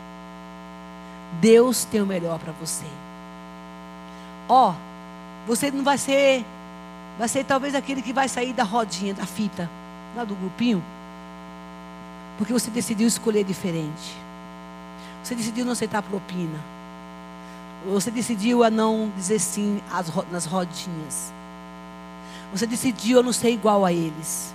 Deus 1.42 1.86
tem 1.86 2.02
o 2.02 2.06
melhor 2.06 2.40
para 2.40 2.54
você. 2.54 2.86
Ó, 4.48 4.72
oh, 4.72 4.74
você 5.48 5.72
não 5.72 5.84
vai 5.84 5.98
ser, 5.98 6.46
vai 7.18 7.28
ser 7.28 7.44
talvez 7.44 7.76
aquele 7.76 8.02
que 8.02 8.14
vai 8.14 8.30
sair 8.30 8.54
da 8.54 8.64
rodinha, 8.64 9.14
da 9.14 9.26
fita, 9.26 9.70
lá 10.16 10.24
do 10.24 10.36
grupinho, 10.36 10.84
porque 12.38 12.54
você 12.54 12.70
decidiu 12.70 13.08
escolher 13.08 13.44
diferente. 13.44 14.16
Você 15.24 15.36
decidiu 15.36 15.66
não 15.66 15.74
aceitar 15.74 16.02
propina. 16.02 16.60
Você 17.86 18.12
decidiu 18.12 18.64
a 18.64 18.70
não 18.70 19.12
dizer 19.16 19.40
sim 19.40 19.82
às, 19.92 20.14
nas 20.32 20.46
rodinhas. 20.46 21.34
Você 22.54 22.66
decidiu 22.66 23.20
a 23.20 23.24
não 23.24 23.34
ser 23.34 23.50
igual 23.50 23.86
a 23.86 23.92
eles. 23.92 24.54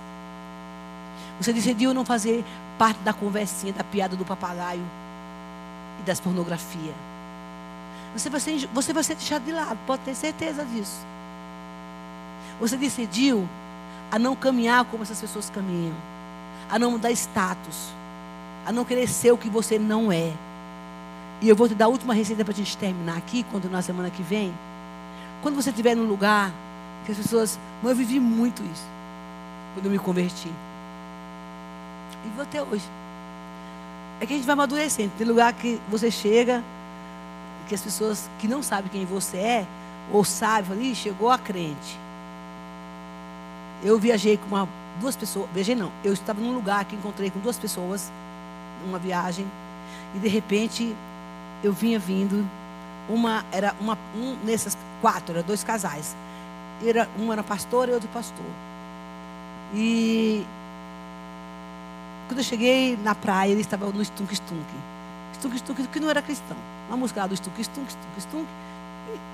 Você 1.39 1.53
decidiu 1.53 1.93
não 1.93 2.05
fazer 2.05 2.43
parte 2.77 2.99
da 2.99 3.13
conversinha, 3.13 3.73
da 3.73 3.83
piada 3.83 4.15
do 4.15 4.25
papagaio 4.25 4.83
e 5.99 6.03
das 6.03 6.19
pornografia. 6.19 6.93
Você 8.15 8.29
vai, 8.29 8.39
ser, 8.39 8.67
você 8.73 8.93
vai 8.93 9.03
ser 9.03 9.15
deixado 9.15 9.43
de 9.43 9.51
lado, 9.51 9.77
pode 9.87 10.03
ter 10.03 10.15
certeza 10.15 10.63
disso. 10.65 10.99
Você 12.59 12.77
decidiu 12.77 13.47
a 14.11 14.19
não 14.19 14.35
caminhar 14.35 14.85
como 14.85 15.03
essas 15.03 15.19
pessoas 15.19 15.49
caminham, 15.49 15.95
a 16.69 16.77
não 16.77 16.91
mudar 16.91 17.11
status, 17.11 17.89
a 18.65 18.71
não 18.71 18.85
querer 18.85 19.07
ser 19.07 19.31
o 19.31 19.37
que 19.37 19.49
você 19.49 19.79
não 19.79 20.11
é. 20.11 20.31
E 21.41 21.49
eu 21.49 21.55
vou 21.55 21.67
te 21.67 21.73
dar 21.73 21.85
a 21.85 21.89
última 21.89 22.13
receita 22.13 22.45
para 22.45 22.53
a 22.53 22.55
gente 22.55 22.77
terminar 22.77 23.17
aqui, 23.17 23.43
quando 23.51 23.69
na 23.69 23.81
semana 23.81 24.09
que 24.09 24.21
vem. 24.21 24.53
Quando 25.41 25.55
você 25.55 25.71
estiver 25.71 25.95
num 25.95 26.07
lugar 26.07 26.51
que 27.05 27.11
as 27.11 27.17
pessoas. 27.17 27.59
Mas 27.81 27.91
eu 27.91 27.97
vivi 27.97 28.19
muito 28.19 28.63
isso. 28.63 28.85
Quando 29.73 29.85
eu 29.85 29.91
me 29.91 29.99
converti. 29.99 30.49
E 32.25 32.29
vou 32.35 32.43
até 32.43 32.61
hoje. 32.61 32.87
É 34.19 34.25
que 34.25 34.33
a 34.33 34.37
gente 34.37 34.45
vai 34.45 34.53
amadurecendo. 34.53 35.11
Tem 35.17 35.27
lugar 35.27 35.53
que 35.53 35.79
você 35.89 36.09
chega, 36.09 36.63
que 37.67 37.75
as 37.75 37.81
pessoas 37.81 38.29
que 38.39 38.47
não 38.47 38.61
sabem 38.61 38.89
quem 38.91 39.05
você 39.05 39.37
é, 39.37 39.67
ou 40.11 40.23
sabem, 40.23 40.65
falam, 40.65 40.95
chegou 40.95 41.29
a 41.29 41.37
crente. 41.37 41.97
Eu 43.83 43.99
viajei 43.99 44.37
com 44.37 44.47
uma, 44.47 44.67
duas 44.99 45.15
pessoas, 45.15 45.49
viajei 45.53 45.75
não, 45.75 45.91
eu 46.03 46.13
estava 46.13 46.39
num 46.39 46.53
lugar 46.53 46.85
que 46.85 46.95
encontrei 46.95 47.29
com 47.29 47.39
duas 47.39 47.57
pessoas, 47.57 48.11
numa 48.85 48.97
viagem, 48.97 49.45
e 50.15 50.19
de 50.19 50.27
repente 50.27 50.95
eu 51.63 51.73
vinha 51.73 51.99
vindo, 51.99 52.47
uma 53.09 53.43
era 53.51 53.75
uma, 53.79 53.97
um 54.15 54.37
nessas 54.43 54.77
quatro, 55.01 55.35
eram 55.35 55.45
dois 55.45 55.63
casais. 55.63 56.15
Era, 56.85 57.09
um 57.19 57.31
era 57.31 57.43
pastor 57.43 57.89
e 57.89 57.91
outro 57.91 58.09
pastor. 58.09 58.45
E 59.73 60.45
quando 62.27 62.39
eu 62.39 62.43
cheguei 62.43 62.97
na 62.97 63.13
praia, 63.13 63.51
ele 63.51 63.61
estava 63.61 63.85
no 63.91 64.01
Stunk 64.01 64.33
Stunk. 64.33 64.65
Stunk 65.33 65.55
Stunk, 65.57 65.87
que 65.87 65.99
não 65.99 66.09
era 66.09 66.21
cristão. 66.21 66.57
Uma 66.87 66.97
música 66.97 67.27
do 67.27 67.33
Stunk 67.33 67.61
Stunk, 67.61 67.89
Stunk 67.89 68.19
Stunk. 68.19 68.47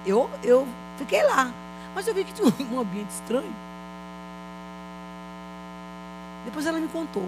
Eu, 0.06 0.30
eu 0.44 0.68
fiquei 0.98 1.24
lá. 1.24 1.52
Mas 1.96 2.08
eu 2.08 2.14
vi 2.14 2.24
que 2.24 2.34
tinha 2.34 2.48
um 2.72 2.80
ambiente 2.80 3.10
estranho. 3.10 3.54
Depois 6.46 6.66
ela 6.66 6.80
me 6.80 6.88
contou. 6.88 7.28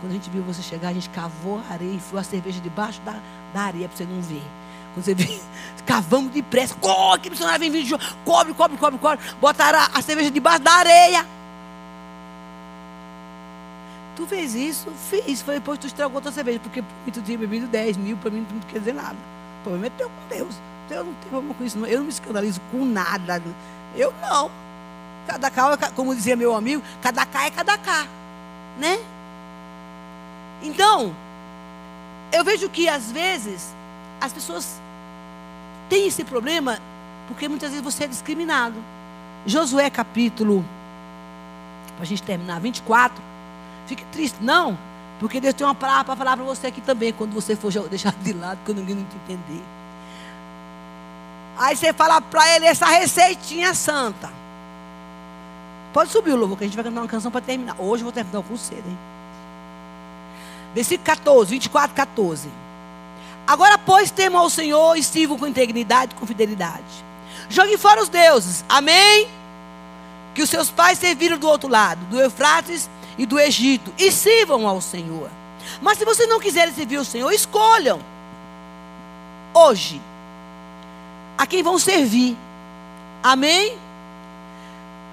Quando 0.00 0.12
a 0.12 0.14
gente 0.14 0.28
viu 0.30 0.42
você 0.42 0.62
chegar, 0.62 0.88
a 0.88 0.92
gente 0.92 1.08
cavou 1.10 1.60
a 1.68 1.72
areia 1.72 1.94
e 1.94 2.00
foi 2.00 2.20
a 2.20 2.22
cerveja 2.22 2.60
debaixo 2.60 3.00
da, 3.02 3.18
da 3.52 3.60
areia 3.62 3.88
para 3.88 3.96
você 3.96 4.04
não 4.04 4.20
ver. 4.20 4.42
Você 4.96 5.14
vê, 5.14 5.40
cavamos 5.84 6.32
depressa. 6.32 6.74
Corre, 6.74 7.20
que 7.20 7.30
missionário 7.30 7.60
vem 7.60 7.70
vindo. 7.70 7.98
Cobre, 8.24 8.54
cobre, 8.54 8.76
cobre, 8.76 8.98
cobre. 8.98 9.24
Botaram 9.40 9.78
a, 9.94 10.02
cerveja 10.02 10.30
debaixo 10.30 10.60
da 10.60 10.72
areia. 10.72 11.26
Tu 14.16 14.26
fez 14.26 14.54
isso? 14.54 14.90
Fiz. 15.10 15.42
Falei, 15.42 15.60
depois 15.60 15.78
tu 15.78 15.86
estragou 15.86 16.20
tua 16.20 16.32
cerveja. 16.32 16.58
Porque 16.60 16.82
tu 17.12 17.20
tinha 17.22 17.36
bebido 17.36 17.66
10 17.66 17.98
mil, 17.98 18.16
para 18.16 18.30
mim 18.30 18.46
não 18.50 18.60
quer 18.60 18.78
dizer 18.78 18.94
nada. 18.94 19.16
O 19.60 19.62
problema 19.64 19.86
é 19.86 19.90
teu 19.90 20.08
com 20.08 20.34
Deus. 20.34 20.54
Eu 20.90 21.04
não 21.04 21.14
tenho 21.14 21.30
problema 21.30 21.54
com 21.54 21.64
isso. 21.64 21.78
Não. 21.78 21.86
Eu 21.86 21.98
não 21.98 22.04
me 22.04 22.12
escandalizo 22.12 22.60
com 22.72 22.84
nada. 22.84 23.42
Eu 23.94 24.14
não. 24.22 24.50
Cada 25.26 25.50
cá, 25.50 25.72
é 25.72 25.90
como 25.90 26.14
dizia 26.14 26.36
meu 26.36 26.54
amigo, 26.54 26.82
cada 27.02 27.26
cá 27.26 27.46
é 27.46 27.50
cada 27.50 27.76
cá. 27.76 28.06
Né? 28.78 28.98
Então, 30.62 31.14
eu 32.32 32.44
vejo 32.44 32.68
que 32.68 32.88
às 32.88 33.10
vezes 33.10 33.74
as 34.20 34.32
pessoas 34.32 34.80
têm 35.88 36.06
esse 36.06 36.24
problema 36.24 36.78
porque 37.28 37.48
muitas 37.48 37.70
vezes 37.70 37.84
você 37.84 38.04
é 38.04 38.06
discriminado. 38.06 38.76
Josué 39.44 39.90
capítulo, 39.90 40.64
para 41.94 42.02
a 42.02 42.06
gente 42.06 42.22
terminar, 42.22 42.60
24. 42.60 43.22
Fique 43.86 44.04
triste, 44.06 44.38
não, 44.40 44.76
porque 45.20 45.40
Deus 45.40 45.54
tem 45.54 45.66
uma 45.66 45.74
palavra 45.74 46.04
para 46.04 46.16
falar 46.16 46.36
para 46.36 46.44
você 46.44 46.66
aqui 46.68 46.80
também, 46.80 47.12
quando 47.12 47.32
você 47.32 47.54
for 47.54 47.72
deixado 47.88 48.16
de 48.16 48.32
lado, 48.32 48.58
que 48.64 48.72
ninguém 48.72 48.96
não 48.96 49.04
te 49.04 49.16
entender. 49.16 49.62
Aí 51.58 51.76
você 51.76 51.92
fala 51.92 52.20
para 52.20 52.56
ele 52.56 52.66
essa 52.66 52.86
receitinha 52.86 53.72
santa. 53.74 54.30
Pode 55.92 56.10
subir 56.10 56.32
o 56.32 56.36
louvor, 56.36 56.58
que 56.58 56.64
a 56.64 56.66
gente 56.66 56.76
vai 56.76 56.84
cantar 56.84 57.00
uma 57.00 57.08
canção 57.08 57.30
para 57.30 57.40
terminar. 57.40 57.76
Hoje 57.78 58.02
eu 58.02 58.06
vou 58.06 58.12
terminar 58.12 58.42
com 58.42 58.56
cedo, 58.56 58.86
hein? 58.86 58.98
Versículo 60.74 61.06
14, 61.06 61.50
24, 61.52 61.96
14. 61.96 62.48
Agora, 63.46 63.78
pois, 63.78 64.10
temam 64.10 64.40
ao 64.40 64.50
Senhor 64.50 64.96
e 64.96 65.02
sirvam 65.02 65.38
com 65.38 65.46
integridade 65.46 66.12
e 66.12 66.18
com 66.18 66.26
fidelidade. 66.26 66.82
Joguem 67.48 67.78
fora 67.78 68.02
os 68.02 68.08
deuses. 68.08 68.64
Amém? 68.68 69.28
Que 70.34 70.42
os 70.42 70.50
seus 70.50 70.70
pais 70.70 70.98
serviram 70.98 71.38
do 71.38 71.48
outro 71.48 71.68
lado, 71.68 72.04
do 72.06 72.20
Eufrates 72.20 72.90
e 73.16 73.24
do 73.24 73.38
Egito. 73.38 73.92
E 73.96 74.10
sirvam 74.10 74.66
ao 74.66 74.80
Senhor. 74.80 75.30
Mas 75.80 75.98
se 75.98 76.04
vocês 76.04 76.28
não 76.28 76.40
quiserem 76.40 76.74
servir 76.74 76.98
o 76.98 77.04
Senhor, 77.04 77.30
escolham. 77.32 78.00
Hoje. 79.54 80.00
A 81.38 81.46
quem 81.46 81.62
vão 81.62 81.78
servir. 81.78 82.36
Amém? 83.22 83.78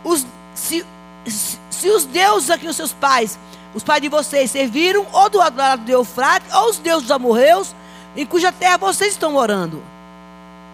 Os, 0.04 0.26
se, 0.56 0.86
se, 1.26 1.60
se 1.70 1.90
os 1.90 2.06
deuses 2.06 2.50
aqui, 2.50 2.68
os 2.68 2.76
seus 2.76 2.94
pais, 2.94 3.38
os 3.74 3.84
pais 3.84 4.02
de 4.02 4.10
vocês 4.10 4.52
serviram 4.52 5.06
ou 5.12 5.30
do 5.30 5.38
lado 5.38 5.84
do 5.84 5.92
Eufrates, 5.92 6.52
ou 6.54 6.70
os 6.70 6.78
deuses 6.78 7.04
dos 7.04 7.12
amorreus, 7.12 7.76
em 8.16 8.26
cuja 8.26 8.52
terra 8.52 8.78
vocês 8.78 9.14
estão 9.14 9.32
morando. 9.32 9.82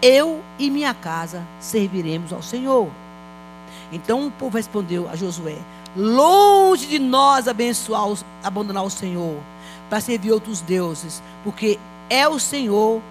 Eu 0.02 0.42
e 0.58 0.70
minha 0.70 0.94
casa 0.94 1.44
serviremos 1.60 2.32
ao 2.32 2.42
Senhor. 2.42 2.90
Então 3.92 4.28
o 4.28 4.32
povo 4.32 4.58
respondeu 4.58 5.10
a 5.10 5.16
Josué: 5.16 5.58
Longe 5.96 6.86
de 6.86 7.00
nós 7.00 7.48
abençoar, 7.48 8.08
abandonar 8.44 8.84
o 8.84 8.90
Senhor, 8.90 9.38
para 9.90 10.00
servir 10.00 10.32
outros 10.32 10.62
deuses, 10.62 11.22
porque 11.44 11.80
é 12.10 12.28
o 12.28 12.40
Senhor 12.40 13.02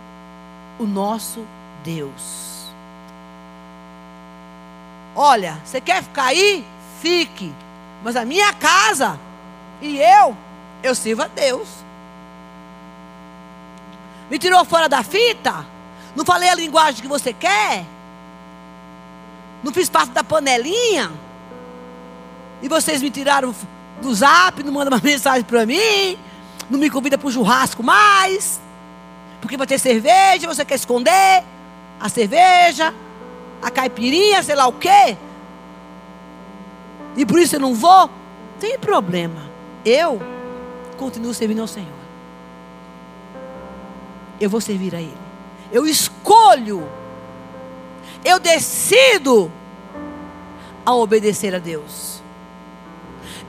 o 0.78 0.86
nosso 0.86 1.44
Deus. 1.82 2.68
Olha, 5.14 5.58
você 5.64 5.80
quer 5.80 6.02
ficar 6.02 6.26
aí? 6.26 6.64
Fique. 7.00 7.52
Mas 8.04 8.14
a 8.14 8.24
minha 8.24 8.52
casa 8.52 9.18
e 9.82 9.98
eu, 9.98 10.36
eu 10.82 10.94
sirvo 10.94 11.22
a 11.22 11.26
Deus. 11.26 11.68
Me 14.30 14.38
tirou 14.38 14.64
fora 14.64 14.88
da 14.88 15.02
fita? 15.02 15.66
Não 16.14 16.24
falei 16.24 16.48
a 16.48 16.54
linguagem 16.54 17.00
que 17.00 17.08
você 17.08 17.32
quer? 17.32 17.84
Não 19.62 19.72
fiz 19.72 19.88
parte 19.88 20.10
da 20.12 20.22
panelinha? 20.22 21.10
E 22.62 22.68
vocês 22.68 23.02
me 23.02 23.10
tiraram 23.10 23.54
do 24.00 24.14
zap, 24.14 24.62
não 24.62 24.72
mandam 24.72 24.96
uma 24.96 25.02
mensagem 25.04 25.44
para 25.44 25.64
mim? 25.64 26.18
Não 26.68 26.78
me 26.78 26.90
convida 26.90 27.16
para 27.16 27.28
o 27.28 27.32
churrasco 27.32 27.82
mais? 27.82 28.60
Porque 29.40 29.56
vai 29.56 29.66
ter 29.66 29.78
cerveja, 29.78 30.46
você 30.46 30.64
quer 30.64 30.74
esconder 30.74 31.44
a 32.00 32.08
cerveja, 32.08 32.94
a 33.62 33.70
caipirinha, 33.70 34.42
sei 34.42 34.54
lá 34.54 34.66
o 34.66 34.72
quê? 34.72 35.16
E 37.16 37.26
por 37.26 37.38
isso 37.40 37.56
eu 37.56 37.60
não 37.60 37.74
vou? 37.74 38.10
Tem 38.60 38.78
problema. 38.78 39.48
Eu 39.84 40.20
continuo 40.96 41.32
servindo 41.32 41.60
ao 41.60 41.66
Senhor. 41.66 41.97
Eu 44.40 44.48
vou 44.48 44.60
servir 44.60 44.94
a 44.94 45.00
Ele. 45.00 45.16
Eu 45.72 45.86
escolho. 45.86 46.88
Eu 48.24 48.38
decido 48.38 49.50
a 50.84 50.94
obedecer 50.94 51.54
a 51.54 51.58
Deus. 51.58 52.22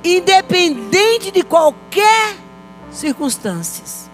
Independente 0.03 1.31
de 1.31 1.43
qualquer 1.43 2.35
circunstâncias. 2.91 4.09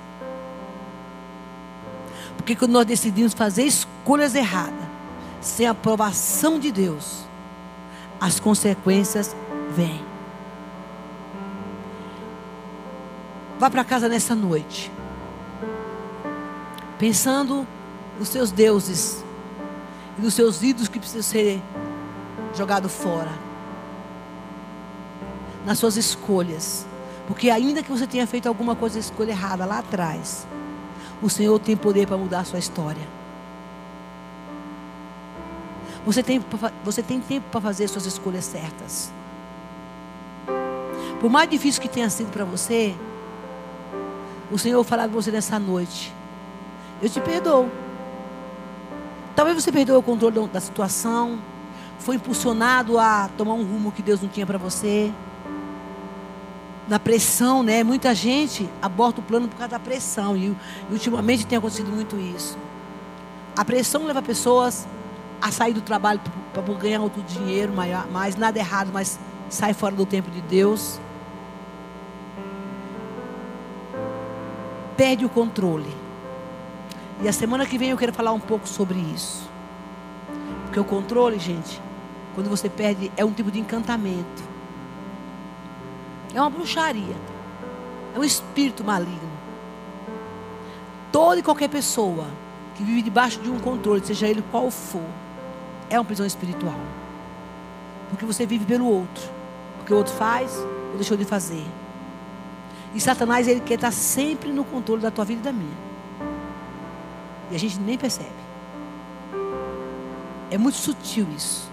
Porque 2.37 2.55
quando 2.55 2.71
nós 2.71 2.85
decidimos 2.85 3.33
fazer 3.33 3.63
escolhas 3.63 4.35
erradas, 4.35 4.85
sem 5.41 5.67
a 5.67 5.71
aprovação 5.71 6.59
de 6.59 6.71
Deus, 6.71 7.25
as 8.19 8.39
consequências 8.39 9.35
vêm. 9.71 10.03
Vá 13.57 13.69
para 13.69 13.83
casa 13.83 14.09
nessa 14.09 14.35
noite. 14.35 14.91
Pensando 16.97 17.67
nos 18.17 18.29
seus 18.29 18.51
deuses 18.51 19.23
e 20.17 20.21
nos 20.21 20.33
seus 20.33 20.63
ídolos 20.63 20.87
que 20.87 20.99
precisam 20.99 21.23
ser 21.23 21.61
jogados 22.55 22.91
fora. 22.91 23.45
nas 25.65 25.79
suas 25.79 25.97
escolhas. 25.97 26.85
Porque 27.27 27.49
ainda 27.49 27.81
que 27.81 27.89
você 27.89 28.05
tenha 28.05 28.27
feito 28.27 28.47
alguma 28.47 28.75
coisa 28.75 28.99
escolha 28.99 29.31
errada 29.31 29.65
lá 29.65 29.79
atrás, 29.79 30.45
o 31.21 31.29
Senhor 31.29 31.57
tem 31.59 31.75
poder 31.75 32.07
para 32.07 32.17
mudar 32.17 32.41
a 32.41 32.45
sua 32.45 32.59
história. 32.59 33.01
Você 36.05 36.21
tem, 36.21 36.43
você 36.83 37.01
tem 37.01 37.19
tempo 37.19 37.47
para 37.49 37.59
fazer 37.59 37.87
suas 37.87 38.05
escolhas 38.05 38.45
certas. 38.45 39.11
Por 41.19 41.31
mais 41.31 41.49
difícil 41.49 41.81
que 41.81 41.89
tenha 41.89 42.09
sido 42.11 42.29
para 42.31 42.45
você, 42.45 42.95
o 44.51 44.59
Senhor 44.59 44.83
falar 44.83 45.07
para 45.07 45.13
você 45.13 45.31
nessa 45.31 45.57
noite: 45.57 46.13
Eu 47.01 47.09
te 47.09 47.19
perdoo. 47.19 47.69
Talvez 49.35 49.61
você 49.61 49.71
perdeu 49.71 49.97
o 49.97 50.03
controle 50.03 50.47
da 50.47 50.61
situação, 50.61 51.39
foi 51.99 52.15
impulsionado 52.15 52.97
a 52.97 53.29
tomar 53.37 53.53
um 53.53 53.63
rumo 53.63 53.91
que 53.91 54.01
Deus 54.01 54.21
não 54.21 54.29
tinha 54.29 54.45
para 54.45 54.57
você. 54.57 55.11
Na 56.87 56.99
pressão, 56.99 57.61
né? 57.61 57.83
Muita 57.83 58.15
gente 58.15 58.69
aborta 58.81 59.19
o 59.19 59.23
plano 59.23 59.47
por 59.47 59.57
causa 59.57 59.71
da 59.71 59.79
pressão. 59.79 60.37
E, 60.37 60.45
e 60.45 60.93
ultimamente 60.93 61.45
tem 61.45 61.57
acontecido 61.57 61.91
muito 61.91 62.15
isso. 62.17 62.57
A 63.57 63.65
pressão 63.65 64.05
leva 64.05 64.21
pessoas 64.21 64.87
a 65.41 65.51
sair 65.51 65.73
do 65.73 65.81
trabalho 65.81 66.21
para 66.53 66.61
ganhar 66.75 67.01
outro 67.01 67.21
dinheiro, 67.23 67.73
mais 68.11 68.35
nada 68.35 68.57
errado, 68.57 68.91
mas 68.93 69.19
sai 69.49 69.73
fora 69.73 69.95
do 69.95 70.05
tempo 70.05 70.31
de 70.31 70.41
Deus. 70.41 70.99
Perde 74.95 75.25
o 75.25 75.29
controle. 75.29 76.04
E 77.21 77.27
a 77.27 77.33
semana 77.33 77.65
que 77.65 77.77
vem 77.77 77.89
eu 77.89 77.97
quero 77.97 78.13
falar 78.13 78.33
um 78.33 78.39
pouco 78.39 78.67
sobre 78.67 78.99
isso. 78.99 79.49
Porque 80.65 80.79
o 80.79 80.83
controle, 80.83 81.39
gente, 81.39 81.81
quando 82.33 82.49
você 82.49 82.69
perde, 82.69 83.11
é 83.15 83.23
um 83.23 83.31
tipo 83.31 83.49
de 83.49 83.59
encantamento. 83.59 84.43
É 86.33 86.41
uma 86.41 86.49
bruxaria. 86.49 87.15
É 88.13 88.19
um 88.19 88.23
espírito 88.23 88.83
maligno. 88.83 89.35
Toda 91.11 91.39
e 91.39 91.43
qualquer 91.43 91.69
pessoa 91.69 92.27
que 92.75 92.83
vive 92.83 93.01
debaixo 93.01 93.39
de 93.39 93.49
um 93.49 93.57
controle, 93.57 94.05
seja 94.05 94.27
ele 94.27 94.43
qual 94.51 94.69
for, 94.69 95.05
é 95.89 95.97
uma 95.97 96.03
prisão 96.03 96.25
espiritual. 96.25 96.79
Porque 98.09 98.25
você 98.25 98.45
vive 98.45 98.65
pelo 98.65 98.85
outro. 98.85 99.23
Porque 99.77 99.93
o 99.93 99.97
outro 99.97 100.13
faz 100.13 100.53
ou 100.91 100.95
deixou 100.95 101.15
de 101.15 101.23
fazer. 101.23 101.65
E 102.93 102.99
Satanás, 102.99 103.47
ele 103.47 103.61
quer 103.61 103.75
estar 103.75 103.91
sempre 103.91 104.51
no 104.51 104.65
controle 104.65 105.01
da 105.01 105.11
tua 105.11 105.23
vida 105.23 105.39
e 105.39 105.43
da 105.43 105.53
minha. 105.53 105.84
E 107.51 107.55
a 107.55 107.59
gente 107.59 107.79
nem 107.79 107.97
percebe. 107.97 108.29
É 110.49 110.57
muito 110.57 110.77
sutil 110.77 111.27
isso. 111.35 111.69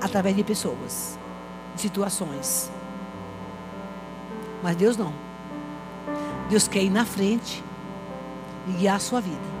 Através 0.00 0.36
de 0.36 0.44
pessoas, 0.44 1.18
de 1.74 1.82
situações. 1.82 2.70
Mas 4.62 4.76
Deus 4.76 4.96
não. 4.96 5.12
Deus 6.48 6.68
quer 6.68 6.82
ir 6.82 6.90
na 6.90 7.04
frente 7.04 7.62
e 8.68 8.72
guiar 8.72 8.96
a 8.96 9.00
sua 9.00 9.20
vida. 9.20 9.54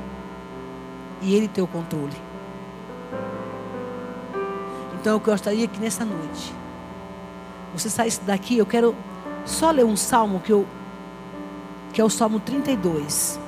E 1.22 1.34
Ele 1.34 1.48
tem 1.48 1.64
o 1.64 1.66
controle. 1.66 2.16
Então 5.00 5.14
eu 5.14 5.20
gostaria 5.20 5.66
que 5.68 5.78
nessa 5.78 6.04
noite 6.04 6.52
você 7.74 7.90
saísse 7.90 8.20
daqui. 8.22 8.56
Eu 8.56 8.66
quero 8.66 8.94
só 9.44 9.70
ler 9.70 9.84
um 9.84 9.96
salmo 9.96 10.40
que, 10.40 10.52
eu, 10.52 10.66
que 11.92 12.00
é 12.00 12.04
o 12.04 12.08
Salmo 12.08 12.40
32. 12.40 13.38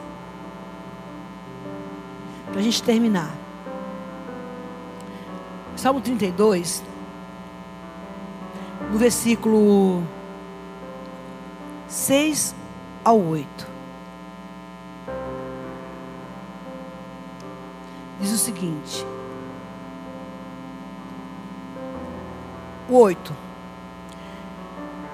Para 2.56 2.62
a 2.62 2.64
gente 2.64 2.82
terminar. 2.82 3.36
Salmo 5.76 6.00
32, 6.00 6.82
no 8.90 8.96
versículo 8.96 10.02
6 11.86 12.54
ao 13.04 13.20
8. 13.20 13.66
Diz 18.22 18.32
o 18.32 18.38
seguinte: 18.38 19.04
o 22.88 22.96
8. 22.96 23.36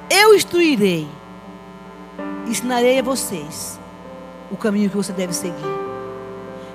Eu 0.08 0.32
instruirei, 0.36 1.08
ensinarei 2.46 3.00
a 3.00 3.02
vocês 3.02 3.80
o 4.48 4.56
caminho 4.56 4.88
que 4.88 4.96
você 4.96 5.12
deve 5.12 5.32
seguir, 5.32 5.91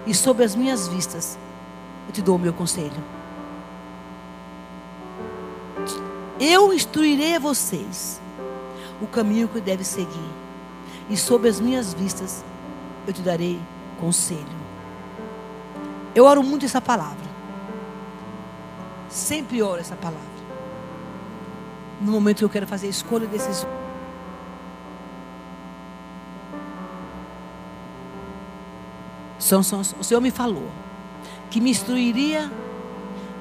e 0.07 0.13
sob 0.13 0.41
as 0.41 0.55
minhas 0.55 0.87
vistas 0.87 1.37
eu 2.07 2.13
te 2.13 2.21
dou 2.21 2.37
o 2.37 2.39
meu 2.39 2.53
conselho. 2.53 3.03
Eu 6.39 6.73
instruirei 6.73 7.35
a 7.35 7.39
vocês 7.39 8.21
o 9.01 9.07
caminho 9.07 9.49
que 9.49 9.59
deve 9.59 9.83
seguir. 9.83 10.29
E 11.09 11.17
sob 11.17 11.47
as 11.47 11.59
minhas 11.59 11.93
vistas 11.93 12.43
eu 13.05 13.11
te 13.11 13.21
darei 13.21 13.59
conselho. 13.99 14.45
Eu 16.15 16.23
oro 16.23 16.41
muito 16.41 16.65
essa 16.65 16.79
palavra. 16.79 17.27
Sempre 19.09 19.61
oro 19.61 19.81
essa 19.81 19.95
palavra. 19.95 20.37
No 21.99 22.11
momento 22.11 22.37
que 22.37 22.45
eu 22.45 22.49
quero 22.49 22.67
fazer 22.67 22.87
a 22.87 22.91
escolha 22.91 23.27
desses 23.27 23.65
o 29.55 30.03
Senhor 30.03 30.19
me 30.19 30.31
falou 30.31 30.69
que 31.49 31.61
me 31.61 31.69
instruiria 31.69 32.51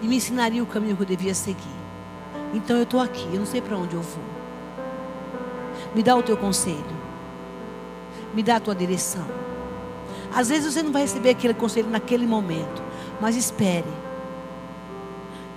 e 0.00 0.06
me 0.06 0.16
ensinaria 0.16 0.62
o 0.62 0.66
caminho 0.66 0.96
que 0.96 1.02
eu 1.02 1.06
devia 1.06 1.34
seguir. 1.34 1.76
Então 2.54 2.76
eu 2.76 2.84
estou 2.84 3.00
aqui, 3.00 3.26
eu 3.32 3.40
não 3.40 3.46
sei 3.46 3.60
para 3.60 3.76
onde 3.76 3.94
eu 3.94 4.02
vou. 4.02 4.24
Me 5.94 6.02
dá 6.02 6.14
o 6.14 6.22
teu 6.22 6.36
conselho. 6.36 6.96
Me 8.34 8.42
dá 8.42 8.56
a 8.56 8.60
tua 8.60 8.74
direção. 8.74 9.24
Às 10.34 10.48
vezes 10.48 10.72
você 10.72 10.82
não 10.82 10.92
vai 10.92 11.02
receber 11.02 11.30
aquele 11.30 11.54
conselho 11.54 11.88
naquele 11.88 12.26
momento, 12.26 12.82
mas 13.20 13.36
espere. 13.36 13.88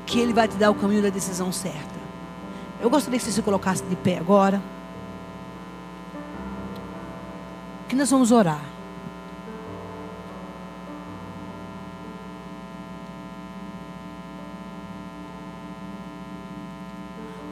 Que 0.06 0.20
Ele 0.20 0.34
vai 0.34 0.48
te 0.48 0.56
dar 0.56 0.72
o 0.72 0.76
caminho 0.76 1.02
da 1.02 1.10
decisão 1.10 1.52
certa. 1.52 2.00
Eu 2.82 2.90
gostaria 2.90 3.20
que 3.20 3.26
você 3.26 3.32
se 3.32 3.42
colocasse 3.42 3.84
de 3.84 3.96
pé 3.96 4.18
agora. 4.18 4.62
Que 7.88 7.96
nós 7.96 8.10
vamos 8.10 8.32
orar. 8.32 8.62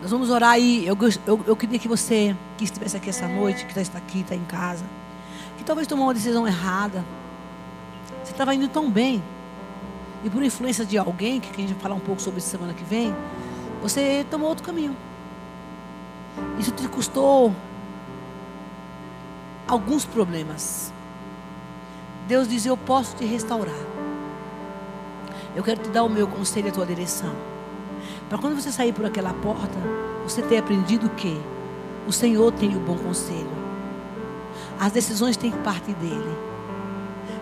Nós 0.07 0.11
vamos 0.13 0.29
orar 0.29 0.51
aí. 0.51 0.87
Eu, 0.87 0.97
eu, 1.25 1.41
eu 1.45 1.53
queria 1.53 1.77
que 1.77 1.85
você, 1.85 2.33
que 2.57 2.63
estivesse 2.63 2.95
aqui 2.95 3.09
essa 3.09 3.27
noite, 3.27 3.65
que 3.65 3.77
está 3.77 3.97
aqui, 3.97 4.21
está 4.21 4.33
em 4.33 4.45
casa, 4.45 4.85
que 5.57 5.65
talvez 5.65 5.85
tomou 5.85 6.05
uma 6.05 6.13
decisão 6.13 6.47
errada. 6.47 7.03
Você 8.23 8.31
estava 8.31 8.55
indo 8.55 8.69
tão 8.69 8.89
bem. 8.89 9.21
E 10.23 10.29
por 10.29 10.41
influência 10.41 10.85
de 10.85 10.97
alguém, 10.97 11.41
que 11.41 11.49
a 11.49 11.59
gente 11.59 11.73
vai 11.73 11.81
falar 11.81 11.95
um 11.95 11.99
pouco 11.99 12.21
sobre 12.21 12.39
semana 12.39 12.73
que 12.73 12.85
vem, 12.85 13.13
você 13.81 14.25
tomou 14.31 14.47
outro 14.47 14.63
caminho. 14.63 14.95
Isso 16.57 16.71
te 16.71 16.87
custou 16.87 17.53
alguns 19.67 20.05
problemas. 20.05 20.93
Deus 22.29 22.47
diz: 22.47 22.65
Eu 22.65 22.77
posso 22.77 23.13
te 23.17 23.25
restaurar. 23.25 23.75
Eu 25.53 25.65
quero 25.65 25.81
te 25.81 25.89
dar 25.89 26.03
o 26.03 26.09
meu 26.09 26.29
conselho 26.29 26.67
e 26.67 26.69
a 26.69 26.73
tua 26.73 26.85
direção. 26.85 27.56
Para 28.29 28.37
quando 28.37 28.61
você 28.61 28.71
sair 28.71 28.93
por 28.93 29.05
aquela 29.05 29.33
porta, 29.33 29.77
você 30.23 30.41
ter 30.41 30.57
aprendido 30.57 31.09
que 31.09 31.39
o 32.05 32.11
Senhor 32.11 32.51
tem 32.51 32.75
o 32.75 32.79
bom 32.79 32.97
conselho. 32.97 33.49
As 34.79 34.91
decisões 34.91 35.37
têm 35.37 35.51
que 35.51 35.57
partir 35.59 35.93
dele. 35.93 36.37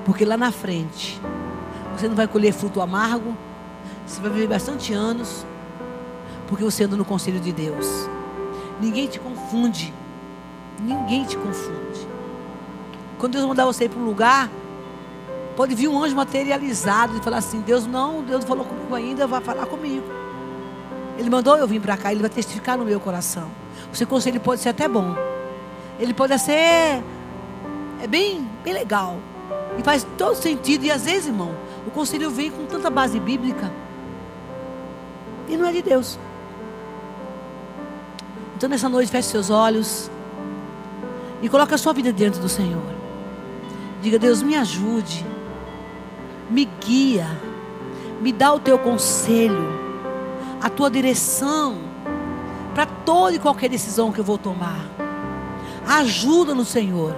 Porque 0.06 0.24
lá 0.24 0.38
na 0.38 0.52
frente, 0.52 1.20
você 1.96 2.08
não 2.08 2.16
vai 2.16 2.28
colher 2.28 2.54
fruto 2.54 2.82
amargo, 2.82 3.36
você 4.06 4.22
vai 4.22 4.30
viver 4.30 4.48
bastante 4.48 4.94
anos, 4.94 5.46
porque 6.48 6.64
você 6.64 6.84
anda 6.84 6.96
no 6.96 7.04
conselho 7.04 7.40
de 7.40 7.52
Deus. 7.52 8.08
Ninguém 8.80 9.08
te 9.08 9.20
confunde. 9.20 9.92
Ninguém 10.80 11.24
te 11.26 11.36
confunde. 11.38 12.08
Quando 13.18 13.34
Deus 13.34 13.46
mandar 13.46 13.66
você 13.66 13.86
ir 13.86 13.90
para 13.90 14.00
um 14.00 14.06
lugar, 14.06 14.50
pode 15.56 15.74
vir 15.74 15.88
um 15.88 16.04
anjo 16.04 16.16
materializado 16.16 17.18
e 17.18 17.22
falar 17.22 17.38
assim: 17.38 17.62
Deus 17.62 17.88
não, 17.88 18.22
Deus 18.22 18.42
não 18.42 18.48
falou 18.48 18.66
comigo 18.66 18.94
ainda, 18.94 19.26
vai 19.26 19.42
falar 19.42 19.66
comigo. 19.66 20.06
Ele 21.18 21.30
mandou 21.30 21.58
eu 21.58 21.68
vir 21.68 21.82
para 21.82 21.96
cá, 21.96 22.12
ele 22.12 22.22
vai 22.22 22.30
testificar 22.30 22.78
no 22.78 22.86
meu 22.86 23.00
coração. 23.00 23.50
O 23.92 23.96
seu 23.96 24.06
conselho 24.06 24.40
pode 24.40 24.62
ser 24.62 24.70
até 24.70 24.88
bom. 24.88 25.16
Ele 26.00 26.14
pode 26.14 26.38
ser 26.40 27.02
é 28.02 28.08
bem, 28.08 28.48
bem 28.64 28.74
legal. 28.74 29.18
E 29.78 29.84
faz 29.84 30.06
todo 30.18 30.36
sentido. 30.36 30.84
E 30.84 30.92
às 30.92 31.06
vezes, 31.06 31.28
irmão, 31.28 31.56
o 31.88 31.92
conselho 31.92 32.30
vem 32.30 32.52
com 32.52 32.66
tanta 32.66 32.90
base 32.90 33.20
bíblica. 33.20 33.72
E 35.48 35.56
não 35.56 35.68
é 35.68 35.72
de 35.72 35.82
Deus. 35.82 36.20
Então 38.58 38.70
nessa 38.70 38.90
noite 38.90 39.10
feche 39.10 39.30
seus 39.30 39.50
olhos. 39.50 40.12
E 41.42 41.48
coloque 41.48 41.74
a 41.74 41.78
sua 41.78 41.94
vida 41.94 42.12
diante 42.12 42.40
do 42.40 42.50
Senhor. 42.50 42.84
Diga, 44.02 44.20
Deus, 44.20 44.42
me 44.42 44.56
ajude. 44.56 45.26
Me 46.50 46.66
guia. 46.66 47.28
Me 48.22 48.34
dá 48.34 48.54
o 48.54 48.60
teu 48.60 48.78
conselho 48.78 49.85
a 50.62 50.70
tua 50.70 50.90
direção. 50.90 51.78
para 52.74 52.86
toda 52.86 53.34
e 53.34 53.40
qualquer 53.40 53.70
decisão 53.70 54.12
que 54.12 54.20
eu 54.20 54.24
vou 54.24 54.38
tomar. 54.38 54.86
Ajuda 55.88 56.54
no 56.54 56.66
Senhor. 56.66 57.16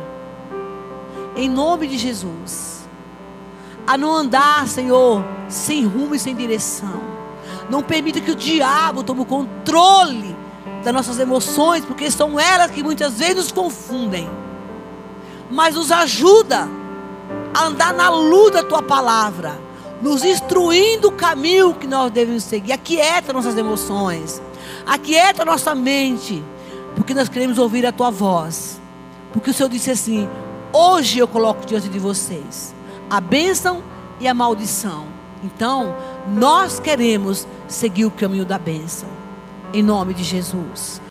Em 1.35 1.49
nome 1.49 1.87
de 1.87 1.97
Jesus. 1.97 2.87
A 3.87 3.97
não 3.97 4.13
andar, 4.13 4.67
Senhor, 4.67 5.23
sem 5.47 5.85
rumo 5.85 6.13
e 6.13 6.19
sem 6.19 6.35
direção. 6.35 7.01
Não 7.69 7.81
permita 7.81 8.21
que 8.21 8.31
o 8.31 8.35
diabo 8.35 9.03
tome 9.03 9.21
o 9.21 9.25
controle 9.25 10.35
das 10.83 10.93
nossas 10.93 11.19
emoções, 11.19 11.83
porque 11.85 12.11
são 12.11 12.39
elas 12.39 12.71
que 12.71 12.83
muitas 12.83 13.17
vezes 13.17 13.35
nos 13.35 13.51
confundem. 13.51 14.29
Mas 15.49 15.75
nos 15.75 15.91
ajuda 15.91 16.67
a 17.53 17.65
andar 17.65 17.93
na 17.93 18.09
luz 18.09 18.51
da 18.51 18.63
tua 18.63 18.81
palavra, 18.81 19.59
nos 20.01 20.23
instruindo 20.23 21.09
o 21.09 21.11
caminho 21.11 21.73
que 21.73 21.87
nós 21.87 22.11
devemos 22.11 22.43
seguir. 22.43 22.71
Aquieta 22.71 23.33
nossas 23.33 23.57
emoções, 23.57 24.41
aquieta 24.85 25.45
nossa 25.45 25.73
mente, 25.73 26.43
porque 26.95 27.13
nós 27.13 27.29
queremos 27.29 27.57
ouvir 27.57 27.85
a 27.85 27.91
tua 27.91 28.09
voz. 28.09 28.79
Porque 29.31 29.49
o 29.49 29.53
Senhor 29.53 29.69
disse 29.69 29.91
assim: 29.91 30.27
Hoje 30.73 31.19
eu 31.19 31.27
coloco 31.27 31.65
diante 31.65 31.89
de 31.89 31.99
vocês 31.99 32.75
a 33.09 33.21
bênção 33.21 33.83
e 34.19 34.27
a 34.27 34.33
maldição. 34.33 35.05
Então, 35.43 35.95
nós 36.27 36.79
queremos 36.79 37.47
seguir 37.67 38.05
o 38.05 38.11
caminho 38.11 38.45
da 38.45 38.57
bênção. 38.57 39.07
Em 39.73 39.83
nome 39.83 40.13
de 40.13 40.23
Jesus. 40.23 41.01